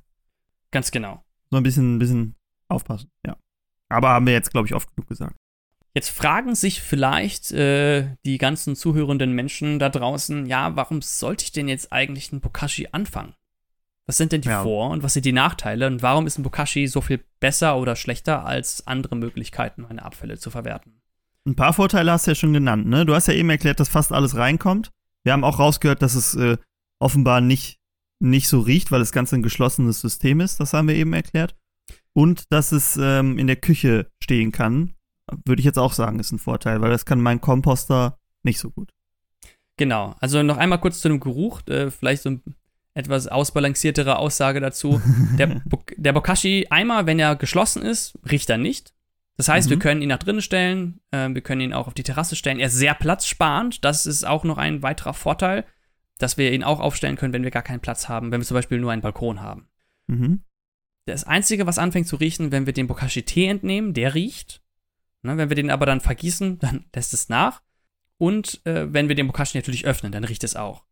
Ganz 0.71 0.91
genau. 0.91 1.23
So 1.51 1.57
ein 1.57 1.63
bisschen, 1.63 1.95
ein 1.95 1.99
bisschen 1.99 2.35
aufpassen, 2.67 3.11
ja. 3.25 3.37
Aber 3.89 4.09
haben 4.09 4.25
wir 4.25 4.33
jetzt, 4.33 4.51
glaube 4.51 4.67
ich, 4.67 4.73
oft 4.73 4.93
genug 4.95 5.07
gesagt. 5.07 5.35
Jetzt 5.93 6.09
fragen 6.09 6.55
sich 6.55 6.81
vielleicht 6.81 7.51
äh, 7.51 8.15
die 8.25 8.39
ganzen 8.39 8.75
zuhörenden 8.75 9.33
Menschen 9.33 9.77
da 9.77 9.89
draußen, 9.89 10.47
ja, 10.47 10.75
warum 10.75 11.03
sollte 11.03 11.45
ich 11.45 11.51
denn 11.51 11.67
jetzt 11.67 11.93
eigentlich 11.93 12.31
einen 12.31 12.41
Bokashi 12.41 12.89
anfangen? 12.91 13.35
Was 14.05 14.17
sind 14.17 14.31
denn 14.31 14.41
die 14.41 14.49
ja. 14.49 14.63
Vor- 14.63 14.89
und 14.89 15.03
was 15.03 15.13
sind 15.13 15.25
die 15.25 15.31
Nachteile? 15.31 15.87
Und 15.87 16.01
warum 16.01 16.27
ist 16.27 16.37
ein 16.37 16.43
Bokashi 16.43 16.87
so 16.87 17.01
viel 17.01 17.23
besser 17.39 17.77
oder 17.77 17.95
schlechter 17.95 18.45
als 18.45 18.85
andere 18.85 19.15
Möglichkeiten, 19.15 19.83
meine 19.83 20.03
Abfälle 20.03 20.37
zu 20.37 20.49
verwerten? 20.49 21.01
Ein 21.45 21.55
paar 21.55 21.73
Vorteile 21.73 22.11
hast 22.11 22.27
du 22.27 22.31
ja 22.31 22.35
schon 22.35 22.53
genannt, 22.53 22.87
ne? 22.87 23.05
Du 23.05 23.15
hast 23.15 23.27
ja 23.27 23.33
eben 23.33 23.49
erklärt, 23.49 23.79
dass 23.79 23.89
fast 23.89 24.11
alles 24.11 24.35
reinkommt. 24.35 24.91
Wir 25.23 25.33
haben 25.33 25.43
auch 25.43 25.59
rausgehört, 25.59 26.01
dass 26.01 26.15
es 26.15 26.35
äh, 26.35 26.57
offenbar 26.99 27.41
nicht, 27.41 27.79
nicht 28.19 28.47
so 28.47 28.59
riecht, 28.59 28.91
weil 28.91 28.99
das 28.99 29.11
Ganze 29.11 29.35
ein 29.35 29.43
geschlossenes 29.43 30.01
System 30.01 30.41
ist. 30.41 30.59
Das 30.59 30.73
haben 30.73 30.87
wir 30.87 30.95
eben 30.95 31.13
erklärt. 31.13 31.55
Und 32.13 32.51
dass 32.51 32.71
es 32.71 32.97
ähm, 32.97 33.37
in 33.39 33.47
der 33.47 33.55
Küche 33.55 34.11
stehen 34.21 34.51
kann, 34.51 34.95
würde 35.45 35.61
ich 35.61 35.65
jetzt 35.65 35.79
auch 35.79 35.93
sagen, 35.93 36.19
ist 36.19 36.31
ein 36.31 36.39
Vorteil, 36.39 36.81
weil 36.81 36.91
das 36.91 37.05
kann 37.05 37.21
mein 37.21 37.41
Komposter 37.41 38.19
nicht 38.43 38.59
so 38.59 38.69
gut. 38.69 38.91
Genau. 39.77 40.15
Also 40.19 40.43
noch 40.43 40.57
einmal 40.57 40.79
kurz 40.79 41.01
zu 41.01 41.07
dem 41.07 41.19
Geruch, 41.19 41.61
äh, 41.67 41.89
vielleicht 41.89 42.23
so 42.23 42.29
ein 42.29 42.43
etwas 42.93 43.27
ausbalanciertere 43.27 44.17
Aussage 44.17 44.59
dazu. 44.59 45.01
Der, 45.37 45.61
der 45.97 46.13
Bokashi-Eimer, 46.13 47.05
wenn 47.05 47.19
er 47.19 47.35
geschlossen 47.35 47.81
ist, 47.81 48.17
riecht 48.29 48.49
er 48.49 48.57
nicht. 48.57 48.93
Das 49.35 49.47
heißt, 49.47 49.67
mhm. 49.67 49.71
wir 49.71 49.79
können 49.79 50.01
ihn 50.01 50.09
nach 50.09 50.19
drinnen 50.19 50.41
stellen, 50.41 50.99
äh, 51.11 51.29
wir 51.29 51.41
können 51.41 51.61
ihn 51.61 51.73
auch 51.73 51.87
auf 51.87 51.95
die 51.95 52.03
Terrasse 52.03 52.35
stellen. 52.35 52.59
Er 52.59 52.67
ist 52.67 52.75
sehr 52.75 52.93
platzsparend. 52.93 53.83
Das 53.83 54.05
ist 54.05 54.23
auch 54.23 54.43
noch 54.43 54.57
ein 54.57 54.83
weiterer 54.83 55.13
Vorteil, 55.13 55.65
dass 56.19 56.37
wir 56.37 56.51
ihn 56.51 56.63
auch 56.63 56.79
aufstellen 56.79 57.15
können, 57.15 57.33
wenn 57.33 57.43
wir 57.43 57.51
gar 57.51 57.63
keinen 57.63 57.79
Platz 57.79 58.09
haben, 58.09 58.31
wenn 58.31 58.41
wir 58.41 58.45
zum 58.45 58.55
Beispiel 58.55 58.79
nur 58.79 58.91
einen 58.91 59.01
Balkon 59.01 59.41
haben. 59.41 59.67
Mhm. 60.07 60.43
Das 61.05 61.23
Einzige, 61.23 61.65
was 61.65 61.79
anfängt 61.79 62.07
zu 62.07 62.15
riechen, 62.15 62.51
wenn 62.51 62.65
wir 62.65 62.73
den 62.73 62.87
Bokashi-Tee 62.87 63.47
entnehmen, 63.47 63.93
der 63.93 64.13
riecht. 64.13 64.61
Ne, 65.23 65.37
wenn 65.37 65.49
wir 65.49 65.55
den 65.55 65.71
aber 65.71 65.85
dann 65.85 66.01
vergießen, 66.01 66.59
dann 66.59 66.85
lässt 66.93 67.13
es 67.13 67.29
nach. 67.29 67.61
Und 68.17 68.65
äh, 68.65 68.93
wenn 68.93 69.07
wir 69.07 69.15
den 69.15 69.27
Bokashi 69.27 69.57
natürlich 69.57 69.85
öffnen, 69.85 70.11
dann 70.11 70.23
riecht 70.23 70.43
es 70.43 70.55
auch. 70.55 70.85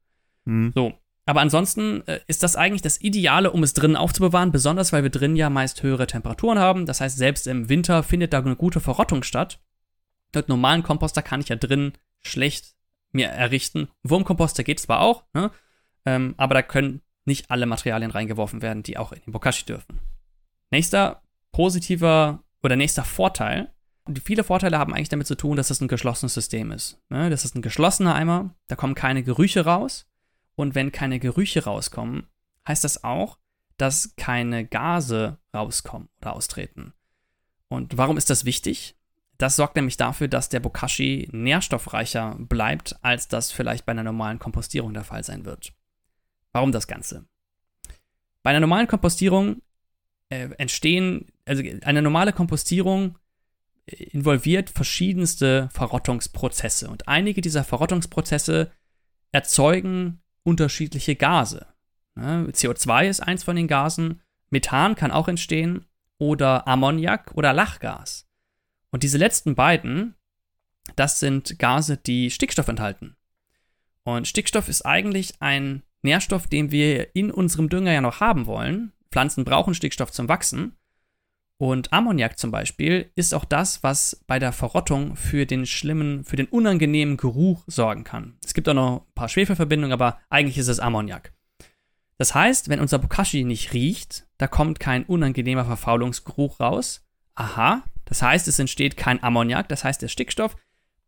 Mhm. 0.45 0.71
So, 0.73 0.93
aber 1.25 1.41
ansonsten 1.41 2.05
äh, 2.07 2.19
ist 2.27 2.43
das 2.43 2.55
eigentlich 2.55 2.81
das 2.81 2.99
Ideale, 2.99 3.51
um 3.51 3.63
es 3.63 3.73
drinnen 3.73 3.95
aufzubewahren, 3.95 4.51
besonders 4.51 4.91
weil 4.91 5.03
wir 5.03 5.09
drinnen 5.09 5.35
ja 5.35 5.49
meist 5.49 5.83
höhere 5.83 6.07
Temperaturen 6.07 6.59
haben. 6.59 6.85
Das 6.85 7.01
heißt, 7.01 7.17
selbst 7.17 7.47
im 7.47 7.69
Winter 7.69 8.03
findet 8.03 8.33
da 8.33 8.39
eine 8.39 8.55
gute 8.55 8.79
Verrottung 8.79 9.23
statt. 9.23 9.59
Mit 10.33 10.49
normalen 10.49 10.83
Komposter 10.83 11.21
kann 11.21 11.41
ich 11.41 11.49
ja 11.49 11.55
drinnen 11.55 11.93
schlecht 12.21 12.75
mir 13.11 13.27
errichten. 13.27 13.89
Wurmkomposter 14.03 14.63
geht 14.63 14.79
zwar 14.79 15.01
auch, 15.01 15.23
ne? 15.33 15.51
ähm, 16.05 16.33
aber 16.37 16.55
da 16.55 16.61
können 16.61 17.01
nicht 17.25 17.51
alle 17.51 17.65
Materialien 17.65 18.11
reingeworfen 18.11 18.61
werden, 18.61 18.83
die 18.83 18.97
auch 18.97 19.11
in 19.11 19.21
den 19.21 19.33
Bokashi 19.33 19.65
dürfen. 19.65 19.99
Nächster 20.71 21.21
positiver 21.51 22.43
oder 22.63 22.75
nächster 22.75 23.03
Vorteil. 23.03 23.71
Und 24.05 24.19
viele 24.19 24.43
Vorteile 24.43 24.79
haben 24.79 24.93
eigentlich 24.93 25.09
damit 25.09 25.27
zu 25.27 25.35
tun, 25.35 25.57
dass 25.57 25.67
das 25.67 25.81
ein 25.81 25.87
geschlossenes 25.87 26.33
System 26.33 26.71
ist. 26.71 26.99
Ne? 27.09 27.29
Das 27.29 27.45
ist 27.45 27.55
ein 27.55 27.61
geschlossener 27.61 28.15
Eimer, 28.15 28.55
da 28.67 28.75
kommen 28.75 28.95
keine 28.95 29.23
Gerüche 29.23 29.65
raus. 29.65 30.07
Und 30.61 30.75
wenn 30.75 30.91
keine 30.91 31.17
Gerüche 31.17 31.63
rauskommen, 31.63 32.27
heißt 32.67 32.83
das 32.83 33.03
auch, 33.03 33.39
dass 33.77 34.15
keine 34.15 34.63
Gase 34.63 35.39
rauskommen 35.55 36.07
oder 36.21 36.35
austreten. 36.35 36.93
Und 37.67 37.97
warum 37.97 38.15
ist 38.15 38.29
das 38.29 38.45
wichtig? 38.45 38.95
Das 39.39 39.55
sorgt 39.55 39.75
nämlich 39.75 39.97
dafür, 39.97 40.27
dass 40.27 40.49
der 40.49 40.59
Bokashi 40.59 41.27
nährstoffreicher 41.31 42.35
bleibt, 42.37 42.95
als 43.03 43.27
das 43.27 43.51
vielleicht 43.51 43.87
bei 43.87 43.91
einer 43.93 44.03
normalen 44.03 44.37
Kompostierung 44.37 44.93
der 44.93 45.03
Fall 45.03 45.23
sein 45.23 45.45
wird. 45.45 45.73
Warum 46.51 46.71
das 46.71 46.85
Ganze? 46.85 47.25
Bei 48.43 48.51
einer 48.51 48.59
normalen 48.59 48.85
Kompostierung 48.85 49.63
äh, 50.29 50.49
entstehen, 50.59 51.25
also 51.43 51.63
eine 51.81 52.03
normale 52.03 52.33
Kompostierung 52.33 53.17
involviert 53.87 54.69
verschiedenste 54.69 55.69
Verrottungsprozesse 55.73 56.87
und 56.87 57.07
einige 57.07 57.41
dieser 57.41 57.63
Verrottungsprozesse 57.63 58.71
erzeugen 59.31 60.20
unterschiedliche 60.43 61.15
Gase. 61.15 61.67
Ne? 62.15 62.47
CO2 62.51 63.07
ist 63.07 63.19
eins 63.21 63.43
von 63.43 63.55
den 63.55 63.67
Gasen, 63.67 64.21
Methan 64.49 64.95
kann 64.95 65.11
auch 65.11 65.27
entstehen 65.27 65.85
oder 66.17 66.67
Ammoniak 66.67 67.31
oder 67.35 67.53
Lachgas. 67.53 68.27
Und 68.91 69.03
diese 69.03 69.17
letzten 69.17 69.55
beiden, 69.55 70.15
das 70.95 71.19
sind 71.19 71.57
Gase, 71.57 71.97
die 71.97 72.29
Stickstoff 72.29 72.67
enthalten. 72.67 73.15
Und 74.03 74.27
Stickstoff 74.27 74.67
ist 74.67 74.85
eigentlich 74.85 75.41
ein 75.41 75.83
Nährstoff, 76.01 76.47
den 76.47 76.71
wir 76.71 77.15
in 77.15 77.31
unserem 77.31 77.69
Dünger 77.69 77.93
ja 77.93 78.01
noch 78.01 78.19
haben 78.19 78.45
wollen. 78.45 78.91
Pflanzen 79.11 79.45
brauchen 79.45 79.73
Stickstoff 79.73 80.11
zum 80.11 80.27
Wachsen. 80.27 80.75
Und 81.61 81.93
Ammoniak 81.93 82.39
zum 82.39 82.49
Beispiel 82.49 83.11
ist 83.13 83.35
auch 83.35 83.45
das, 83.45 83.83
was 83.83 84.23
bei 84.25 84.39
der 84.39 84.51
Verrottung 84.51 85.15
für 85.15 85.45
den 85.45 85.67
schlimmen, 85.67 86.23
für 86.23 86.35
den 86.35 86.47
unangenehmen 86.47 87.17
Geruch 87.17 87.63
sorgen 87.67 88.03
kann. 88.03 88.35
Es 88.43 88.55
gibt 88.55 88.67
auch 88.67 88.73
noch 88.73 89.01
ein 89.01 89.13
paar 89.13 89.29
Schwefelverbindungen, 89.29 89.93
aber 89.93 90.17
eigentlich 90.31 90.57
ist 90.57 90.69
es 90.69 90.79
Ammoniak. 90.79 91.35
Das 92.17 92.33
heißt, 92.33 92.69
wenn 92.69 92.79
unser 92.79 92.97
Bokashi 92.97 93.43
nicht 93.43 93.73
riecht, 93.73 94.25
da 94.39 94.47
kommt 94.47 94.79
kein 94.79 95.03
unangenehmer 95.03 95.63
Verfaulungsgeruch 95.63 96.59
raus. 96.59 97.05
Aha, 97.35 97.83
das 98.05 98.23
heißt, 98.23 98.47
es 98.47 98.57
entsteht 98.57 98.97
kein 98.97 99.21
Ammoniak, 99.21 99.69
das 99.69 99.83
heißt, 99.83 100.01
der 100.01 100.07
Stickstoff 100.07 100.55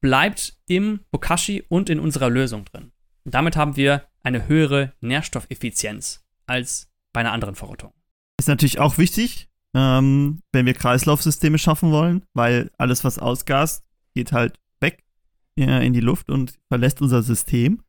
bleibt 0.02 0.60
im 0.68 1.00
Bokashi 1.10 1.64
und 1.68 1.90
in 1.90 2.00
unserer 2.00 2.30
Lösung 2.30 2.66
drin. 2.66 2.92
Und 3.26 3.34
damit 3.34 3.56
haben 3.56 3.76
wir 3.76 4.04
eine 4.22 4.48
höhere 4.48 4.94
Nährstoffeffizienz 5.02 6.24
als 6.46 6.92
bei 7.12 7.22
einer 7.22 7.32
anderen 7.32 7.56
Verrottung. 7.56 7.92
Ist 8.38 8.50
natürlich 8.50 8.78
auch 8.78 9.00
wichtig, 9.00 9.50
ähm, 9.74 10.42
wenn 10.52 10.66
wir 10.66 10.74
Kreislaufsysteme 10.74 11.58
schaffen 11.58 11.92
wollen, 11.92 12.24
weil 12.34 12.72
alles, 12.78 13.04
was 13.04 13.20
ausgast, 13.20 13.84
geht 14.14 14.32
halt 14.32 14.60
weg 14.80 15.04
äh, 15.58 15.86
in 15.86 15.94
die 15.94 16.00
Luft 16.00 16.30
und 16.30 16.60
verlässt 16.68 17.02
unser 17.02 17.24
System. 17.24 17.82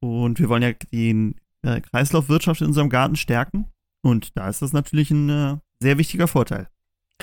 Und 0.00 0.38
wir 0.38 0.48
wollen 0.48 0.62
ja 0.62 0.72
die 0.72 1.34
äh, 1.62 1.80
Kreislaufwirtschaft 1.80 2.60
in 2.60 2.68
unserem 2.68 2.90
Garten 2.90 3.16
stärken. 3.16 3.66
Und 4.02 4.36
da 4.36 4.48
ist 4.48 4.62
das 4.62 4.72
natürlich 4.72 5.10
ein 5.10 5.28
äh, 5.28 5.56
sehr 5.80 5.98
wichtiger 5.98 6.28
Vorteil. 6.28 6.68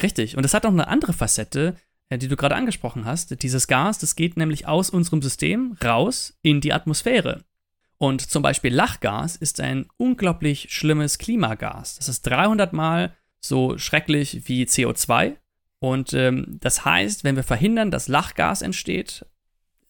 Richtig. 0.01 0.37
Und 0.37 0.43
es 0.43 0.53
hat 0.53 0.65
auch 0.65 0.71
eine 0.71 0.87
andere 0.87 1.13
Facette, 1.13 1.75
äh, 2.09 2.17
die 2.17 2.27
du 2.27 2.35
gerade 2.35 2.55
angesprochen 2.55 3.05
hast. 3.05 3.41
Dieses 3.41 3.67
Gas, 3.67 3.99
das 3.99 4.15
geht 4.15 4.37
nämlich 4.37 4.67
aus 4.67 4.89
unserem 4.89 5.21
System 5.21 5.77
raus 5.83 6.37
in 6.41 6.61
die 6.61 6.73
Atmosphäre. 6.73 7.43
Und 7.97 8.21
zum 8.21 8.43
Beispiel 8.43 8.73
Lachgas 8.73 9.37
ist 9.37 9.61
ein 9.61 9.85
unglaublich 9.95 10.67
schlimmes 10.71 11.19
Klimagas. 11.19 11.95
Das 11.95 12.09
ist 12.09 12.23
300 12.23 12.73
Mal 12.73 13.15
so 13.43 13.77
schrecklich 13.77 14.47
wie 14.47 14.63
CO2. 14.63 15.35
Und 15.79 16.13
ähm, 16.13 16.57
das 16.61 16.85
heißt, 16.85 17.23
wenn 17.23 17.35
wir 17.35 17.43
verhindern, 17.43 17.91
dass 17.91 18.07
Lachgas 18.07 18.61
entsteht, 18.61 19.25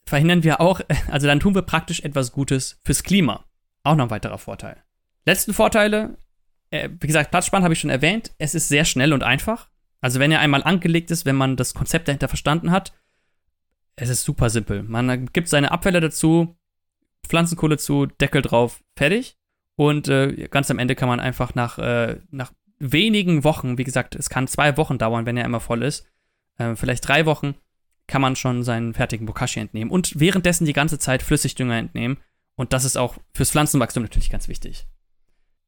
verhindern 0.05 0.43
wir 0.43 0.59
auch, 0.59 0.81
also 1.11 1.27
dann 1.27 1.39
tun 1.39 1.55
wir 1.55 1.61
praktisch 1.61 2.01
etwas 2.01 2.31
Gutes 2.31 2.79
fürs 2.83 3.03
Klima. 3.03 3.45
Auch 3.83 3.95
noch 3.95 4.05
ein 4.05 4.11
weiterer 4.11 4.37
Vorteil. 4.37 4.77
Letzten 5.25 5.53
Vorteile, 5.53 6.17
äh, 6.71 6.89
wie 6.99 7.07
gesagt, 7.07 7.31
Platzspann 7.31 7.63
habe 7.63 7.73
ich 7.73 7.79
schon 7.79 7.89
erwähnt. 7.89 8.33
Es 8.37 8.55
ist 8.55 8.67
sehr 8.67 8.85
schnell 8.85 9.13
und 9.13 9.23
einfach. 9.23 9.69
Also 10.01 10.19
wenn 10.19 10.31
er 10.31 10.39
einmal 10.39 10.63
angelegt 10.63 11.11
ist, 11.11 11.25
wenn 11.25 11.35
man 11.35 11.55
das 11.55 11.73
Konzept 11.73 12.07
dahinter 12.07 12.27
verstanden 12.27 12.71
hat, 12.71 12.93
es 13.95 14.09
ist 14.09 14.23
super 14.23 14.49
simpel. 14.49 14.83
Man 14.83 15.27
gibt 15.31 15.47
seine 15.47 15.71
Abfälle 15.71 16.01
dazu, 16.01 16.57
Pflanzenkohle 17.27 17.77
zu, 17.77 18.07
Deckel 18.07 18.41
drauf, 18.41 18.83
fertig. 18.97 19.37
Und 19.75 20.07
äh, 20.07 20.47
ganz 20.49 20.69
am 20.71 20.79
Ende 20.79 20.95
kann 20.95 21.07
man 21.07 21.19
einfach 21.19 21.55
nach, 21.55 21.77
äh, 21.77 22.17
nach 22.31 22.51
wenigen 22.91 23.43
Wochen, 23.43 23.77
wie 23.77 23.83
gesagt, 23.83 24.15
es 24.15 24.29
kann 24.29 24.47
zwei 24.47 24.77
Wochen 24.77 24.97
dauern, 24.97 25.25
wenn 25.25 25.37
er 25.37 25.45
immer 25.45 25.59
voll 25.59 25.83
ist, 25.83 26.05
äh, 26.57 26.75
vielleicht 26.75 27.07
drei 27.07 27.25
Wochen, 27.25 27.55
kann 28.07 28.21
man 28.21 28.35
schon 28.35 28.63
seinen 28.63 28.93
fertigen 28.93 29.25
Bokashi 29.25 29.59
entnehmen 29.59 29.89
und 29.89 30.19
währenddessen 30.19 30.65
die 30.65 30.73
ganze 30.73 30.99
Zeit 30.99 31.23
Flüssigdünger 31.23 31.77
entnehmen. 31.77 32.17
Und 32.55 32.73
das 32.73 32.85
ist 32.85 32.97
auch 32.97 33.15
fürs 33.33 33.51
Pflanzenwachstum 33.51 34.03
natürlich 34.03 34.29
ganz 34.29 34.47
wichtig. 34.47 34.85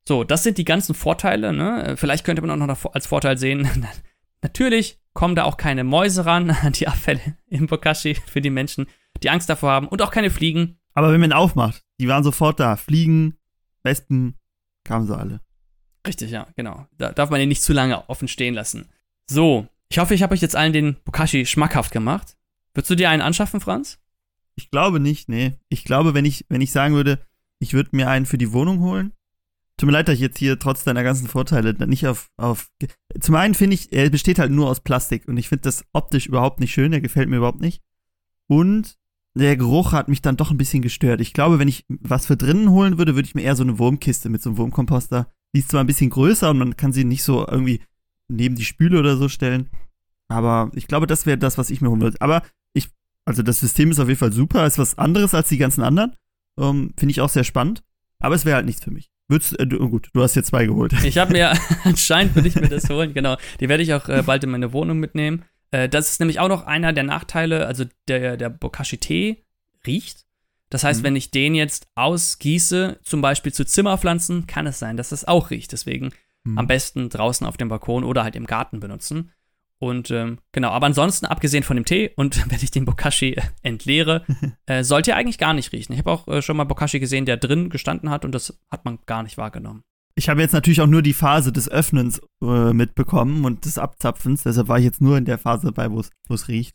So, 0.08 0.24
das 0.24 0.44
sind 0.44 0.58
die 0.58 0.66
ganzen 0.66 0.94
Vorteile. 0.94 1.54
Ne? 1.54 1.96
Vielleicht 1.98 2.26
könnte 2.26 2.42
man 2.42 2.52
auch 2.52 2.68
noch 2.68 2.94
als 2.94 3.08
Vorteil 3.08 3.38
sehen, 3.38 3.68
natürlich 4.44 5.00
kommen 5.14 5.36
da 5.36 5.46
auch 5.46 5.58
keine 5.58 5.84
Mäuse 5.84 6.26
ran 6.26 6.52
an 6.52 6.74
die 6.74 6.88
Abfälle 6.88 7.38
im 7.48 7.68
Bokashi 7.68 8.16
für 8.16 8.42
die 8.42 8.50
Menschen, 8.50 8.86
die 9.24 9.30
Angst 9.30 9.50
davor 9.50 9.72
haben 9.72 9.88
und 9.88 10.02
auch 10.02 10.12
keine 10.12 10.30
Fliegen. 10.30 10.78
Aber 10.94 11.12
wenn 11.12 11.22
man 11.22 11.34
aufmacht, 11.34 11.84
die 12.00 12.08
waren 12.08 12.24
sofort 12.24 12.60
da. 12.60 12.76
Fliegen, 12.76 13.38
Wespen, 13.84 14.36
kamen 14.84 15.08
sie 15.08 15.18
alle. 15.18 15.42
Richtig, 16.06 16.32
ja, 16.32 16.48
genau. 16.56 16.88
Da 16.98 17.12
darf 17.12 17.30
man 17.30 17.42
ihn 17.42 17.50
nicht 17.50 17.64
zu 17.64 17.74
lange 17.74 18.10
offen 18.10 18.28
stehen 18.28 18.54
lassen. 18.54 18.90
So, 19.30 19.68
ich 19.90 20.00
hoffe, 20.00 20.14
ich 20.14 20.24
habe 20.24 20.34
euch 20.34 20.42
jetzt 20.42 20.56
allen 20.56 20.74
den 20.74 20.98
Bokashi 21.06 21.46
schmackhaft 21.46 21.92
gemacht. 21.92 22.36
Würdest 22.74 22.92
du 22.92 22.96
dir 22.96 23.10
einen 23.10 23.22
anschaffen, 23.22 23.60
Franz? 23.60 24.00
Ich 24.56 24.70
glaube 24.70 25.00
nicht, 25.00 25.30
nee. 25.30 25.54
Ich 25.70 25.84
glaube, 25.84 26.14
wenn 26.14 26.26
ich, 26.26 26.46
wenn 26.50 26.62
ich 26.62 26.72
sagen 26.72 26.96
würde, 26.96 27.20
ich 27.60 27.74
würde 27.74 27.90
mir 27.94 28.10
einen 28.10 28.26
für 28.26 28.38
die 28.38 28.52
Wohnung 28.52 28.80
holen. 28.82 29.14
Tut 29.78 29.88
mir 29.88 29.94
leid, 29.94 30.08
dass 30.08 30.16
ich 30.16 30.22
jetzt 30.22 30.38
hier 30.38 30.58
trotz 30.58 30.84
deiner 30.86 31.04
ganzen 31.04 31.28
Vorteile 31.28 31.74
nicht 31.88 32.08
auf. 32.08 32.32
auf 32.38 32.72
Zum 33.20 33.36
einen 33.36 33.54
finde 33.54 33.76
ich, 33.76 33.92
er 33.92 34.10
besteht 34.10 34.40
halt 34.40 34.52
nur 34.52 34.70
aus 34.70 34.80
Plastik 34.80 35.28
und 35.28 35.38
ich 35.38 35.50
finde 35.50 35.64
das 35.64 35.84
optisch 35.92 36.28
überhaupt 36.28 36.62
nicht 36.62 36.74
schön, 36.74 36.92
der 36.92 37.02
gefällt 37.02 37.30
mir 37.30 37.38
überhaupt 37.38 37.60
nicht. 37.60 37.82
Und 38.48 38.98
der 39.34 39.58
Geruch 39.58 39.92
hat 39.92 40.08
mich 40.08 40.22
dann 40.22 40.38
doch 40.38 40.52
ein 40.52 40.58
bisschen 40.58 40.82
gestört. 40.82 41.20
Ich 41.20 41.34
glaube, 41.34 41.60
wenn 41.60 41.68
ich 41.68 41.86
was 41.90 42.26
für 42.26 42.38
drinnen 42.38 42.70
holen 42.70 42.98
würde, 42.98 43.16
würde 43.16 43.28
ich 43.28 43.36
mir 43.36 43.42
eher 43.42 43.58
so 43.58 43.64
eine 43.64 43.78
Wurmkiste 43.78 44.30
mit 44.30 44.42
so 44.42 44.50
einem 44.50 44.58
Wurmkomposter 44.58 45.30
die 45.56 45.60
ist 45.60 45.72
zwar 45.72 45.82
ein 45.82 45.88
bisschen 45.88 46.10
größer 46.10 46.50
und 46.50 46.58
man 46.58 46.76
kann 46.76 46.92
sie 46.92 47.06
nicht 47.06 47.24
so 47.24 47.48
irgendwie 47.48 47.82
neben 48.28 48.56
die 48.56 48.66
Spüle 48.66 49.00
oder 49.00 49.16
so 49.16 49.30
stellen. 49.30 49.70
Aber 50.28 50.70
ich 50.76 50.88
glaube, 50.88 51.08
das 51.08 51.26
wäre 51.26 51.38
das, 51.38 51.58
was 51.58 51.70
ich 51.70 51.80
mir 51.82 51.90
holen 51.90 52.02
würde. 52.02 52.18
Aber 52.20 52.44
ich, 52.74 52.90
also 53.24 53.42
das 53.42 53.62
System 53.62 53.90
ist 53.90 54.00
auf 54.00 54.08
jeden 54.10 54.20
Fall 54.20 54.34
super, 54.34 54.66
ist 54.66 54.78
was 54.78 54.98
anderes 54.98 55.34
als 55.34 55.50
die 55.50 55.58
ganzen 55.58 55.82
anderen. 55.82 56.16
Ähm, 56.60 56.94
Finde 56.98 57.12
ich 57.12 57.22
auch 57.22 57.30
sehr 57.30 57.46
spannend. 57.46 57.84
Aber 58.20 58.36
es 58.36 58.44
wäre 58.44 58.58
halt 58.58 58.66
nichts 58.66 58.84
für 58.84 58.92
mich. 58.92 59.10
Würdest, 59.30 59.58
äh, 59.58 59.66
du, 59.66 59.80
oh 59.80 59.88
gut, 59.88 60.10
du 60.14 60.22
hast 60.22 60.36
jetzt 60.36 60.48
zwei 60.48 60.66
geholt. 60.66 60.94
Ich 61.04 61.18
habe 61.18 61.32
mir, 61.32 61.54
anscheinend 61.84 62.36
würde 62.36 62.50
ich 62.50 62.56
mir 62.56 62.68
das 62.68 62.90
holen, 62.90 63.14
genau. 63.14 63.38
Die 63.60 63.70
werde 63.70 63.84
ich 63.84 63.94
auch 63.94 64.10
äh, 64.10 64.24
bald 64.26 64.44
in 64.44 64.52
meine 64.52 64.74
Wohnung 64.74 65.00
mitnehmen. 65.00 65.46
Äh, 65.72 65.88
das 65.88 66.10
ist 66.10 66.20
nämlich 66.20 66.40
auch 66.40 66.50
noch 66.50 66.66
einer 66.66 66.92
der 66.92 67.04
Nachteile, 67.04 67.66
also 67.66 67.86
der, 68.10 68.36
der 68.36 68.50
Bokashi-Tee 68.50 69.44
riecht. 69.88 70.26
Das 70.70 70.84
heißt, 70.84 71.02
mhm. 71.02 71.06
wenn 71.06 71.16
ich 71.16 71.32
den 71.32 71.56
jetzt 71.56 71.88
ausgieße, 71.96 73.00
zum 73.04 73.22
Beispiel 73.22 73.54
zu 73.54 73.66
Zimmerpflanzen, 73.66 74.48
kann 74.48 74.68
es 74.68 74.80
sein, 74.80 74.98
dass 74.98 75.10
das 75.10 75.26
auch 75.26 75.52
riecht. 75.52 75.72
Deswegen 75.72 76.12
mhm. 76.44 76.58
am 76.58 76.68
besten 76.68 77.10
draußen 77.10 77.46
auf 77.46 77.58
dem 77.58 77.70
Balkon 77.70 78.04
oder 78.04 78.24
halt 78.24 78.36
im 78.36 78.48
Garten 78.48 78.80
benutzen. 78.80 79.32
Und 79.78 80.10
ähm, 80.10 80.40
genau, 80.54 80.70
aber 80.70 80.86
ansonsten, 80.86 81.26
abgesehen 81.26 81.64
von 81.64 81.76
dem 81.76 81.86
Tee 81.86 82.12
und 82.16 82.50
wenn 82.50 82.60
ich 82.62 82.72
den 82.72 82.86
Bokashi 82.86 83.36
entleere, 83.62 84.26
äh, 84.66 84.84
sollte 84.84 85.12
er 85.12 85.18
eigentlich 85.18 85.38
gar 85.38 85.54
nicht 85.54 85.72
riechen. 85.72 85.94
Ich 85.94 86.00
habe 86.00 86.12
auch 86.12 86.28
äh, 86.28 86.42
schon 86.42 86.58
mal 86.58 86.64
Bokashi 86.64 87.00
gesehen, 87.00 87.26
der 87.26 87.38
drin 87.38 87.70
gestanden 87.70 88.10
hat 88.10 88.26
und 88.26 88.32
das 88.32 88.58
hat 88.72 88.86
man 88.86 89.00
gar 89.06 89.24
nicht 89.24 89.38
wahrgenommen. 89.38 89.84
Ich 90.18 90.30
habe 90.30 90.42
jetzt 90.42 90.54
natürlich 90.54 90.80
auch 90.80 90.88
nur 90.88 91.02
die 91.02 91.14
Phase 91.14 91.52
des 91.52 91.70
Öffnens 91.70 92.22
äh, 92.42 92.72
mitbekommen 92.72 93.44
und 93.44 93.66
des 93.66 93.78
Abzapfens, 93.78 94.44
deshalb 94.44 94.70
war 94.70 94.80
ich 94.80 94.86
jetzt 94.86 95.02
nur 95.02 95.18
in 95.18 95.26
der 95.26 95.38
Phase 95.38 95.72
dabei, 95.74 95.92
wo 95.92 96.00
es 96.34 96.48
riecht. 96.48 96.74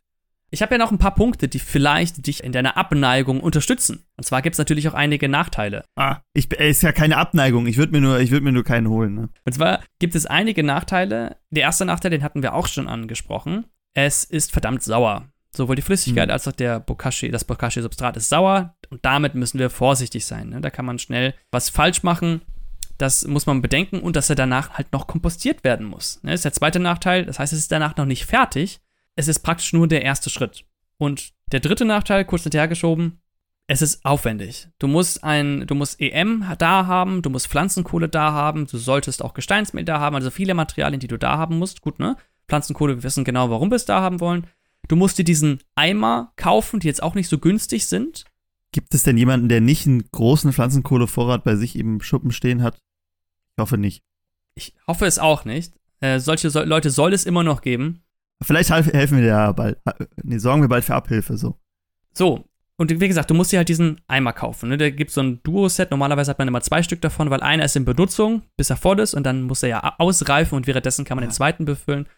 Ich 0.53 0.63
habe 0.63 0.75
ja 0.75 0.79
noch 0.79 0.91
ein 0.91 0.99
paar 0.99 1.15
Punkte, 1.15 1.47
die 1.47 1.61
vielleicht 1.61 2.27
dich 2.27 2.43
in 2.43 2.51
deiner 2.51 2.77
Abneigung 2.77 3.41
unterstützen. 3.41 4.05
Und 4.17 4.25
zwar 4.25 4.43
gibt 4.43 4.55
es 4.55 4.59
natürlich 4.59 4.89
auch 4.89 4.95
einige 4.95 5.29
Nachteile. 5.29 5.85
Ah, 5.97 6.19
ich, 6.35 6.53
ist 6.53 6.83
ja 6.83 6.91
keine 6.91 7.19
Abneigung. 7.19 7.67
Ich 7.67 7.77
würde 7.77 7.93
mir, 7.93 8.01
nur, 8.01 8.19
würd 8.19 8.43
mir 8.43 8.53
nur 8.53 8.65
keinen 8.65 8.89
holen. 8.89 9.15
Ne? 9.15 9.29
Und 9.45 9.53
zwar 9.53 9.81
gibt 10.01 10.17
es 10.17 10.27
einige 10.27 10.65
Nachteile. 10.65 11.37
Der 11.51 11.63
erste 11.63 11.85
Nachteil, 11.85 12.11
den 12.11 12.25
hatten 12.25 12.43
wir 12.43 12.55
auch 12.55 12.67
schon 12.67 12.89
angesprochen. 12.89 13.67
Es 13.95 14.25
ist 14.25 14.51
verdammt 14.51 14.83
sauer. 14.83 15.29
Sowohl 15.55 15.77
die 15.77 15.83
Flüssigkeit 15.83 16.29
mhm. 16.29 16.33
als 16.33 16.47
auch 16.49 16.53
der 16.53 16.81
Bokashi, 16.81 17.31
das 17.31 17.45
Bokashi-Substrat 17.45 18.17
ist 18.17 18.29
sauer 18.29 18.77
und 18.89 19.05
damit 19.05 19.35
müssen 19.35 19.59
wir 19.59 19.69
vorsichtig 19.69 20.25
sein. 20.25 20.51
Ne? 20.51 20.61
Da 20.61 20.71
kann 20.71 20.85
man 20.85 20.99
schnell 20.99 21.35
was 21.51 21.71
falsch 21.71 22.03
machen. 22.03 22.43
Das 22.99 23.27
muss 23.27 23.47
man 23.47 23.63
bedenken 23.63 24.01
und 24.01 24.15
dass 24.15 24.31
er 24.31 24.37
danach 24.37 24.71
halt 24.71 24.93
noch 24.93 25.07
kompostiert 25.07 25.65
werden 25.65 25.87
muss. 25.87 26.23
Ne? 26.23 26.33
Das 26.33 26.41
ist 26.41 26.45
der 26.45 26.53
zweite 26.53 26.79
Nachteil. 26.79 27.25
Das 27.25 27.39
heißt, 27.39 27.53
es 27.53 27.61
ist 27.61 27.73
danach 27.73 27.97
noch 27.97 28.05
nicht 28.05 28.27
fertig 28.27 28.81
es 29.17 29.29
ist 29.29 29.41
praktisch 29.41 29.73
nur 29.73 29.89
der 29.89 30.03
erste 30.03 30.31
Schritt. 30.31 30.65
Und 30.99 31.33
der 31.53 31.61
dritte 31.61 31.85
Nachteil, 31.85 32.25
kurz 32.25 32.43
hinterhergeschoben, 32.43 33.21
es 33.67 33.83
ist 33.83 34.05
aufwendig. 34.05 34.69
Du 34.79 34.89
musst 34.89 35.23
ein, 35.23 35.67
du 35.67 35.75
musst 35.75 36.01
EM 36.01 36.45
da 36.59 36.87
haben, 36.87 37.23
du 37.23 37.31
musst 37.31 37.47
Pflanzenkohle 37.47 38.09
da 38.09 38.33
haben, 38.33 38.67
du 38.67 38.79
solltest 38.79 39.23
auch 39.23 39.33
Gesteinsmehl 39.33 39.85
da 39.85 40.01
haben, 40.01 40.17
also 40.17 40.31
viele 40.31 40.55
Materialien, 40.55 41.01
die 41.01 41.07
du 41.07 41.19
da 41.19 41.39
haben 41.39 41.59
musst. 41.59 41.81
Gut, 41.81 42.01
ne? 42.01 42.17
Pflanzenkohle, 42.49 42.97
wir 42.97 43.03
wissen 43.05 43.25
genau, 43.25 43.49
warum 43.49 43.71
wir 43.71 43.77
es 43.77 43.85
da 43.85 44.01
haben 44.01 44.19
wollen. 44.19 44.47
Du 44.89 44.97
musst 44.97 45.19
dir 45.19 45.25
diesen 45.25 45.61
Eimer 45.77 46.33
kaufen, 46.35 46.81
die 46.81 46.89
jetzt 46.89 47.03
auch 47.03 47.15
nicht 47.15 47.29
so 47.29 47.39
günstig 47.39 47.87
sind. 47.87 48.25
Gibt 48.73 48.93
es 48.93 49.05
denn 49.05 49.17
jemanden, 49.17 49.49
der 49.49 49.61
nicht 49.61 49.87
einen 49.87 50.03
großen 50.11 50.53
Pflanzenkohlevorrat 50.53 51.45
bei 51.45 51.55
sich 51.55 51.77
im 51.77 52.01
Schuppen 52.01 52.33
stehen 52.33 52.63
hat? 52.63 52.81
Ich 53.57 53.63
hoffe 53.63 53.79
nicht. 53.79 54.03
Ich 54.57 54.75
hoffe 54.89 55.07
es 55.07 55.21
auch 55.21 55.45
nicht. 55.45 55.75
Äh, 56.01 56.19
solche 56.19 56.51
so 56.51 56.61
Leute 56.63 56.91
soll 56.91 57.13
es 57.13 57.25
immer 57.25 57.45
noch 57.45 57.63
geben. 57.63 58.03
Vielleicht 58.43 58.71
helfen 58.71 59.19
wir 59.19 59.23
dir 59.23 59.29
ja 59.29 59.53
bald. 59.53 59.79
Nee, 60.23 60.39
sorgen 60.39 60.63
wir 60.63 60.69
bald 60.69 60.85
für 60.85 60.95
Abhilfe, 60.95 61.37
so. 61.37 61.57
So, 62.13 62.45
und 62.81 62.99
wie 62.99 63.09
gesagt, 63.09 63.29
du 63.29 63.35
musst 63.35 63.53
dir 63.53 63.59
halt 63.59 63.69
diesen 63.69 64.01
Eimer 64.09 64.33
kaufen. 64.33 64.71
Ne? 64.71 64.79
Da 64.79 64.89
gibt 64.89 65.11
es 65.11 65.15
so 65.15 65.21
ein 65.21 65.43
Duo-Set. 65.43 65.91
Normalerweise 65.91 66.31
hat 66.31 66.39
man 66.39 66.49
immer 66.49 66.63
zwei 66.63 66.83
Stück 66.83 67.03
davon, 67.03 67.29
weil 67.29 67.43
einer 67.43 67.67
ist 67.67 67.77
in 67.77 67.85
Benutzung, 67.85 68.41
bis 68.57 68.71
er 68.71 68.79
voll 68.79 69.01
ist. 69.01 69.13
Und 69.13 69.25
dann 69.25 69.43
muss 69.43 69.63
er 69.63 69.69
ja 69.69 69.95
ausreifen 69.99 70.57
und 70.57 70.67
währenddessen 70.67 71.05
kann 71.05 71.17
man 71.17 71.27
den 71.27 71.31
zweiten 71.31 71.67
befüllen. 71.67 72.09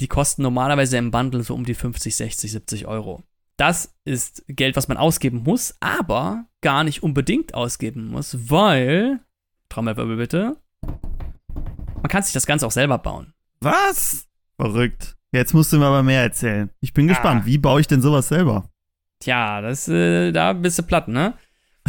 Die 0.00 0.08
kosten 0.08 0.42
normalerweise 0.42 0.96
im 0.96 1.12
Bundle 1.12 1.44
so 1.44 1.54
um 1.54 1.64
die 1.64 1.74
50, 1.74 2.16
60, 2.16 2.50
70 2.50 2.86
Euro. 2.88 3.22
Das 3.56 3.94
ist 4.04 4.42
Geld, 4.48 4.74
was 4.74 4.88
man 4.88 4.96
ausgeben 4.96 5.44
muss, 5.44 5.76
aber 5.78 6.46
gar 6.62 6.82
nicht 6.82 7.04
unbedingt 7.04 7.54
ausgeben 7.54 8.08
muss, 8.08 8.50
weil, 8.50 9.20
Trommelwirbel 9.68 10.16
bitte, 10.16 10.56
man 10.82 12.08
kann 12.08 12.24
sich 12.24 12.32
das 12.32 12.46
Ganze 12.46 12.66
auch 12.66 12.72
selber 12.72 12.98
bauen. 12.98 13.34
Was? 13.60 14.26
Verrückt. 14.56 15.16
Jetzt 15.32 15.54
musst 15.54 15.72
du 15.72 15.78
mir 15.78 15.86
aber 15.86 16.02
mehr 16.02 16.22
erzählen. 16.22 16.70
Ich 16.80 16.92
bin 16.92 17.08
gespannt. 17.08 17.42
Ah. 17.42 17.46
Wie 17.46 17.58
baue 17.58 17.80
ich 17.80 17.86
denn 17.86 18.02
sowas 18.02 18.28
selber? 18.28 18.70
Tja, 19.18 19.62
das, 19.62 19.88
äh, 19.88 20.30
da 20.30 20.52
bist 20.52 20.78
du 20.78 20.82
platt, 20.82 21.08
ne? 21.08 21.34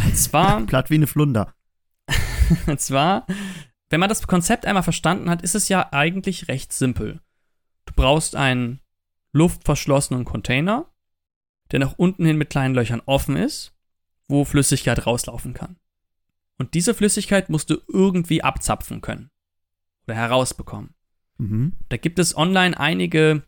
Und 0.02 0.16
zwar. 0.16 0.62
platt 0.66 0.88
wie 0.88 0.94
eine 0.94 1.06
Flunder. 1.06 1.54
und 2.66 2.80
zwar, 2.80 3.26
wenn 3.90 4.00
man 4.00 4.08
das 4.08 4.26
Konzept 4.26 4.64
einmal 4.64 4.82
verstanden 4.82 5.28
hat, 5.28 5.42
ist 5.42 5.54
es 5.54 5.68
ja 5.68 5.92
eigentlich 5.92 6.48
recht 6.48 6.72
simpel. 6.72 7.20
Du 7.84 7.92
brauchst 7.94 8.34
einen 8.34 8.80
luftverschlossenen 9.32 10.24
Container, 10.24 10.86
der 11.70 11.80
nach 11.80 11.94
unten 11.98 12.24
hin 12.24 12.38
mit 12.38 12.50
kleinen 12.50 12.74
Löchern 12.74 13.02
offen 13.04 13.36
ist, 13.36 13.74
wo 14.26 14.44
Flüssigkeit 14.44 15.06
rauslaufen 15.06 15.52
kann. 15.52 15.76
Und 16.56 16.74
diese 16.74 16.94
Flüssigkeit 16.94 17.50
musst 17.50 17.68
du 17.68 17.76
irgendwie 17.88 18.42
abzapfen 18.42 19.00
können 19.00 19.30
oder 20.06 20.14
herausbekommen. 20.14 20.94
Mhm. 21.38 21.72
Da 21.88 21.96
gibt 21.96 22.18
es 22.18 22.36
online 22.36 22.78
einige 22.78 23.42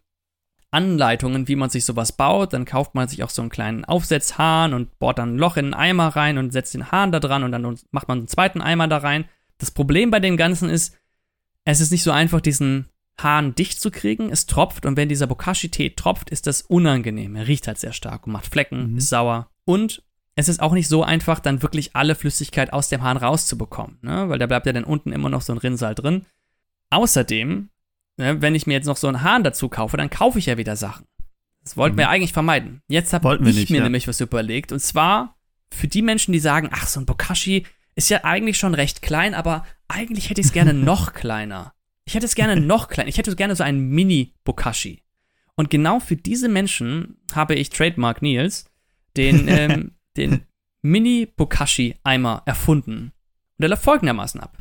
Anleitungen, 0.71 1.49
wie 1.49 1.57
man 1.57 1.71
sich 1.71 1.85
sowas 1.85 2.13
baut. 2.13 2.53
Dann 2.53 2.65
kauft 2.65 2.95
man 2.95 3.09
sich 3.09 3.23
auch 3.23 3.31
so 3.31 3.43
einen 3.43 3.51
kleinen 3.51 3.85
Aufsetzhahn 3.85 4.75
und 4.75 4.99
bohrt 4.99 5.19
dann 5.19 5.37
ein 5.37 5.39
Loch 5.39 5.57
in 5.57 5.67
einen 5.67 5.75
Eimer 5.75 6.09
rein 6.09 6.39
und 6.39 6.53
setzt 6.53 6.75
den 6.75 6.91
Hahn 6.91 7.13
da 7.13 7.21
dran 7.21 7.45
und 7.45 7.53
dann 7.53 7.79
macht 7.91 8.09
man 8.09 8.19
einen 8.19 8.29
zweiten 8.29 8.61
Eimer 8.61 8.89
da 8.89 8.99
rein. 8.99 9.27
Das 9.59 9.71
Problem 9.71 10.11
bei 10.11 10.21
dem 10.21 10.37
Ganzen 10.37 10.69
ist, 10.69 10.97
es 11.65 11.81
ist 11.81 11.91
nicht 11.91 12.03
so 12.03 12.11
einfach, 12.11 12.41
diesen 12.41 12.91
Hahn 13.19 13.55
dicht 13.55 13.81
zu 13.81 13.91
kriegen. 13.91 14.31
Es 14.31 14.47
tropft 14.47 14.85
und 14.85 14.97
wenn 14.97 15.09
dieser 15.09 15.27
Bokashi-Tee 15.27 15.91
tropft, 15.91 16.31
ist 16.31 16.47
das 16.47 16.63
unangenehm. 16.63 17.37
Er 17.37 17.49
riecht 17.49 17.67
halt 17.67 17.79
sehr 17.79 17.93
stark 17.93 18.27
und 18.27 18.33
macht 18.33 18.47
Flecken, 18.47 18.93
mhm. 18.93 18.99
ist 18.99 19.09
sauer. 19.09 19.51
Und 19.65 20.03
es 20.35 20.49
ist 20.49 20.61
auch 20.61 20.73
nicht 20.73 20.89
so 20.89 21.03
einfach, 21.03 21.41
dann 21.41 21.63
wirklich 21.63 21.97
alle 21.97 22.15
Flüssigkeit 22.15 22.73
aus 22.73 22.91
dem 22.91 23.03
Hahn 23.03 23.17
rauszubekommen, 23.17 23.99
ne? 24.03 24.29
weil 24.29 24.39
da 24.39 24.47
bleibt 24.47 24.67
ja 24.67 24.73
dann 24.73 24.85
unten 24.85 25.13
immer 25.13 25.31
noch 25.31 25.41
so 25.41 25.53
ein 25.53 25.59
Rinnsal 25.59 25.95
drin. 25.95 26.27
Außerdem 26.91 27.71
ne, 28.17 28.41
wenn 28.43 28.55
ich 28.55 28.67
mir 28.67 28.75
jetzt 28.75 28.87
noch 28.87 28.97
so 28.97 29.09
einen 29.09 29.23
Hahn 29.23 29.45
dazu 29.45 29.69
kaufe, 29.69 29.97
dann 29.97 30.11
kaufe 30.11 30.39
ich 30.39 30.47
ja 30.47 30.59
wieder 30.59 30.77
Sachen. 30.77 31.07
Das 31.63 31.77
wollten 31.77 31.97
mhm. 31.97 32.01
wir 32.01 32.09
eigentlich 32.09 32.33
vermeiden. 32.33 32.83
Jetzt 32.89 33.13
habe 33.13 33.37
ich 33.37 33.57
nicht, 33.57 33.71
mir 33.71 33.79
ja. 33.79 33.83
nämlich 33.85 34.07
was 34.07 34.21
überlegt. 34.21 34.73
Und 34.73 34.81
zwar 34.81 35.37
für 35.73 35.89
die 35.89 36.03
Menschen, 36.03 36.33
die 36.33 36.39
sagen, 36.39 36.71
ach, 36.73 36.87
so 36.87 37.01
ein 37.01 37.07
Bokashi 37.07 37.67
ist 37.97 38.11
ja 38.11 38.25
eigentlich 38.25 38.59
schon 38.59 38.75
recht 38.75 39.03
klein, 39.03 39.35
aber 39.35 39.65
eigentlich 39.89 40.31
hätte 40.31 40.41
ich 40.41 40.49
es 40.49 40.53
gerne 40.53 40.75
noch 40.75 41.13
kleiner. 41.13 41.75
Ich 42.05 42.15
hätte 42.15 42.27
es 42.27 42.37
gerne 42.37 42.61
noch 42.61 42.89
kleiner. 42.89 43.09
Ich 43.09 43.19
hätte 43.19 43.35
gerne 43.35 43.57
so 43.57 43.65
einen 43.65 43.89
Mini-Bokashi. 43.89 45.03
Und 45.57 45.71
genau 45.71 45.99
für 45.99 46.17
diese 46.17 46.49
Menschen 46.49 47.17
habe 47.35 47.55
ich 47.55 47.71
Trademark 47.71 48.23
Nils 48.23 48.67
den, 49.17 49.49
ähm, 49.49 49.97
den 50.17 50.43
Mini-Bokashi-Eimer 50.83 52.43
erfunden. 52.47 53.13
Und 53.59 53.63
der 53.63 53.71
läuft 53.71 53.83
folgendermaßen 53.83 54.41
ab. 54.41 54.59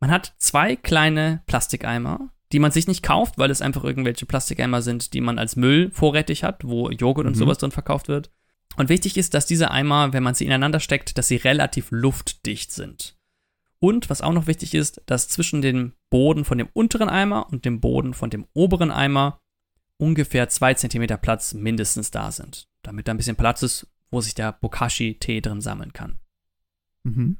Man 0.00 0.10
hat 0.10 0.34
zwei 0.38 0.76
kleine 0.76 1.42
Plastikeimer, 1.46 2.30
die 2.52 2.58
man 2.58 2.70
sich 2.70 2.86
nicht 2.86 3.02
kauft, 3.02 3.38
weil 3.38 3.50
es 3.50 3.62
einfach 3.62 3.84
irgendwelche 3.84 4.26
Plastikeimer 4.26 4.82
sind, 4.82 5.14
die 5.14 5.20
man 5.20 5.38
als 5.38 5.56
Müll 5.56 5.90
vorrätig 5.90 6.44
hat, 6.44 6.64
wo 6.64 6.90
Joghurt 6.90 7.26
und 7.26 7.34
mhm. 7.34 7.38
sowas 7.38 7.58
drin 7.58 7.70
verkauft 7.70 8.08
wird. 8.08 8.30
Und 8.76 8.88
wichtig 8.88 9.16
ist, 9.16 9.34
dass 9.34 9.46
diese 9.46 9.70
Eimer, 9.70 10.12
wenn 10.12 10.22
man 10.22 10.34
sie 10.34 10.46
ineinander 10.46 10.80
steckt, 10.80 11.18
dass 11.18 11.28
sie 11.28 11.36
relativ 11.36 11.90
luftdicht 11.90 12.72
sind. 12.72 13.16
Und 13.78 14.08
was 14.10 14.22
auch 14.22 14.32
noch 14.32 14.46
wichtig 14.46 14.74
ist, 14.74 15.02
dass 15.06 15.28
zwischen 15.28 15.60
dem 15.60 15.92
Boden 16.08 16.44
von 16.44 16.56
dem 16.56 16.68
unteren 16.72 17.08
Eimer 17.08 17.48
und 17.50 17.64
dem 17.64 17.80
Boden 17.80 18.14
von 18.14 18.30
dem 18.30 18.46
oberen 18.54 18.90
Eimer 18.90 19.40
ungefähr 19.96 20.48
zwei 20.48 20.74
Zentimeter 20.74 21.16
Platz 21.16 21.52
mindestens 21.54 22.10
da 22.10 22.30
sind. 22.30 22.68
Damit 22.82 23.08
da 23.08 23.12
ein 23.12 23.16
bisschen 23.16 23.36
Platz 23.36 23.62
ist, 23.62 23.86
wo 24.10 24.20
sich 24.20 24.34
der 24.34 24.52
Bokashi-Tee 24.52 25.40
drin 25.40 25.60
sammeln 25.60 25.92
kann. 25.92 26.18
Mhm. 27.02 27.38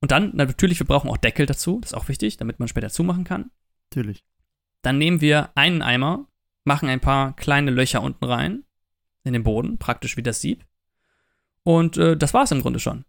Und 0.00 0.10
dann, 0.10 0.34
natürlich, 0.34 0.78
wir 0.78 0.86
brauchen 0.86 1.10
auch 1.10 1.16
Deckel 1.16 1.46
dazu, 1.46 1.80
das 1.80 1.92
ist 1.92 1.96
auch 1.96 2.08
wichtig, 2.08 2.36
damit 2.36 2.58
man 2.58 2.68
später 2.68 2.90
zumachen 2.90 3.24
kann. 3.24 3.50
Natürlich. 3.90 4.24
Dann 4.82 4.98
nehmen 4.98 5.20
wir 5.20 5.50
einen 5.56 5.82
Eimer, 5.82 6.26
machen 6.64 6.88
ein 6.88 7.00
paar 7.00 7.34
kleine 7.36 7.70
Löcher 7.70 8.02
unten 8.02 8.24
rein 8.24 8.64
in 9.24 9.32
den 9.32 9.44
Boden, 9.44 9.78
praktisch 9.78 10.16
wie 10.16 10.22
das 10.22 10.40
Sieb. 10.40 10.64
Und 11.62 11.96
äh, 11.96 12.16
das 12.16 12.34
war 12.34 12.42
es 12.42 12.50
im 12.50 12.60
Grunde 12.60 12.80
schon. 12.80 13.04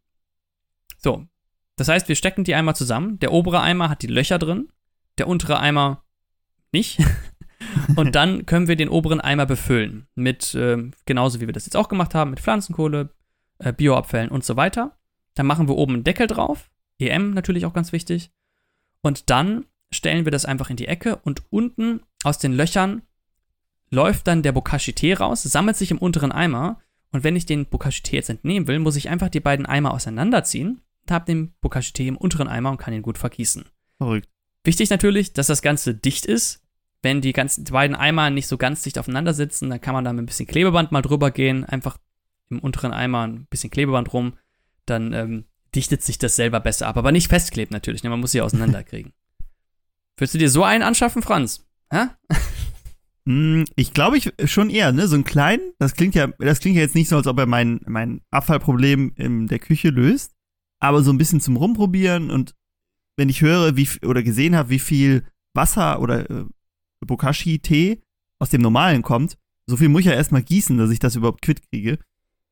So, 0.98 1.28
das 1.76 1.88
heißt, 1.88 2.08
wir 2.08 2.16
stecken 2.16 2.44
die 2.44 2.56
Eimer 2.56 2.76
zusammen. 2.76 3.20
Der 3.20 3.32
obere 3.32 3.62
Eimer 3.62 3.90
hat 3.90 4.04
die 4.04 4.08
Löcher 4.08 4.38
drin, 4.40 4.70
der 5.18 5.28
untere 5.28 5.60
Eimer 5.60 6.04
nicht. 6.72 7.00
und 7.96 8.16
dann 8.16 8.46
können 8.46 8.68
wir 8.68 8.76
den 8.76 8.90
oberen 8.90 9.22
Eimer 9.22 9.46
befüllen 9.46 10.08
mit, 10.16 10.54
äh, 10.54 10.92
genauso 11.06 11.42
wie 11.42 11.48
wir 11.48 11.54
das 11.54 11.66
jetzt 11.66 11.76
auch 11.76 11.90
gemacht 11.90 12.14
haben, 12.14 12.32
mit 12.32 12.40
Pflanzenkohle, 12.40 13.10
äh, 13.60 13.74
Bioabfällen 13.74 14.30
und 14.30 14.44
so 14.44 14.56
weiter. 14.56 14.98
Dann 15.34 15.48
machen 15.48 15.68
wir 15.68 15.76
oben 15.76 15.96
einen 15.96 16.04
Deckel 16.04 16.28
drauf, 16.28 16.70
EM 17.00 17.32
natürlich 17.32 17.66
auch 17.66 17.74
ganz 17.74 17.92
wichtig. 17.92 18.32
Und 19.02 19.30
dann 19.30 19.66
stellen 19.94 20.26
wir 20.26 20.32
das 20.32 20.46
einfach 20.46 20.70
in 20.70 20.78
die 20.78 20.88
Ecke 20.88 21.18
und 21.18 21.44
unten 21.50 22.02
aus 22.24 22.38
den 22.38 22.54
Löchern 22.54 23.02
läuft 23.90 24.28
dann 24.28 24.44
der 24.44 24.52
Bokashi-Tee 24.52 25.14
raus, 25.14 25.44
sammelt 25.44 25.78
sich 25.78 25.92
im 25.92 26.00
unteren 26.00 26.32
Eimer 26.32 26.80
und 27.12 27.24
wenn 27.24 27.36
ich 27.36 27.46
den 27.46 27.68
Bokashi-Tee 27.68 28.16
jetzt 28.16 28.30
entnehmen 28.30 28.68
will, 28.68 28.80
muss 28.80 28.96
ich 28.96 29.10
einfach 29.10 29.30
die 29.30 29.40
beiden 29.40 29.66
Eimer 29.66 29.94
auseinanderziehen 29.94 30.82
und 31.04 31.12
habe 31.12 31.26
den 31.26 31.54
Bokashi-Tee 31.62 32.08
im 32.08 32.18
unteren 32.18 32.48
Eimer 32.48 32.72
und 32.72 32.78
kann 32.78 32.94
ihn 32.94 33.04
gut 33.04 33.18
vergießen. 33.20 33.66
Verrückt. 33.98 34.28
Wichtig 34.64 34.90
natürlich, 34.90 35.34
dass 35.34 35.48
das 35.48 35.62
Ganze 35.62 35.94
dicht 35.94 36.26
ist. 36.26 36.62
Wenn 37.02 37.22
die, 37.22 37.34
ganzen, 37.34 37.66
die 37.66 37.72
beiden 37.74 37.96
Eimer 37.98 38.30
nicht 38.30 38.48
so 38.48 38.58
ganz 38.58 38.82
dicht 38.82 38.98
aufeinander 38.98 39.34
sitzen, 39.34 39.70
dann 39.70 39.82
kann 39.82 39.94
man 39.94 40.06
da 40.06 40.14
mit 40.14 40.24
ein 40.24 40.26
bisschen 40.26 40.48
Klebeband 40.48 40.92
mal 40.92 41.02
drüber 41.02 41.32
gehen, 41.32 41.66
einfach 41.66 41.98
im 42.50 42.60
unteren 42.60 42.94
Eimer 42.94 43.28
ein 43.28 43.46
bisschen 43.50 43.70
Klebeband 43.70 44.14
rum, 44.14 44.34
dann 44.86 45.14
ähm, 45.14 45.46
dichtet 45.76 46.02
sich 46.02 46.18
das 46.18 46.36
selber 46.36 46.60
besser 46.62 46.88
ab. 46.88 46.98
Aber 46.98 47.12
nicht 47.12 47.28
festklebt 47.28 47.72
natürlich, 47.72 48.04
ne? 48.04 48.10
man 48.10 48.22
muss 48.22 48.32
sie 48.32 48.42
auseinanderkriegen. 48.42 49.14
Würdest 50.18 50.34
du 50.34 50.38
dir 50.38 50.50
so 50.50 50.64
einen 50.64 50.84
anschaffen, 50.84 51.22
Franz? 51.22 51.66
Hä? 51.92 52.08
Hm, 53.26 53.66
ich 53.76 53.94
glaube 53.94 54.18
ich 54.18 54.34
schon 54.46 54.70
eher, 54.70 54.92
ne? 54.92 55.08
So 55.08 55.16
einen 55.16 55.24
kleinen, 55.24 55.74
das 55.80 55.94
klingt 55.94 56.16
ja, 56.16 56.28
das 56.40 56.60
klingt 56.60 56.76
ja 56.76 56.82
jetzt 56.82 56.96
nicht 56.96 57.10
so, 57.10 57.18
als 57.18 57.28
ob 57.28 57.40
er 57.40 57.46
mein, 57.46 57.82
mein 57.88 58.22
Abfallproblem 58.32 59.14
in 59.16 59.48
der 59.48 59.60
Küche 59.60 59.90
löst, 59.90 60.34
aber 60.80 61.04
so 61.04 61.12
ein 61.12 61.18
bisschen 61.18 61.42
zum 61.42 61.58
Rumprobieren 61.58 62.30
und 62.30 62.54
wenn 63.18 63.30
ich 63.30 63.42
höre, 63.42 63.76
wie 63.76 63.88
oder 64.06 64.24
gesehen 64.24 64.56
habe, 64.56 64.70
wie 64.70 64.80
viel 64.80 65.24
Wasser 65.54 66.02
oder 66.02 66.30
äh, 66.30 66.46
Bokashi-Tee 67.02 68.02
aus 68.40 68.50
dem 68.50 68.62
normalen 68.62 69.02
kommt, 69.02 69.38
so 69.68 69.78
viel 69.78 69.90
muss 69.90 70.02
ich 70.02 70.08
ja 70.08 70.14
erstmal 70.14 70.44
gießen, 70.44 70.78
dass 70.78 70.90
ich 70.90 71.00
das 71.00 71.16
überhaupt 71.16 71.42
quitt 71.42 71.62
kriege. 71.70 72.00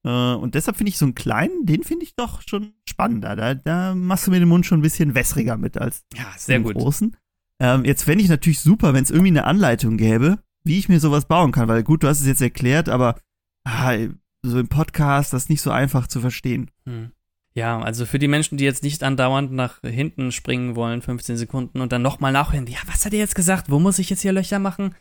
Äh, 0.03 0.33
und 0.33 0.55
deshalb 0.55 0.77
finde 0.77 0.89
ich 0.89 0.97
so 0.97 1.05
einen 1.05 1.15
kleinen, 1.15 1.65
den 1.65 1.83
finde 1.83 2.05
ich 2.05 2.15
doch 2.15 2.41
schon 2.47 2.73
spannender. 2.87 3.35
Da, 3.35 3.55
da 3.55 3.95
machst 3.95 4.27
du 4.27 4.31
mir 4.31 4.39
den 4.39 4.49
Mund 4.49 4.65
schon 4.65 4.79
ein 4.79 4.83
bisschen 4.83 5.15
wässriger 5.15 5.57
mit 5.57 5.77
als 5.77 6.03
ja, 6.13 6.31
sehr 6.37 6.59
den 6.59 6.63
gut. 6.63 6.75
großen. 6.75 7.17
Ähm, 7.61 7.85
jetzt 7.85 8.03
fände 8.03 8.23
ich 8.23 8.29
natürlich 8.29 8.59
super, 8.59 8.95
wenn 8.95 9.03
es 9.03 9.11
irgendwie 9.11 9.29
eine 9.29 9.45
Anleitung 9.45 9.95
gäbe, 9.95 10.39
wie 10.63 10.79
ich 10.79 10.89
mir 10.89 10.99
sowas 10.99 11.25
bauen 11.25 11.51
kann, 11.51 11.67
weil 11.67 11.83
gut, 11.83 12.01
du 12.01 12.07
hast 12.07 12.19
es 12.19 12.25
jetzt 12.25 12.41
erklärt, 12.41 12.89
aber 12.89 13.19
ah, 13.63 13.95
so 14.41 14.59
im 14.59 14.67
Podcast, 14.67 15.31
das 15.31 15.43
ist 15.43 15.49
nicht 15.49 15.61
so 15.61 15.69
einfach 15.69 16.07
zu 16.07 16.19
verstehen. 16.21 16.71
Hm. 16.85 17.11
Ja, 17.53 17.79
also 17.79 18.07
für 18.07 18.17
die 18.17 18.27
Menschen, 18.27 18.57
die 18.57 18.63
jetzt 18.63 18.81
nicht 18.81 19.03
andauernd 19.03 19.51
nach 19.51 19.79
hinten 19.81 20.31
springen 20.31 20.75
wollen, 20.75 21.03
15 21.03 21.37
Sekunden 21.37 21.81
und 21.81 21.91
dann 21.91 22.01
nochmal 22.01 22.31
nachhören, 22.31 22.65
ja, 22.65 22.79
was 22.87 23.05
hat 23.05 23.13
er 23.13 23.19
jetzt 23.19 23.35
gesagt? 23.35 23.69
Wo 23.69 23.77
muss 23.77 23.99
ich 23.99 24.09
jetzt 24.09 24.21
hier 24.21 24.33
Löcher 24.33 24.57
machen? 24.57 24.95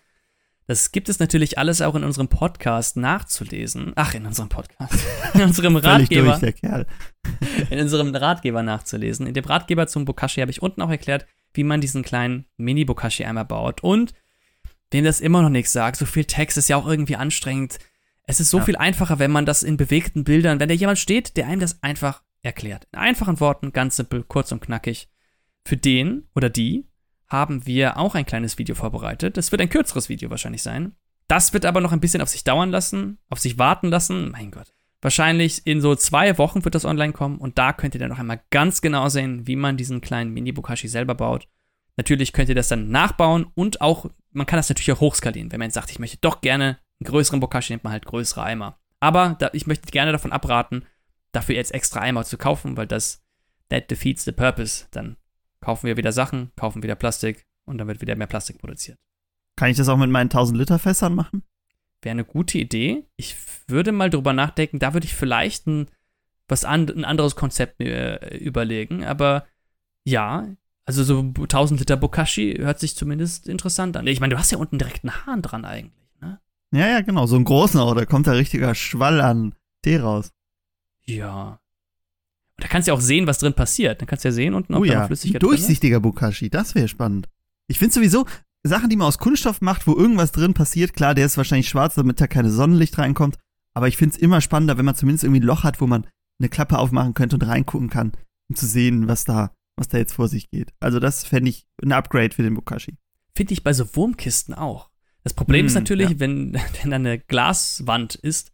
Das 0.67 0.93
gibt 0.93 1.09
es 1.09 1.19
natürlich 1.19 1.57
alles 1.57 1.81
auch 1.81 1.95
in 1.95 2.05
unserem 2.05 2.29
Podcast 2.29 2.99
nachzulesen. 2.99 3.93
Ach, 3.97 4.13
in 4.13 4.27
unserem 4.27 4.51
Podcast. 4.51 4.99
In 5.35 5.43
unserem 5.43 5.77
Ratgeber. 5.77 6.29
Durch, 6.29 6.41
der 6.41 6.53
Kerl. 6.53 6.87
in 7.71 7.81
unserem 7.81 8.15
Ratgeber 8.15 8.63
nachzulesen. 8.63 9.27
In 9.27 9.35
dem 9.35 9.45
Ratgeber 9.45 9.87
zum 9.87 10.05
Bokashi 10.05 10.41
habe 10.41 10.51
ich 10.51 10.63
unten 10.63 10.83
auch 10.83 10.91
erklärt, 10.91 11.27
wie 11.55 11.65
man 11.65 11.81
diesen 11.81 12.03
kleinen 12.03 12.47
Mini-Bokashi 12.57 13.25
einmal 13.25 13.45
baut. 13.45 13.83
Und 13.83 14.13
wem 14.91 15.05
das 15.05 15.21
immer 15.21 15.43
noch 15.43 15.49
nichts 15.51 15.73
sagt, 15.73 15.97
so 15.97 16.07
viel 16.07 16.25
Text 16.25 16.59
ist 16.59 16.69
ja 16.69 16.77
auch 16.77 16.87
irgendwie 16.87 17.17
anstrengend. 17.17 17.79
Es 18.25 18.41
ist 18.41 18.51
so 18.51 18.59
Ja. 18.59 18.65
viel 18.65 18.77
einfacher, 18.77 19.19
wenn 19.19 19.31
man 19.31 19.47
das 19.47 19.63
in 19.63 19.77
bewegten 19.77 20.25
Bildern, 20.25 20.61
wenn 20.61 20.69
da 20.69 20.75
jemand 20.75 20.99
steht, 20.99 21.37
der 21.37 21.47
einem 21.47 21.61
das 21.61 21.83
einfach 21.83 22.23
erklärt. 22.43 22.87
In 22.93 22.99
einfachen 22.99 23.41
Worten, 23.41 23.73
ganz 23.73 23.97
simpel, 23.97 24.23
kurz 24.25 24.53
und 24.53 24.61
knackig. 24.61 25.09
Für 25.65 25.77
den 25.77 26.29
oder 26.35 26.49
die 26.49 26.87
haben 27.27 27.67
wir 27.67 27.97
auch 27.99 28.15
ein 28.15 28.27
kleines 28.27 28.59
Video 28.59 28.75
vorbereitet. 28.75 29.37
Das 29.37 29.53
wird 29.53 29.61
ein 29.63 29.69
kürzeres 29.69 30.09
Video 30.09 30.31
wahrscheinlich 30.31 30.63
sein. 30.63 30.97
Das 31.29 31.53
wird 31.53 31.65
aber 31.65 31.81
noch 31.81 31.93
ein 31.93 32.01
bisschen 32.01 32.23
auf 32.23 32.29
sich 32.29 32.43
dauern 32.43 32.71
lassen, 32.71 33.19
auf 33.29 33.39
sich 33.39 33.59
warten 33.59 33.89
lassen. 33.89 34.31
Mein 34.31 34.51
Gott. 34.51 34.73
Wahrscheinlich 35.03 35.67
in 35.67 35.81
so 35.81 35.95
zwei 35.95 36.37
Wochen 36.37 36.65
wird 36.65 36.75
das 36.75 36.85
online 36.85 37.13
kommen 37.13 37.39
und 37.39 37.57
da 37.57 37.73
könnt 37.73 37.95
ihr 37.95 38.01
dann 38.01 38.11
noch 38.11 38.19
einmal 38.19 38.43
ganz 38.51 38.83
genau 38.83 39.09
sehen, 39.09 39.47
wie 39.47 39.57
man 39.57 39.77
diesen 39.77 40.01
kleinen 40.01 40.33
Mini-Bokashi 40.33 40.89
selber 40.89 41.15
baut. 41.15 41.49
Natürlich 41.97 42.33
könnt 42.33 42.49
ihr 42.49 42.55
das 42.55 42.69
dann 42.69 42.91
nachbauen 42.91 43.47
und 43.55 43.81
auch, 43.81 44.07
man 44.33 44.47
kann 44.47 44.59
das 44.59 44.69
natürlich 44.69 44.93
auch 44.93 45.01
hochskalieren. 45.01 45.53
Wenn 45.53 45.59
man 45.59 45.67
jetzt 45.67 45.75
sagt, 45.75 45.91
ich 45.91 45.99
möchte 45.99 46.19
doch 46.21 46.41
gerne 46.41 46.79
einen 47.01 47.11
größeren 47.11 47.41
Bokashi, 47.41 47.73
nimmt 47.73 47.85
man 47.85 47.93
halt 47.93 48.05
größere 48.05 48.43
Eimer. 48.43 48.79
Aber 49.01 49.37
da, 49.39 49.51
ich 49.55 49.67
möchte 49.67 49.91
gerne 49.91 50.13
davon 50.13 50.33
abraten, 50.33 50.85
dafür 51.33 51.55
jetzt 51.55 51.73
extra 51.73 52.01
Eimer 52.01 52.25
zu 52.25 52.37
kaufen, 52.37 52.77
weil 52.77 52.87
das, 52.87 53.23
that 53.71 53.91
defeats 53.91 54.25
the 54.25 54.33
purpose. 54.33 54.87
Dann 54.91 55.17
kaufen 55.61 55.87
wir 55.87 55.97
wieder 55.97 56.13
Sachen, 56.13 56.53
kaufen 56.57 56.83
wieder 56.83 56.95
Plastik 56.95 57.47
und 57.65 57.79
dann 57.79 57.89
wird 57.89 58.01
wieder 58.01 58.17
mehr 58.17 58.27
Plastik 58.27 58.59
produziert. 58.59 58.99
Kann 59.57 59.71
ich 59.71 59.77
das 59.77 59.89
auch 59.89 59.97
mit 59.97 60.11
meinen 60.11 60.31
1000 60.31 60.59
Liter 60.59 60.79
Fässern 60.79 61.15
machen? 61.15 61.43
Wäre 62.03 62.13
eine 62.13 62.25
gute 62.25 62.59
Idee. 62.59 63.05
Ich 63.17 63.37
würde 63.67 63.93
mal 63.93 64.11
drüber 64.11 64.33
nachdenken, 64.33 64.79
da 64.79 64.95
würde 64.95 65.07
ich 65.07 65.15
vielleicht 65.15 65.67
ein, 65.67 65.87
was 66.49 66.65
an, 66.65 66.89
ein 66.89 67.05
anderes 67.05 67.37
Konzept 67.37 67.81
äh, 67.81 68.37
überlegen, 68.39 69.05
aber 69.05 69.45
ja, 70.05 70.49
also 70.87 71.05
so 71.05 71.21
1000 71.21 71.79
Liter 71.79 71.97
Bokashi 71.97 72.57
hört 72.59 72.81
sich 72.81 72.97
zumindest 72.97 73.49
interessant 73.49 73.97
an. 73.97 74.07
Ich 74.07 74.19
meine, 74.21 74.35
du 74.35 74.39
hast 74.39 74.51
ja 74.51 74.59
unten 74.59 74.79
direkt 74.79 75.05
einen 75.05 75.27
Hahn 75.27 75.43
dran 75.43 75.65
eigentlich, 75.65 76.11
ne? 76.21 76.41
Ja, 76.73 76.89
ja, 76.89 77.01
genau. 77.03 77.27
So 77.27 77.37
einen 77.37 77.45
großen 77.45 77.79
auch. 77.79 77.95
Da 77.95 78.07
kommt 78.07 78.27
da 78.27 78.33
richtiger 78.33 78.75
Schwall 78.75 79.21
an 79.21 79.55
Tee 79.83 79.99
raus. 79.99 80.33
Ja. 81.05 81.61
Und 82.57 82.65
da 82.65 82.69
kannst 82.69 82.89
du 82.89 82.93
ja 82.93 82.97
auch 82.97 83.01
sehen, 83.03 83.27
was 83.27 83.39
drin 83.39 83.55
passiert. 83.55 84.01
Dann 84.01 84.09
kannst 84.09 84.25
du 84.25 84.29
ja 84.29 84.33
sehen 84.33 84.55
unten, 84.55 84.75
ob 84.75 84.81
Oh 84.83 84.85
da 84.85 84.93
ja, 84.93 85.01
ein 85.03 85.07
Flüssigkeit 85.07 85.43
ist. 85.43 85.49
durchsichtiger 85.49 86.01
Bokashi. 86.01 86.51
Das 86.51 86.75
wäre 86.75 86.89
spannend. 86.89 87.29
Ich 87.69 87.79
finde 87.79 87.95
sowieso, 87.95 88.27
Sachen, 88.63 88.91
die 88.91 88.97
man 88.97 89.09
aus 89.09 89.19
Kunststoff 89.19 89.61
macht, 89.61 89.87
wo 89.87 89.95
irgendwas 89.97 90.33
drin 90.33 90.55
passiert, 90.55 90.93
klar, 90.93 91.15
der 91.15 91.27
ist 91.27 91.37
wahrscheinlich 91.37 91.69
schwarz, 91.69 91.95
damit 91.95 92.21
da 92.21 92.27
keine 92.27 92.51
Sonnenlicht 92.51 92.99
reinkommt. 92.99 93.39
Aber 93.75 93.89
ich 93.89 93.97
finde 93.97 94.17
es 94.17 94.21
immer 94.21 94.41
spannender, 94.41 94.77
wenn 94.79 94.85
man 94.85 94.95
zumindest 94.95 95.25
irgendwie 95.25 95.41
ein 95.41 95.47
Loch 95.47 95.65
hat, 95.65 95.81
wo 95.81 95.87
man 95.87 96.07
eine 96.39 96.49
Klappe 96.49 96.79
aufmachen 96.79 97.15
könnte 97.15 97.37
und 97.37 97.43
reingucken 97.47 97.89
kann, 97.89 98.13
um 98.49 98.57
zu 98.57 98.67
sehen, 98.67 99.09
was 99.09 99.25
da, 99.25 99.53
was 99.77 99.89
da 99.89 99.99
jetzt 99.99 100.13
vor 100.13 100.29
sich 100.29 100.51
geht. 100.51 100.73
Also 100.81 100.99
das 101.01 101.25
fände 101.25 101.51
ich 101.51 101.67
ein 101.83 101.93
Upgrade 101.93 102.35
für 102.35 102.43
den 102.43 102.55
Bokashi. 102.55 102.97
Finde 103.35 103.53
ich 103.53 103.63
bei 103.63 103.73
so 103.73 103.95
Wurmkisten 103.97 104.55
auch. 104.55 104.91
Das 105.23 105.35
Problem 105.35 105.67
ist 105.67 105.75
Hm, 105.75 105.83
natürlich, 105.83 106.11
ja. 106.11 106.21
wenn, 106.21 106.55
wenn 106.83 106.91
da 106.91 106.97
eine 106.97 107.19
Glaswand 107.19 108.15
ist, 108.17 108.53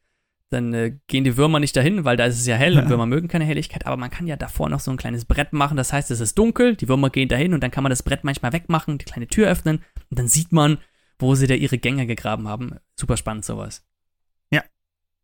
dann 0.50 0.72
äh, 0.74 0.98
gehen 1.08 1.24
die 1.24 1.36
Würmer 1.36 1.60
nicht 1.60 1.76
dahin, 1.76 2.04
weil 2.04 2.16
da 2.16 2.26
ist 2.26 2.38
es 2.38 2.46
ja 2.46 2.56
hell 2.56 2.78
und 2.78 2.84
Ja. 2.84 2.88
Würmer 2.90 3.06
mögen 3.06 3.28
keine 3.28 3.44
Helligkeit. 3.44 3.86
Aber 3.86 3.96
man 3.96 4.10
kann 4.10 4.26
ja 4.26 4.36
davor 4.36 4.68
noch 4.68 4.80
so 4.80 4.90
ein 4.90 4.96
kleines 4.96 5.24
Brett 5.24 5.52
machen. 5.52 5.76
Das 5.76 5.92
heißt, 5.92 6.10
es 6.10 6.20
ist 6.20 6.38
dunkel, 6.38 6.76
die 6.76 6.88
Würmer 6.88 7.10
gehen 7.10 7.28
dahin 7.28 7.54
und 7.54 7.62
dann 7.62 7.70
kann 7.70 7.82
man 7.82 7.90
das 7.90 8.02
Brett 8.02 8.24
manchmal 8.24 8.52
wegmachen, 8.52 8.98
die 8.98 9.04
kleine 9.04 9.26
Tür 9.26 9.48
öffnen 9.48 9.82
und 10.10 10.18
dann 10.18 10.28
sieht 10.28 10.52
man, 10.52 10.78
wo 11.18 11.34
sie 11.34 11.46
da 11.46 11.54
ihre 11.54 11.78
Gänge 11.78 12.06
gegraben 12.06 12.46
haben. 12.46 12.76
Super 12.94 13.16
spannend 13.16 13.44
sowas. 13.44 13.84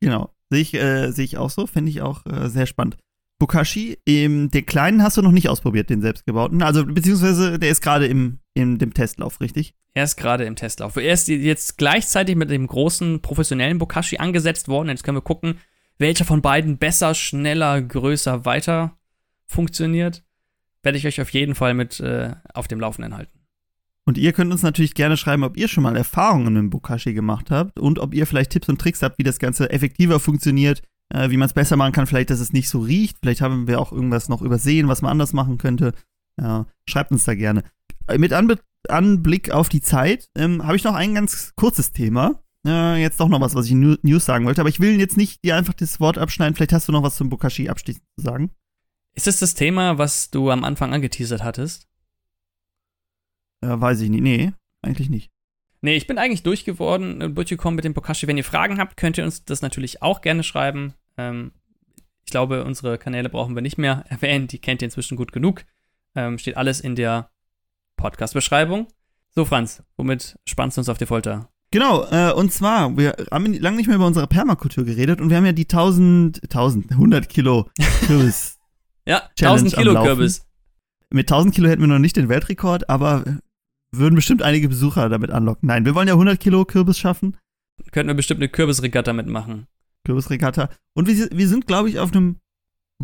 Genau. 0.03 0.35
Sehe 0.51 0.61
ich, 0.61 0.75
äh, 0.75 1.13
sehe 1.13 1.25
ich 1.25 1.39
auch 1.39 1.49
so, 1.49 1.67
finde 1.67 1.91
ich 1.91 2.03
auch 2.03 2.27
äh, 2.27 2.51
sehr 2.51 2.67
spannend. 2.67 2.99
Bokashi, 3.39 3.99
ähm, 4.07 4.51
den 4.51 4.67
kleinen 4.67 5.03
hast 5.03 5.17
du 5.17 5.23
noch 5.23 5.31
nicht 5.31 5.49
ausprobiert, 5.49 5.91
den 5.91 6.03
selbstgebauten. 6.03 6.63
Also, 6.63 6.85
beziehungsweise 6.85 7.59
der 7.59 7.71
ist 7.71 7.83
gerade 7.83 8.07
im, 8.07 8.41
in 8.55 8.79
dem 8.79 8.95
Testlauf, 8.95 9.41
richtig? 9.41 9.75
Er 9.95 10.05
ist 10.05 10.17
gerade 10.17 10.45
im 10.45 10.57
Testlauf. 10.57 10.97
Er 10.97 11.13
ist 11.13 11.29
jetzt 11.29 11.79
gleichzeitig 11.79 12.37
mit 12.37 12.51
dem 12.51 12.67
großen 12.67 13.21
professionellen 13.21 13.79
Bokashi 13.79 14.19
angesetzt 14.19 14.69
worden. 14.69 14.89
Jetzt 14.89 15.05
können 15.05 15.17
wir 15.17 15.23
gucken, 15.23 15.59
welcher 15.99 16.25
von 16.25 16.43
beiden 16.43 16.79
besser, 16.79 17.15
schneller, 17.15 17.81
größer, 17.81 18.45
weiter 18.45 18.97
funktioniert. 19.47 20.25
Werde 20.83 20.99
ich 20.99 21.07
euch 21.07 21.21
auf 21.21 21.31
jeden 21.31 21.55
Fall 21.55 21.75
mit 21.75 22.01
äh, 22.01 22.35
auf 22.55 22.69
dem 22.69 22.81
Laufenden 22.81 23.17
halten. 23.17 23.39
Und 24.05 24.19
ihr 24.19 24.33
könnt 24.33 24.51
uns 24.51 24.63
natürlich 24.63 24.95
gerne 24.95 25.17
schreiben, 25.17 25.45
ob 25.45 25.57
ihr 25.57 25.69
schon 25.69 25.85
mal 25.85 25.97
Erfahrungen 25.97 26.55
mit 26.55 26.61
dem 26.61 26.71
Bokashi 26.71 27.13
gemacht 27.13 27.51
habt 27.51 27.79
und 27.79 28.01
ob 28.01 28.15
ihr 28.15 28.27
vielleicht 28.27 28.51
Tipps 28.51 28.69
und 28.69 28.81
Tricks 28.81 29.03
habt, 29.03 29.19
wie 29.19 29.23
das 29.23 29.39
Ganze 29.39 29.71
effektiver 29.71 30.19
funktioniert, 30.19 30.83
äh, 31.11 31.31
wie 31.31 31.37
man 31.37 31.47
es 31.47 31.53
besser 31.53 31.77
machen 31.77 31.93
kann, 31.93 32.07
vielleicht, 32.07 32.31
dass 32.31 32.41
es 32.41 32.53
nicht 32.53 32.69
so 32.69 32.81
riecht. 32.81 33.19
Vielleicht 33.23 33.43
haben 33.43 33.69
wir 33.69 33.81
auch 33.81 33.93
irgendwas 33.93 34.29
noch 34.29 34.43
übersehen, 34.43 34.89
was 34.89 35.03
man 35.03 35.13
anders 35.13 35.33
machen 35.33 35.59
könnte. 35.59 35.93
Ja, 36.41 36.67
schreibt 36.89 37.13
uns 37.13 37.25
da 37.25 37.35
gerne. 37.35 37.63
Mit 38.19 38.33
Anbe 38.33 38.59
Anblick 38.89 39.51
auf 39.51 39.69
die 39.69 39.81
Zeit 39.81 40.29
ähm, 40.35 40.65
habe 40.65 40.77
ich 40.77 40.85
noch 40.85 40.95
ein 40.95 41.15
ganz 41.15 41.53
kurzes 41.57 41.93
Thema. 41.93 42.43
Äh, 42.67 43.01
jetzt 43.01 43.21
doch 43.21 43.29
noch 43.29 43.41
was, 43.41 43.55
was 43.55 43.67
ich 43.67 43.73
in 43.73 43.99
News 44.03 44.25
sagen 44.25 44.45
wollte, 44.45 44.61
aber 44.61 44.71
ich 44.71 44.81
will 44.81 44.99
jetzt 44.99 45.17
nicht 45.17 45.45
dir 45.45 45.57
einfach 45.57 45.75
das 45.75 46.01
Wort 46.01 46.19
abschneiden. 46.19 46.55
Vielleicht 46.55 46.73
hast 46.73 46.89
du 46.89 46.93
noch 46.93 47.03
was 47.03 47.17
zum 47.17 47.29
Bokashi 47.29 47.69
abschließend 47.69 48.05
zu 48.17 48.25
sagen. 48.25 48.51
Ist 49.15 49.27
es 49.27 49.41
das 49.41 49.55
Thema, 49.55 49.99
was 49.99 50.31
du 50.31 50.51
am 50.51 50.65
Anfang 50.65 50.93
angeteasert 50.93 51.43
hattest? 51.43 51.89
Äh, 53.61 53.69
weiß 53.69 54.01
ich 54.01 54.11
nicht. 54.11 54.23
Nee, 54.23 54.53
eigentlich 54.81 55.11
nicht. 55.11 55.31
Nee, 55.81 55.97
ich 55.97 56.07
bin 56.07 56.19
eigentlich 56.19 56.45
durchgeworden, 56.45 57.21
äh, 57.21 57.31
durchgekommen 57.31 57.77
mit 57.77 57.85
dem 57.85 57.95
Bokashi. 57.95 58.27
Wenn 58.27 58.37
ihr 58.37 58.45
Fragen 58.45 58.79
habt, 58.79 58.97
könnt 58.97 59.19
ihr 59.19 59.25
uns 59.25 59.45
das 59.45 59.63
natürlich 59.63 60.03
auch 60.03 60.21
gerne 60.21 60.45
schreiben. 60.45 60.95
Ähm, 61.17 61.53
ich 62.25 62.31
glaube, 62.31 62.65
unsere 62.65 62.99
Kanäle 62.99 63.29
brauchen 63.29 63.55
wir 63.55 63.63
nicht 63.63 63.79
mehr 63.79 64.05
erwähnen. 64.09 64.47
Die 64.47 64.61
kennt 64.61 64.83
ihr 64.83 64.87
inzwischen 64.87 65.17
gut 65.17 65.33
genug. 65.33 65.65
Ähm, 66.15 66.39
steht 66.39 66.57
alles 66.57 66.81
in 66.81 66.95
der 66.95 67.32
Podcast-Beschreibung. 68.03 68.89
So, 69.35 69.45
Franz, 69.45 69.83
womit 69.97 70.37
spannst 70.47 70.77
du 70.77 70.81
uns 70.81 70.89
auf 70.89 70.99
die 70.99 71.07
Folter? 71.07 71.49
Genau, 71.71 72.05
äh, 72.11 72.33
und 72.33 72.53
zwar, 72.53 72.97
wir 72.99 73.17
haben 73.31 73.55
lange 73.55 73.79
nicht 73.79 73.87
mehr 73.87 73.97
über 73.97 74.07
unsere 74.07 74.27
Permakultur 74.27 74.85
geredet 74.85 75.21
und 75.21 75.31
wir 75.31 75.39
haben 75.39 75.47
ja 75.47 75.53
die 75.53 75.65
1000, 75.65 76.43
1000, 76.43 76.91
100 76.91 77.29
Kilo 77.31 77.71
Kürbis. 78.07 78.59
Ja, 79.07 79.23
Challenge 79.39 79.71
1000 79.71 79.75
Kilo. 79.75 80.03
Kürbis. 80.03 80.45
Mit 81.11 81.33
1000 81.33 81.55
Kilo 81.55 81.69
hätten 81.69 81.81
wir 81.81 81.89
noch 81.89 81.99
nicht 81.99 82.17
den 82.17 82.29
Weltrekord, 82.29 82.91
aber 82.91 83.25
würden 83.91 84.15
bestimmt 84.15 84.43
einige 84.43 84.69
Besucher 84.69 85.09
damit 85.09 85.31
anlocken. 85.31 85.67
Nein, 85.67 85.87
wir 85.87 85.95
wollen 85.95 86.09
ja 86.09 86.15
100 86.15 86.39
Kilo 86.39 86.65
Kürbis 86.65 86.99
schaffen, 86.99 87.37
Könnten 87.91 88.09
wir 88.09 88.15
bestimmt 88.15 88.41
eine 88.41 88.49
Kürbisregatta 88.49 89.13
mitmachen. 89.13 89.67
Kürbisregatta. 90.05 90.69
Und 90.95 91.09
wir, 91.09 91.29
wir 91.33 91.49
sind, 91.49 91.67
glaube 91.67 91.89
ich, 91.89 91.99
auf 91.99 92.13
einem 92.13 92.39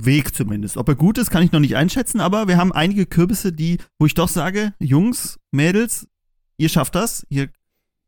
Weg 0.04 0.34
zumindest. 0.34 0.76
Ob 0.76 0.88
er 0.88 0.94
gut 0.94 1.18
ist, 1.18 1.30
kann 1.30 1.42
ich 1.42 1.52
noch 1.52 1.60
nicht 1.60 1.76
einschätzen, 1.76 2.20
aber 2.20 2.48
wir 2.48 2.56
haben 2.56 2.72
einige 2.72 3.06
Kürbisse, 3.06 3.52
die, 3.52 3.78
wo 3.98 4.06
ich 4.06 4.14
doch 4.14 4.28
sage, 4.28 4.74
Jungs, 4.78 5.38
Mädels, 5.50 6.08
ihr 6.56 6.68
schafft 6.68 6.94
das, 6.94 7.26
ihr 7.28 7.48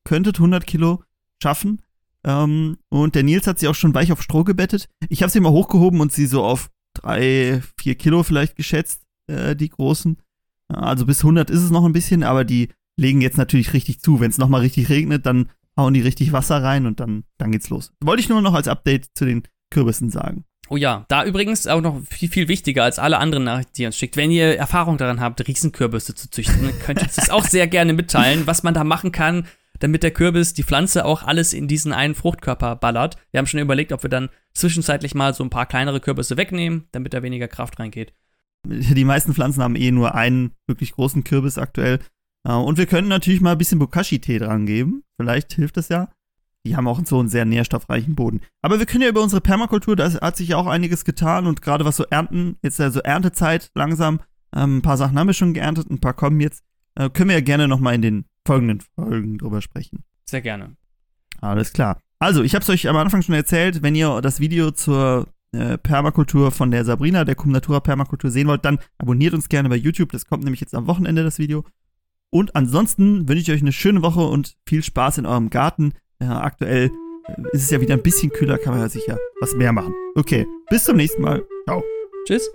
könntet 0.05 0.36
100 0.36 0.66
Kilo 0.66 1.03
schaffen. 1.43 1.82
Ähm, 2.24 2.76
und 2.88 3.14
der 3.14 3.22
Nils 3.22 3.47
hat 3.47 3.59
sie 3.59 3.68
auch 3.68 3.74
schon 3.74 3.95
weich 3.95 4.12
auf 4.12 4.22
Stroh 4.22 4.45
gebettet. 4.45 4.88
Ich 5.09 5.22
habe 5.22 5.30
sie 5.30 5.41
mal 5.41 5.53
hochgehoben 5.53 6.01
und 6.01 6.12
sie 6.12 6.26
so 6.26 6.45
auf 6.45 6.70
drei, 6.95 7.62
vier 7.78 7.95
Kilo 7.95 8.22
vielleicht 8.22 8.57
geschätzt, 8.57 9.03
äh, 9.26 9.57
die 9.57 9.68
großen. 9.68 10.18
Also 10.68 11.07
bis 11.07 11.20
100 11.20 11.51
ist 11.51 11.62
es 11.62 11.70
noch 11.70 11.84
ein 11.84 11.93
bisschen, 11.93 12.22
aber 12.22 12.45
die 12.45 12.68
legen 12.97 13.20
jetzt 13.20 13.38
natürlich 13.38 13.72
richtig 13.72 14.01
zu. 14.01 14.20
Wenn 14.20 14.30
es 14.30 14.38
nochmal 14.38 14.61
richtig 14.61 14.88
regnet, 14.88 15.26
dann 15.26 15.51
hauen 15.76 15.95
die 15.95 16.01
richtig 16.01 16.32
Wasser 16.32 16.62
rein 16.62 16.86
und 16.86 17.01
dann, 17.01 17.24
dann 17.38 17.53
geht's 17.53 17.70
los. 17.70 17.93
Wollte 18.01 18.20
ich 18.20 18.28
nur 18.28 18.43
noch 18.43 18.55
als 18.55 18.68
Update 18.68 19.09
zu 19.14 19.24
den 19.24 19.43
Kürbissen 19.70 20.11
sagen. 20.11 20.45
Oh 20.73 20.77
ja, 20.77 21.05
da 21.09 21.25
übrigens 21.25 21.66
auch 21.66 21.81
noch 21.81 22.01
viel, 22.09 22.31
viel 22.31 22.47
wichtiger 22.47 22.85
als 22.85 23.01
alle 23.01 23.18
anderen 23.18 23.43
Nachrichten, 23.43 23.73
die 23.77 23.83
ihr 23.83 23.89
uns 23.89 23.97
schickt. 23.97 24.16
Wenn 24.16 24.31
ihr 24.31 24.57
Erfahrung 24.57 24.99
daran 24.99 25.21
habt, 25.21 25.47
Riesenkürbisse 25.47 26.14
zu 26.14 26.31
züchten, 26.31 26.71
könnt 26.85 27.01
ihr 27.01 27.07
uns 27.07 27.16
das 27.16 27.29
auch 27.29 27.45
sehr 27.45 27.66
gerne 27.66 27.93
mitteilen, 27.93 28.47
was 28.47 28.62
man 28.62 28.73
da 28.73 28.85
machen 28.85 29.11
kann, 29.11 29.49
damit 29.81 30.05
der 30.05 30.12
Kürbis, 30.12 30.55
die 30.55 30.62
Pflanze 30.62 31.05
auch 31.05 31.25
alles 31.25 31.55
in 31.55 31.66
diesen 31.66 31.93
einen 31.93 32.14
Fruchtkörper 32.14 32.77
ballert. 32.77 33.16
Wir 33.33 33.39
haben 33.39 33.49
schon 33.49 33.59
überlegt, 33.59 33.91
ob 33.93 34.05
wir 34.05 34.11
dann 34.11 34.29
zwischenzeitlich 34.55 35.16
mal 35.16 35.35
so 35.35 35.43
ein 35.43 35.51
paar 35.51 35.66
kleinere 35.66 35.99
Kürbisse 35.99 36.37
wegnehmen, 36.37 36.87
damit 36.93 37.14
da 37.14 37.25
weniger 37.25 37.49
Kraft 37.49 37.81
reingeht. 37.81 38.14
Die 38.64 39.05
meisten 39.05 39.35
Pflanzen 39.35 39.64
haben 39.64 39.75
eh 39.75 39.91
nur 39.91 40.14
einen 40.14 40.53
wirklich 40.68 40.93
großen 40.93 41.25
Kürbis 41.25 41.59
aktuell. 41.59 41.99
Äh, 42.47 42.53
Und 42.53 42.79
wir 42.79 42.87
können 42.87 43.09
natürlich 43.09 43.41
mal 43.41 43.53
ein 43.53 43.59
bisschen 43.59 43.81
Bokashi-Tee 43.81 44.39
dran 44.39 44.66
geben. 44.66 45.03
Vielleicht 45.16 45.55
hilft 45.55 45.79
das 45.79 45.89
ja. 45.89 46.11
Die 46.67 46.77
haben 46.77 46.87
auch 46.87 47.01
so 47.05 47.19
einen 47.19 47.29
sehr 47.29 47.45
nährstoffreichen 47.45 48.15
Boden. 48.15 48.41
Aber 48.63 48.79
wir 48.79 48.87
können 48.87 49.03
ja 49.03 49.09
über 49.09 49.23
unsere 49.23 49.41
Permakultur, 49.41 49.97
da 49.97 50.13
hat 50.21 50.37
sich 50.37 50.49
ja 50.49 50.57
auch 50.57 50.67
einiges 50.67 51.05
getan 51.05 51.47
und 51.47 51.63
gerade 51.63 51.85
was 51.85 51.97
so 51.97 52.05
Ernten, 52.11 52.57
jetzt 52.63 52.79
ja 52.79 52.91
so 52.91 53.01
Erntezeit 53.01 53.71
langsam, 53.75 54.21
ähm, 54.55 54.79
ein 54.79 54.83
paar 54.83 54.97
Sachen 54.97 55.19
haben 55.19 55.27
wir 55.27 55.35
schon 55.35 55.55
geerntet, 55.55 55.91
ein 55.91 56.01
paar 56.01 56.15
kommen 56.15 56.41
jetzt. 56.41 56.63
Äh, 56.97 57.11
können 57.11 57.31
wir 57.31 57.37
ja 57.37 57.45
gerne 57.45 57.69
nochmal 57.69 57.95
in 57.95 58.03
den 58.03 58.25
folgenden 58.47 58.81
Folgen 58.95 59.39
drüber 59.39 59.63
sprechen. 59.63 60.05
Sehr 60.25 60.43
gerne. 60.43 60.77
Alles 61.41 61.73
klar. 61.73 62.01
Also, 62.19 62.43
ich 62.43 62.55
habe 62.55 62.63
es 62.63 62.69
euch 62.69 62.89
am 62.89 62.97
Anfang 62.97 63.23
schon 63.23 63.35
erzählt, 63.35 63.83
wenn 63.83 63.95
ihr 63.95 64.21
das 64.21 64.41
Video 64.41 64.73
zur 64.73 65.29
äh, 65.53 65.79
Permakultur 65.79 66.51
von 66.51 66.71
der 66.71 66.85
Sabrina, 66.85 67.25
der 67.25 67.35
Cum 67.35 67.53
Natura 67.53 67.81
Permakultur 67.81 68.31
sehen 68.31 68.49
wollt, 68.49 68.65
dann 68.65 68.79
abonniert 68.99 69.35
uns 69.35 69.49
gerne 69.49 69.69
bei 69.69 69.77
YouTube. 69.77 70.13
Das 70.13 70.27
kommt 70.27 70.45
nämlich 70.45 70.61
jetzt 70.61 70.75
am 70.75 70.87
Wochenende, 70.87 71.25
das 71.25 71.39
Video. 71.39 71.65
Und 72.31 72.55
ansonsten 72.55 73.29
wünsche 73.29 73.43
ich 73.43 73.51
euch 73.51 73.63
eine 73.63 73.73
schöne 73.73 74.03
Woche 74.03 74.21
und 74.21 74.57
viel 74.67 74.83
Spaß 74.83 75.19
in 75.19 75.27
eurem 75.27 75.51
Garten. 75.51 75.95
Ja, 76.23 76.41
aktuell 76.43 76.91
äh, 77.27 77.43
ist 77.53 77.64
es 77.64 77.71
ja 77.71 77.81
wieder 77.81 77.95
ein 77.95 78.03
bisschen 78.03 78.31
kühler, 78.31 78.59
kann 78.59 78.75
man 78.75 78.83
ja 78.83 78.89
sicher 78.89 79.18
was 79.41 79.55
mehr 79.55 79.73
machen. 79.73 79.95
Okay, 80.14 80.47
bis 80.68 80.85
zum 80.85 80.97
nächsten 80.97 81.23
Mal. 81.23 81.43
Ciao. 81.66 81.83
Tschüss. 82.27 82.51